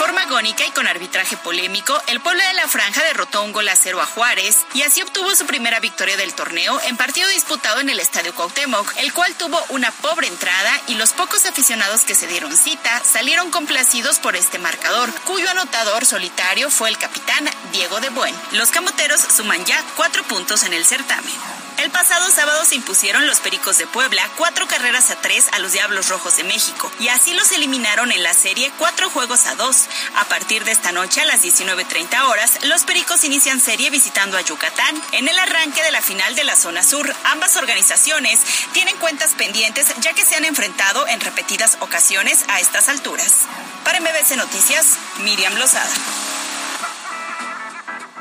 Forma 0.00 0.22
agónica 0.22 0.64
y 0.66 0.70
con 0.70 0.86
arbitraje 0.86 1.36
polémico, 1.36 1.92
el 2.06 2.20
pueblo 2.20 2.42
de 2.42 2.54
la 2.54 2.66
Franja 2.66 3.02
derrotó 3.02 3.42
un 3.42 3.52
gol 3.52 3.68
a 3.68 3.76
cero 3.76 4.00
a 4.00 4.06
Juárez 4.06 4.56
y 4.72 4.80
así 4.80 5.02
obtuvo 5.02 5.36
su 5.36 5.44
primera 5.44 5.78
victoria 5.78 6.16
del 6.16 6.32
torneo 6.32 6.80
en 6.86 6.96
partido 6.96 7.28
disputado 7.28 7.80
en 7.80 7.90
el 7.90 8.00
Estadio 8.00 8.34
Cuauhtémoc, 8.34 8.96
el 8.96 9.12
cual 9.12 9.34
tuvo 9.34 9.62
una 9.68 9.90
pobre 9.90 10.26
entrada 10.26 10.80
y 10.86 10.94
los 10.94 11.12
pocos 11.12 11.44
aficionados 11.44 12.06
que 12.06 12.14
se 12.14 12.26
dieron 12.28 12.56
cita 12.56 13.02
salieron 13.04 13.50
complacidos 13.50 14.20
por 14.20 14.36
este 14.36 14.58
marcador, 14.58 15.12
cuyo 15.26 15.50
anotador 15.50 16.06
solitario 16.06 16.70
fue 16.70 16.88
el 16.88 16.96
capitán 16.96 17.50
Diego 17.70 18.00
de 18.00 18.08
Buen. 18.08 18.34
Los 18.52 18.70
camoteros 18.70 19.20
suman 19.20 19.66
ya 19.66 19.84
cuatro 19.96 20.22
puntos 20.22 20.62
en 20.62 20.72
el 20.72 20.86
certamen. 20.86 21.59
El 21.80 21.90
pasado 21.90 22.28
sábado 22.30 22.62
se 22.66 22.74
impusieron 22.74 23.26
los 23.26 23.40
Pericos 23.40 23.78
de 23.78 23.86
Puebla 23.86 24.22
cuatro 24.36 24.68
carreras 24.68 25.10
a 25.10 25.16
tres 25.16 25.46
a 25.52 25.58
los 25.60 25.72
Diablos 25.72 26.10
Rojos 26.10 26.36
de 26.36 26.44
México 26.44 26.92
y 27.00 27.08
así 27.08 27.32
los 27.32 27.52
eliminaron 27.52 28.12
en 28.12 28.22
la 28.22 28.34
serie 28.34 28.70
cuatro 28.78 29.08
juegos 29.08 29.46
a 29.46 29.54
dos. 29.54 29.88
A 30.16 30.26
partir 30.26 30.64
de 30.64 30.72
esta 30.72 30.92
noche 30.92 31.22
a 31.22 31.24
las 31.24 31.42
19.30 31.42 32.28
horas, 32.28 32.66
los 32.66 32.84
Pericos 32.84 33.24
inician 33.24 33.60
serie 33.60 33.88
visitando 33.88 34.36
a 34.36 34.42
Yucatán 34.42 34.94
en 35.12 35.26
el 35.26 35.38
arranque 35.38 35.82
de 35.82 35.90
la 35.90 36.02
final 36.02 36.34
de 36.34 36.44
la 36.44 36.54
zona 36.54 36.82
sur. 36.82 37.16
Ambas 37.24 37.56
organizaciones 37.56 38.40
tienen 38.74 38.96
cuentas 38.98 39.32
pendientes 39.32 39.86
ya 40.00 40.12
que 40.12 40.26
se 40.26 40.36
han 40.36 40.44
enfrentado 40.44 41.08
en 41.08 41.20
repetidas 41.20 41.78
ocasiones 41.80 42.44
a 42.48 42.60
estas 42.60 42.90
alturas. 42.90 43.46
Para 43.84 44.00
MBC 44.00 44.36
Noticias, 44.36 44.98
Miriam 45.20 45.54
Lozada. 45.54 45.88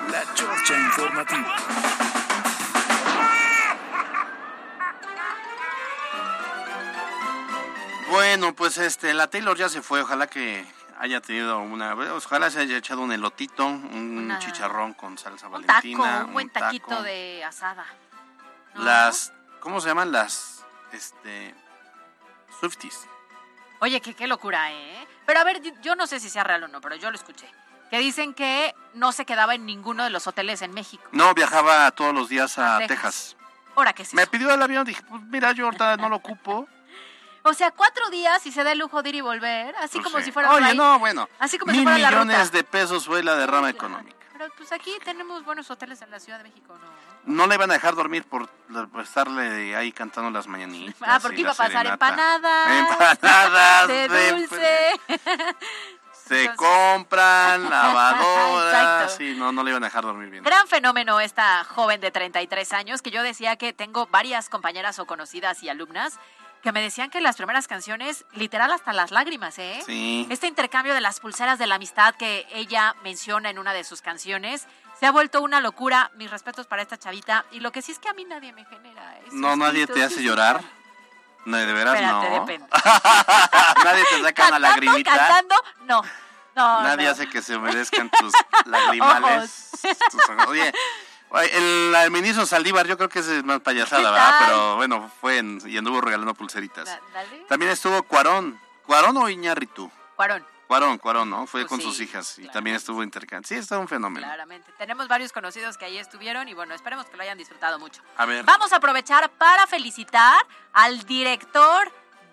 La 0.10 0.34
Chorcha 0.34 0.76
Informativa. 0.76 1.99
Bueno, 8.10 8.53
pues 8.55 8.78
este, 8.78 9.14
la 9.14 9.28
Taylor 9.30 9.57
ya 9.57 9.70
se 9.70 9.82
fue, 9.82 10.01
ojalá 10.01 10.28
que 10.28 10.66
haya 10.99 11.22
tenido 11.22 11.60
una, 11.60 11.93
ojalá 12.16 12.49
se 12.49 12.60
haya 12.60 12.78
echado 12.78 13.01
un 13.01 13.12
elotito, 13.12 13.66
un 13.66 14.18
Una- 14.26 14.39
chicharrón 14.39 14.93
con 14.93 15.18
salsa 15.18 15.47
Un 15.47 15.64
taco, 15.64 15.68
valentina, 15.68 16.26
un 16.26 16.34
buen 16.34 16.49
taco. 16.49 16.66
taquito 16.66 17.03
de 17.03 17.43
asada. 17.43 17.86
¿no? 18.76 18.84
Las, 18.84 19.32
¿cómo 19.60 19.80
se 19.82 19.88
llaman? 19.89 20.12
Las, 20.12 20.66
este, 20.91 21.53
Swifties. 22.60 23.07
Oye, 23.80 24.01
qué, 24.01 24.14
qué 24.14 24.28
locura, 24.28 24.72
¿eh? 24.74 25.07
Pero 25.26 25.39
a 25.39 25.43
ver, 25.43 25.62
yo 25.82 25.95
no 25.95 26.05
sé 26.07 26.20
si 26.20 26.30
sea 26.30 26.43
real 26.43 26.64
o 26.64 26.68
no, 26.68 26.82
pero 26.82 26.95
yo 26.95 27.10
lo 27.12 27.16
escuché. 27.16 27.49
Que 27.89 27.97
dicen 27.99 28.34
que 28.34 28.76
no 28.93 29.12
se 29.12 29.26
quedaba 29.26 29.55
en 29.55 29.66
ninguno 29.66 30.03
de 30.03 30.10
los 30.10 30.28
hoteles 30.28 30.62
en 30.62 30.74
México. 30.74 31.03
No, 31.12 31.34
viajaba 31.34 31.89
todos 31.91 32.14
los 32.14 32.28
días 32.30 32.60
a, 32.60 32.76
A 32.76 32.80
Texas. 32.80 32.97
Texas. 33.01 33.36
Ahora 33.76 33.93
que 33.93 34.03
sí. 34.03 34.16
Me 34.16 34.28
pidió 34.28 34.53
el 34.53 34.62
avión, 34.62 34.84
dije, 34.86 35.01
pues 35.10 35.22
mira, 35.24 35.53
yo 35.53 35.66
ahorita 35.66 35.95
no 35.97 36.10
lo 36.10 36.18
ocupo. 36.18 36.68
O 37.50 37.54
sea, 37.54 37.72
cuatro 37.72 38.10
días 38.10 38.45
y 38.45 38.52
se 38.52 38.64
da 38.64 38.72
el 38.74 38.78
lujo 38.78 39.02
de 39.02 39.10
ir 39.10 39.16
y 39.16 39.22
volver, 39.22 39.76
así 39.78 39.97
Pues 40.00 40.04
como 40.06 40.20
sí. 40.20 40.26
si 40.26 40.32
fuera 40.32 40.52
Oye, 40.52 40.76
no, 40.76 41.00
bueno, 41.00 41.28
Así 41.39 41.58
como 41.58 41.72
si 41.72 41.80
mil 41.80 41.86
fuera 41.88 41.97
la 42.00 42.12
ruta. 42.12 42.26
millones 42.26 42.52
de 42.52 42.64
pesos 42.64 43.06
fue 43.06 43.24
la 43.24 43.36
derrama 43.36 43.70
económica. 43.70 44.16
Pero 44.34 44.54
pues 44.56 44.72
aquí 44.72 44.93
tenemos 45.04 45.43
buenos 45.43 45.70
hoteles 45.72 46.02
en 46.02 46.12
la 46.12 46.20
Ciudad 46.20 46.38
de 46.38 46.43
México, 46.45 46.78
¿no? 46.80 46.88
No 47.26 47.47
le 47.47 47.56
iban 47.56 47.70
a 47.72 47.74
dejar 47.74 47.95
dormir 47.95 48.24
por, 48.24 48.47
por 48.47 49.02
estarle 49.02 49.76
ahí 49.76 49.91
cantando 49.91 50.30
las 50.32 50.47
mañanitas. 50.47 50.95
Ah, 51.02 51.20
porque 51.22 51.41
iba 51.41 51.52
a 51.52 51.56
pasar 51.56 51.72
serenata. 51.84 52.08
empanadas. 52.08 52.72
Empanadas 53.02 53.88
De 54.10 54.32
dulce. 54.32 55.02
Se 56.30 56.56
compran, 56.56 57.64
lavadoras. 57.70 59.16
Sí, 59.16 59.34
no, 59.36 59.52
no 59.52 59.64
le 59.64 59.72
iban 59.72 59.84
a 59.84 59.88
dejar 59.88 60.04
dormir 60.04 60.30
bien. 60.30 60.43
Gran 60.43 60.68
fenómeno 60.68 61.20
esta 61.20 61.64
joven 61.64 62.00
de 62.00 62.12
33 62.12 62.72
años 62.74 63.02
que 63.02 63.10
yo 63.12 63.24
decía 63.24 63.56
que 63.56 63.74
tengo 63.74 64.06
varias 64.08 64.47
compañeras 64.50 65.00
o 65.00 65.06
conocidas 65.08 65.64
y 65.64 65.70
alumnas 65.70 66.20
que 66.62 66.72
me 66.72 66.82
decían 66.82 67.10
que 67.10 67.22
las 67.22 67.38
primeras 67.38 67.68
canciones, 67.68 68.26
literal 68.34 68.72
hasta 68.72 68.91
las 68.93 69.12
lágrimas, 69.12 69.57
¿eh? 69.60 69.82
Sí. 69.86 70.28
Este 70.30 70.47
intercambio 70.47 70.93
de 70.93 71.01
las 71.01 71.20
pulseras 71.20 71.57
de 71.60 71.68
la 71.68 71.76
amistad 71.76 72.16
que 72.16 72.45
ella 72.51 72.95
menciona 73.03 73.49
en 73.49 73.60
una 73.60 73.74
de 73.74 73.84
sus 73.84 74.01
canciones 74.01 74.68
se 74.99 75.05
ha 75.05 75.12
vuelto 75.12 75.41
una 75.41 75.62
locura. 75.62 76.12
Mis 76.16 76.30
respetos 76.30 76.68
para 76.68 76.82
esta 76.82 76.97
chavita. 76.97 77.45
Y 77.51 77.62
lo 77.62 77.72
que 77.72 77.82
sí 77.82 77.93
es 77.93 77.99
que 77.99 78.10
a 78.10 78.14
mí 78.14 78.26
nadie 78.26 78.51
me 78.51 78.66
genera 78.66 79.18
eso. 79.20 79.30
No, 79.32 79.55
nadie 79.55 79.88
te 79.88 80.03
hace 80.03 80.22
llorar. 80.22 80.62
No, 81.45 81.55
de 81.55 81.72
veras 81.72 81.95
Espérate, 81.95 82.30
no. 82.30 82.39
depende. 82.41 82.68
nadie 83.86 84.03
te 84.12 84.22
saca 84.22 84.47
una 84.49 84.60
lagrimita. 84.60 85.16
Cantando, 85.16 85.55
no. 85.86 86.01
No, 86.55 86.82
Nadie 86.82 87.05
no. 87.05 87.12
hace 87.12 87.30
que 87.30 87.41
se 87.41 87.55
humedezcan 87.55 88.10
tus 88.10 88.34
lagrimales. 88.66 89.70
tus 90.12 90.30
ojos. 90.30 90.47
Oye, 90.47 90.74
el, 91.54 91.94
el 91.96 92.12
ministro 92.12 92.46
Saldívar 92.46 92.88
yo 92.88 92.98
creo 92.98 93.10
que 93.10 93.20
es 93.20 93.44
más 93.44 93.60
payasada, 93.62 94.02
¿Qué 94.02 94.10
¿verdad? 94.10 94.40
Pero 94.46 94.76
bueno, 94.78 95.12
fue 95.22 95.38
en- 95.38 95.62
y 95.66 95.78
anduvo 95.78 96.02
regalando 96.02 96.34
pulseritas. 96.34 96.86
Da- 96.86 97.00
dale. 97.14 97.46
También 97.48 97.72
estuvo 97.72 98.02
Cuarón. 98.04 98.60
¿Cuarón 98.86 99.18
o 99.18 99.30
Iñárritu? 99.30 99.92
Cuarón, 100.16 100.46
Cuarón, 100.68 100.98
Cuarón, 100.98 101.30
¿no? 101.30 101.46
Fue 101.48 101.62
Pues 101.62 101.70
con 101.70 101.80
sí, 101.80 101.86
sus 101.86 102.00
hijas 102.00 102.40
y 102.40 102.48
también 102.50 102.76
estuvo 102.76 103.04
intercambio. 103.04 103.48
Sí, 103.48 103.56
está 103.56 103.78
un 103.78 103.88
fenómeno. 103.88 104.26
claramente. 104.26 104.72
Tenemos 104.78 105.08
varios 105.08 105.32
conocidos 105.32 105.78
que 105.78 105.86
ahí 105.86 105.98
estuvieron 105.98 106.48
y 106.48 106.54
bueno, 106.56 106.74
esperemos 106.74 107.06
que 107.06 107.16
lo 107.18 107.24
hayan 107.24 107.38
disfrutado 107.38 107.78
mucho. 107.80 108.02
A 108.18 108.26
ver. 108.26 108.44
Vamos 108.46 108.74
a 108.74 108.78
aprovechar 108.78 109.30
para 109.32 109.68
felicitar 109.68 110.36
al 110.74 111.04
director 111.06 111.92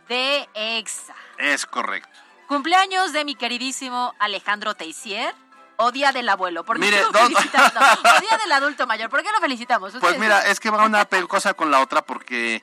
de 0.09 0.49
EXA. 0.55 1.14
Es 1.38 1.66
correcto. 1.66 2.09
Cumpleaños 2.49 3.12
de 3.12 3.24
mi 3.24 3.34
queridísimo 3.34 4.14
Alejandro 4.18 4.74
Teissier. 4.74 5.34
O 5.76 5.92
Día 5.92 6.12
del 6.12 6.28
Abuelo. 6.28 6.64
¿Por 6.64 6.76
qué 6.76 6.86
Mire, 6.86 7.02
lo 7.02 7.10
no- 7.12 7.18
felicitamos? 7.20 7.72
No, 7.74 8.10
o 8.16 8.20
Día 8.20 8.38
del 8.42 8.52
Adulto 8.52 8.86
Mayor. 8.86 9.10
¿Por 9.10 9.22
qué 9.22 9.30
lo 9.32 9.38
felicitamos? 9.40 9.94
Pues 10.00 10.18
mira, 10.18 10.40
es 10.46 10.60
que 10.60 10.70
va 10.70 10.84
una 10.84 11.04
cosa 11.28 11.54
con 11.54 11.70
la 11.70 11.80
otra 11.80 12.02
porque 12.02 12.62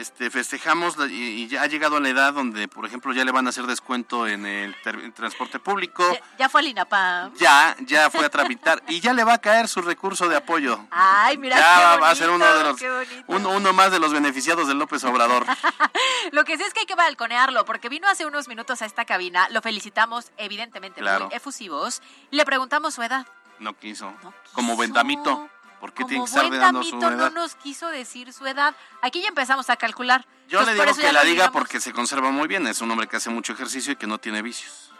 este 0.00 0.30
festejamos 0.30 0.96
la- 0.96 1.06
y, 1.06 1.46
ya 1.48 1.62
ha 1.62 1.66
llegado 1.66 1.96
a 1.96 2.00
la 2.00 2.08
edad 2.08 2.32
donde, 2.32 2.68
por 2.68 2.84
ejemplo, 2.86 3.12
ya 3.12 3.24
le 3.24 3.32
van 3.32 3.46
a 3.46 3.50
hacer 3.50 3.66
descuento 3.66 4.26
en 4.26 4.46
el, 4.46 4.74
transporte 5.14 5.58
público. 5.58 6.04
Ya, 6.12 6.20
ya 6.38 6.48
fue 6.48 6.60
al 6.60 6.68
INAPAM. 6.68 7.34
Ya, 7.36 7.76
ya 7.80 8.10
fue 8.10 8.24
a 8.24 8.28
tramitar 8.30 8.82
y 8.88 9.00
ya 9.00 9.12
le 9.12 9.24
va 9.24 9.34
a 9.34 9.38
caer 9.38 9.68
su 9.68 9.82
recurso 9.82 10.28
de 10.28 10.36
apoyo. 10.36 10.86
Ay, 10.90 11.38
mira 11.38 11.56
ya 11.56 11.62
qué 11.62 11.68
va, 11.80 11.86
bonito, 11.90 12.02
va 12.02 12.10
a 12.10 12.14
ser 12.14 12.30
uno 12.30 12.54
de 12.54 12.64
los 12.64 12.80
uno, 13.26 13.50
uno 13.50 13.72
más 13.72 13.92
de 13.92 14.00
los 14.00 14.12
beneficiados 14.12 14.66
de 14.68 14.74
López 14.74 15.04
Obrador. 15.04 15.44
Lo 16.32 16.44
que 16.44 16.56
sí 16.56 16.62
es 16.62 16.72
que 16.74 16.80
hay 16.80 16.86
que 16.86 16.94
balconearlo, 16.94 17.64
porque 17.64 17.88
vino 17.88 18.08
hace 18.08 18.26
unos 18.26 18.48
minutos 18.48 18.82
a 18.82 18.86
esta 18.86 19.04
cabina, 19.04 19.48
lo 19.50 19.62
felicitamos, 19.62 20.30
evidentemente 20.36 21.00
Claro. 21.00 21.26
muy 21.26 21.34
efusivos, 21.34 22.02
y 22.30 22.36
le 22.36 22.44
preguntamos 22.44 22.94
su 22.94 23.02
edad. 23.02 23.26
No 23.58 23.74
quiso. 23.74 24.12
Como 24.52 24.76
Bendamito. 24.76 25.48
¿Por 25.80 25.92
qué 25.94 26.04
tiene 26.04 26.22
que 26.24 26.28
estar 26.28 26.46
buen 26.48 26.60
dando 26.60 26.82
su 26.82 26.98
damito 26.98 27.10
no 27.16 27.22
edad? 27.26 27.32
nos 27.32 27.54
quiso 27.54 27.88
decir 27.88 28.32
su 28.32 28.46
edad. 28.46 28.74
Aquí 29.02 29.22
ya 29.22 29.28
empezamos 29.28 29.70
a 29.70 29.76
calcular. 29.76 30.26
Yo 30.48 30.58
Entonces, 30.60 30.76
le 30.76 30.84
digo 30.84 30.96
que 30.96 31.12
la 31.12 31.22
diga 31.22 31.32
digamos. 31.32 31.52
porque 31.52 31.80
se 31.80 31.92
conserva 31.92 32.30
muy 32.30 32.46
bien. 32.48 32.66
Es 32.66 32.80
un 32.82 32.90
hombre 32.90 33.06
que 33.08 33.16
hace 33.16 33.30
mucho 33.30 33.52
ejercicio 33.54 33.92
y 33.92 33.96
que 33.96 34.06
no 34.06 34.18
tiene 34.18 34.42
vicios. 34.42 34.92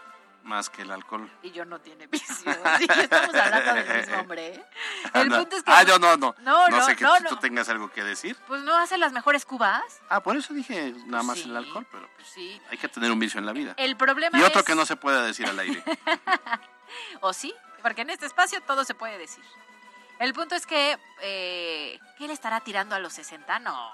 Más 0.43 0.71
que 0.71 0.81
el 0.81 0.89
alcohol. 0.89 1.31
Y 1.43 1.51
yo 1.51 1.65
no 1.65 1.79
tiene 1.79 2.07
vicio. 2.07 2.25
Sí, 2.79 2.87
estamos 2.99 3.35
hablando 3.35 3.73
del 3.75 3.97
mismo 3.99 4.17
hombre. 4.21 4.47
¿eh? 4.55 4.65
El 5.13 5.29
No. 5.29 5.37
punto 5.37 5.55
es 5.57 5.61
que... 5.63 5.71
Ah, 5.71 5.83
yo 5.83 5.99
no, 5.99 6.17
no. 6.17 6.35
No, 6.39 6.67
no, 6.67 6.83
sé 6.83 6.95
que 6.95 7.03
no, 7.03 7.15
tú, 7.17 7.35
no. 7.35 7.39
tengas 7.39 7.69
algo 7.69 7.91
que 7.91 8.03
decir. 8.03 8.35
Pues 8.47 8.63
no 8.63 8.75
hace 8.75 8.97
las 8.97 9.11
mejores 9.13 9.45
cubas. 9.45 9.83
Ah, 10.09 10.19
por 10.23 10.35
eso 10.35 10.51
dije 10.55 10.95
nada 11.05 11.21
más 11.21 11.37
Sí. 11.37 11.43
el 11.47 11.55
alcohol, 11.55 11.85
pero 11.91 12.09
pues, 12.15 12.27
Sí. 12.27 12.59
hay 12.71 12.77
que 12.79 12.87
tener 12.87 13.11
un 13.11 13.19
vicio 13.19 13.39
en 13.39 13.45
la 13.45 13.51
vida. 13.53 13.75
El 13.77 13.95
problema 13.97 14.39
Y 14.39 14.41
otro 14.41 14.61
es... 14.61 14.65
que 14.65 14.73
no 14.73 14.83
se 14.87 14.95
puede 14.95 15.21
decir 15.27 15.45
al 15.47 15.59
aire. 15.59 15.83
¿O 17.21 17.33
sí? 17.33 17.53
Porque 17.83 18.01
en 18.01 18.09
este 18.09 18.25
espacio 18.25 18.61
todo 18.61 18.83
se 18.83 18.95
puede 18.95 19.19
decir. 19.19 19.43
El 20.21 20.33
punto 20.33 20.55
es 20.55 20.65
que... 20.65 20.97
Eh, 21.21 21.99
¿Qué 22.17 22.27
le 22.27 22.33
estará 22.33 22.59
tirando 22.61 22.95
a 22.95 22.99
los 22.99 23.13
60? 23.13 23.59
No. 23.59 23.91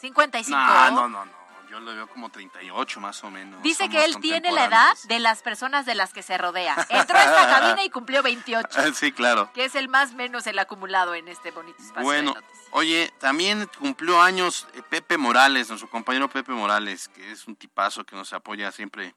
55. 0.00 0.58
No, 0.58 0.90
no, 0.90 1.08
no, 1.08 1.24
no. 1.26 1.40
Yo 1.70 1.78
lo 1.78 1.94
veo 1.94 2.08
como 2.08 2.30
38 2.30 2.98
más 3.00 3.22
o 3.22 3.30
menos. 3.30 3.62
Dice 3.62 3.84
Somos 3.84 3.94
que 3.94 4.04
él 4.04 4.16
tiene 4.20 4.50
la 4.50 4.64
edad 4.64 4.96
de 5.04 5.20
las 5.20 5.40
personas 5.42 5.86
de 5.86 5.94
las 5.94 6.12
que 6.12 6.22
se 6.24 6.36
rodea. 6.36 6.74
Entró 6.88 7.16
a 7.16 7.22
esta 7.22 7.46
cabina 7.48 7.84
y 7.84 7.90
cumplió 7.90 8.24
28, 8.24 8.68
Sí, 8.94 9.12
claro. 9.12 9.52
que 9.52 9.66
es 9.66 9.76
el 9.76 9.88
más 9.88 10.12
menos 10.14 10.48
el 10.48 10.58
acumulado 10.58 11.14
en 11.14 11.28
este 11.28 11.52
bonito 11.52 11.80
espacio. 11.80 12.02
Bueno, 12.02 12.34
de 12.34 12.40
oye, 12.72 13.12
también 13.20 13.70
cumplió 13.78 14.20
años 14.20 14.66
eh, 14.74 14.82
Pepe 14.82 15.16
Morales, 15.16 15.68
nuestro 15.68 15.88
compañero 15.88 16.28
Pepe 16.28 16.50
Morales, 16.50 17.06
que 17.08 17.30
es 17.30 17.46
un 17.46 17.54
tipazo 17.54 18.02
que 18.04 18.16
nos 18.16 18.32
apoya 18.32 18.72
siempre 18.72 19.14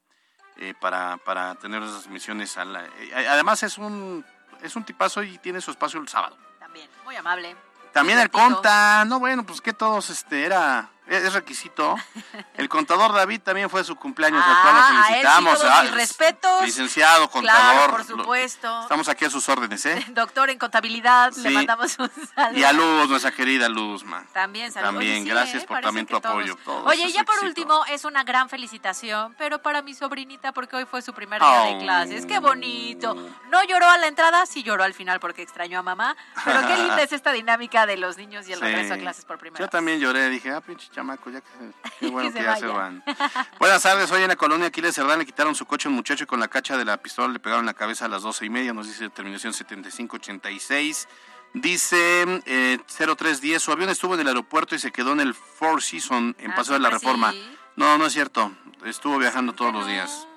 eh, 0.57 0.75
para, 0.79 1.17
para 1.17 1.55
tener 1.55 1.81
esas 1.81 2.05
misiones. 2.07 2.55
A 2.57 2.65
la- 2.65 2.85
eh, 2.85 3.27
además 3.29 3.63
es 3.63 3.79
un, 3.79 4.23
es 4.63 4.75
un 4.75 4.83
tipazo 4.83 5.21
y 5.21 5.37
tiene 5.37 5.61
su 5.61 5.71
espacio 5.71 5.99
el 5.99 6.07
sábado. 6.07 6.37
También, 6.59 6.89
muy 7.03 7.15
amable. 7.15 7.55
También 7.91 8.17
el 8.17 8.31
conta, 8.31 9.05
no 9.05 9.19
bueno, 9.19 9.45
pues 9.45 9.61
que 9.61 9.73
todos, 9.73 10.09
este, 10.09 10.45
era, 10.45 10.89
es 11.07 11.33
requisito. 11.33 11.95
El 12.55 12.69
contador 12.69 13.13
David 13.13 13.41
también 13.41 13.69
fue 13.69 13.83
su 13.83 13.95
cumpleaños, 13.95 14.43
al 14.43 14.61
cual 14.61 14.73
lo 14.75 14.81
Ah, 14.81 14.85
a 14.85 14.89
él 14.89 14.95
sí 14.95 15.03
felicitamos. 15.11 15.59
todos 15.59 15.71
Ah, 15.73 15.83
respetos. 15.91 16.61
Licenciado, 16.63 17.29
contador. 17.29 17.73
Claro, 17.89 17.91
por 17.91 18.03
supuesto. 18.05 18.81
Estamos 18.81 19.09
aquí 19.09 19.25
a 19.25 19.29
sus 19.29 19.47
órdenes, 19.49 19.85
¿eh? 19.85 20.03
Doctor 20.09 20.49
en 20.49 20.57
contabilidad, 20.59 21.33
le 21.37 21.49
mandamos 21.49 21.97
un 21.99 22.09
saludo. 22.35 22.59
Y 22.59 22.63
a 22.63 22.73
Luz, 22.73 23.09
nuestra 23.09 23.31
querida 23.31 23.67
Luzma. 23.69 24.25
También, 24.33 24.71
saludos. 24.71 24.93
También, 24.93 25.23
sí, 25.23 25.29
gracias 25.29 25.63
¿eh? 25.63 25.65
por 25.67 25.81
también 25.81 26.05
tu 26.05 26.19
todos. 26.19 26.25
apoyo. 26.35 26.55
Todos 26.63 26.87
Oye, 26.87 27.11
ya 27.11 27.23
por 27.23 27.43
último, 27.43 27.83
es 27.85 28.05
una 28.05 28.23
gran 28.23 28.49
felicitación, 28.49 29.35
pero 29.37 29.61
para 29.61 29.81
mi 29.81 29.93
sobrinita, 29.93 30.51
porque 30.53 30.75
hoy 30.75 30.85
fue 30.85 31.01
su 31.01 31.13
primer 31.13 31.41
día 31.41 31.49
de 31.65 31.73
Oh. 31.75 31.79
clases. 31.79 32.25
¡Qué 32.25 32.39
bonito! 32.39 33.15
No 33.49 33.63
lloró 33.63 33.89
a 33.89 33.97
la 33.97 34.07
entrada, 34.07 34.45
sí 34.45 34.63
lloró 34.63 34.83
al 34.83 34.93
final 34.93 35.19
porque 35.19 35.41
extrañó 35.41 35.79
a 35.79 35.83
mamá. 35.83 36.15
Pero 36.45 36.61
qué 36.67 36.77
linda 36.77 37.01
es 37.01 37.11
esta 37.13 37.31
dinámica 37.31 37.85
de 37.85 37.97
los 37.97 38.17
niños 38.17 38.47
y 38.47 38.53
el 38.53 38.61
regreso 38.61 38.93
a 38.93 38.97
clases 38.97 39.25
por 39.25 39.37
primera 39.37 39.59
Yo 39.59 39.65
vez. 39.65 39.71
también 39.71 39.99
lloré, 39.99 40.29
dije, 40.29 40.51
ah, 40.51 40.61
pinche 40.61 40.87
chamaco, 40.93 41.29
ya 41.29 41.41
que 41.41 41.49
qué 41.99 42.07
bueno 42.09 42.31
Que 42.31 42.43
ya 42.43 42.55
se 42.55 42.67
van. 42.67 43.03
Buenas 43.59 43.81
tardes, 43.83 44.11
hoy 44.11 44.21
en 44.21 44.29
la 44.29 44.35
colonia 44.35 44.67
Aquiles 44.67 44.95
Cerdán 44.95 45.19
le 45.19 45.25
quitaron 45.25 45.55
su 45.55 45.65
coche 45.65 45.87
a 45.87 45.89
un 45.89 45.95
muchacho 45.95 46.23
y 46.23 46.27
con 46.27 46.39
la 46.39 46.47
cacha 46.47 46.77
de 46.77 46.85
la 46.85 46.97
pistola 46.97 47.33
le 47.33 47.39
pegaron 47.39 47.65
la 47.65 47.73
cabeza 47.73 48.05
a 48.05 48.07
las 48.07 48.21
doce 48.23 48.45
y 48.45 48.49
media, 48.49 48.73
nos 48.73 48.87
dice 48.87 49.09
terminación 49.09 49.53
7586. 49.53 51.07
Dice 51.55 52.41
eh, 52.45 52.79
0310, 52.87 53.61
su 53.61 53.71
avión 53.71 53.89
estuvo 53.89 54.15
en 54.15 54.21
el 54.21 54.27
aeropuerto 54.27 54.73
y 54.73 54.79
se 54.79 54.91
quedó 54.91 55.11
en 55.13 55.19
el 55.19 55.35
Four 55.35 55.83
Seasons 55.83 56.35
en 56.39 56.51
Ah, 56.51 56.55
Paso 56.55 56.73
de 56.73 56.79
la 56.79 56.89
Reforma. 56.89 57.31
sí. 57.31 57.57
No, 57.75 57.97
no 57.97 58.05
es 58.07 58.13
cierto, 58.13 58.51
estuvo 58.85 59.17
viajando 59.17 59.53
todos 59.53 59.73
los 59.73 59.87
días. 59.87 60.27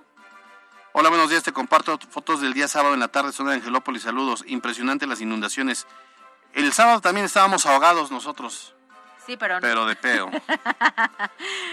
Hola, 0.92 1.10
buenos 1.10 1.28
días. 1.28 1.42
Te 1.42 1.52
comparto 1.52 1.98
fotos 2.10 2.40
del 2.40 2.54
día 2.54 2.68
sábado 2.68 2.94
en 2.94 3.00
la 3.00 3.08
tarde, 3.08 3.32
zona 3.32 3.50
de 3.50 3.56
Angelópolis. 3.56 4.02
Saludos. 4.04 4.42
Impresionante 4.46 5.06
las 5.06 5.20
inundaciones. 5.20 5.86
El 6.54 6.72
sábado 6.72 7.02
también 7.02 7.26
estábamos 7.26 7.66
ahogados 7.66 8.10
nosotros, 8.10 8.74
Sí, 9.26 9.36
pero 9.36 9.54
no. 9.56 9.60
pero 9.60 9.84
de 9.86 9.96
peo. 9.96 10.30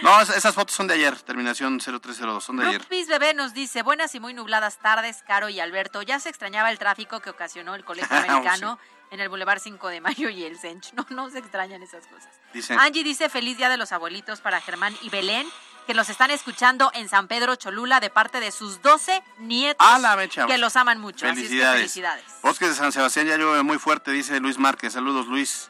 No, 0.01 0.21
es- 0.21 0.29
esas 0.29 0.53
fotos 0.53 0.75
son 0.75 0.87
de 0.87 0.95
ayer, 0.95 1.15
terminación 1.21 1.79
0302, 1.79 2.43
son 2.43 2.57
de 2.57 2.67
ayer. 2.67 2.81
Rupis 2.81 3.07
Bebé 3.07 3.33
nos 3.33 3.53
dice, 3.53 3.81
buenas 3.83 4.13
y 4.15 4.19
muy 4.19 4.33
nubladas 4.33 4.77
tardes, 4.79 5.23
Caro 5.25 5.47
y 5.49 5.59
Alberto. 5.59 6.01
Ya 6.01 6.19
se 6.19 6.29
extrañaba 6.29 6.71
el 6.71 6.77
tráfico 6.79 7.19
que 7.21 7.29
ocasionó 7.29 7.75
el 7.75 7.85
colegio 7.85 8.15
americano 8.17 8.79
en 9.11 9.19
el 9.19 9.29
Boulevard 9.29 9.59
5 9.59 9.87
de 9.89 10.01
Mayo 10.01 10.29
y 10.29 10.43
el 10.43 10.57
Sench. 10.59 10.91
No, 10.93 11.05
no 11.09 11.29
se 11.29 11.39
extrañan 11.39 11.81
esas 11.83 12.05
cosas. 12.07 12.29
Dice, 12.53 12.73
Angie 12.77 13.03
dice, 13.03 13.29
feliz 13.29 13.57
día 13.57 13.69
de 13.69 13.77
los 13.77 13.91
abuelitos 13.91 14.41
para 14.41 14.59
Germán 14.59 14.95
y 15.01 15.09
Belén, 15.09 15.47
que 15.87 15.93
los 15.93 16.09
están 16.09 16.31
escuchando 16.31 16.91
en 16.93 17.07
San 17.09 17.27
Pedro 17.27 17.55
Cholula 17.55 17.99
de 17.99 18.09
parte 18.09 18.39
de 18.39 18.51
sus 18.51 18.81
12 18.81 19.21
nietos, 19.39 19.85
¡A 19.87 19.99
la 19.99 20.15
mecha! 20.15 20.45
que 20.47 20.57
los 20.57 20.75
aman 20.75 20.99
mucho. 20.99 21.25
Así 21.27 21.31
es 21.31 21.35
que 21.35 21.47
felicidades. 21.47 21.77
felicidades. 21.77 22.25
Bosques 22.41 22.69
de 22.69 22.75
San 22.75 22.91
Sebastián 22.91 23.27
ya 23.27 23.37
llueve 23.37 23.63
muy 23.63 23.77
fuerte, 23.77 24.11
dice 24.11 24.39
Luis 24.39 24.57
Márquez. 24.57 24.93
Saludos, 24.93 25.27
Luis. 25.27 25.69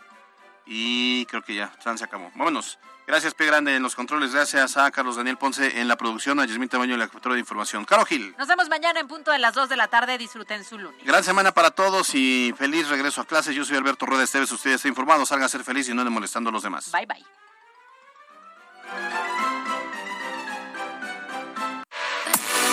Y 0.66 1.26
creo 1.26 1.42
que 1.42 1.56
ya, 1.56 1.74
se 1.96 2.04
acabó. 2.04 2.32
Vámonos. 2.36 2.80
Gracias, 3.06 3.34
P. 3.34 3.46
Grande, 3.46 3.76
en 3.76 3.84
los 3.84 3.96
controles. 3.96 4.34
Gracias 4.34 4.78
a 4.78 4.90
Carlos 4.90 5.18
Daniel 5.18 5.38
Ponce 5.38 5.82
en 5.82 5.90
la 5.90 5.98
producción, 5.98 6.40
a 6.40 6.46
Yasmín 6.46 6.70
Tamaño 6.70 6.94
en 6.94 7.00
la 7.00 7.10
captura 7.10 7.36
de 7.36 7.42
información. 7.42 7.84
Caro 7.84 8.06
Gil. 8.06 8.34
Nos 8.38 8.48
vemos 8.48 8.70
mañana 8.70 9.02
en 9.02 9.10
punto 9.10 9.32
de 9.32 9.40
las 9.40 9.54
2 9.54 9.68
de 9.68 9.76
la 9.76 9.90
tarde. 9.90 10.18
Disfruten 10.18 10.64
su 10.64 10.78
lunes. 10.78 11.04
Gran 11.04 11.24
semana 11.24 11.52
para 11.52 11.72
todos 11.72 12.16
y 12.16 12.54
feliz 12.58 12.88
regreso 12.88 13.20
a 13.20 13.26
clases. 13.26 13.56
Yo 13.56 13.66
soy 13.66 13.76
Alberto 13.76 14.06
Rueda 14.06 14.24
Esteves. 14.24 14.52
Usted 14.54 14.72
está 14.72 14.88
informado. 14.88 15.26
Salga 15.26 15.48
a 15.48 15.50
ser 15.50 15.66
feliz 15.66 15.90
y 15.90 15.94
no 15.94 16.04
le 16.04 16.10
molestando 16.10 16.50
a 16.50 16.54
los 16.54 16.64
demás. 16.64 16.90
Bye, 16.92 17.06
bye. 17.06 17.26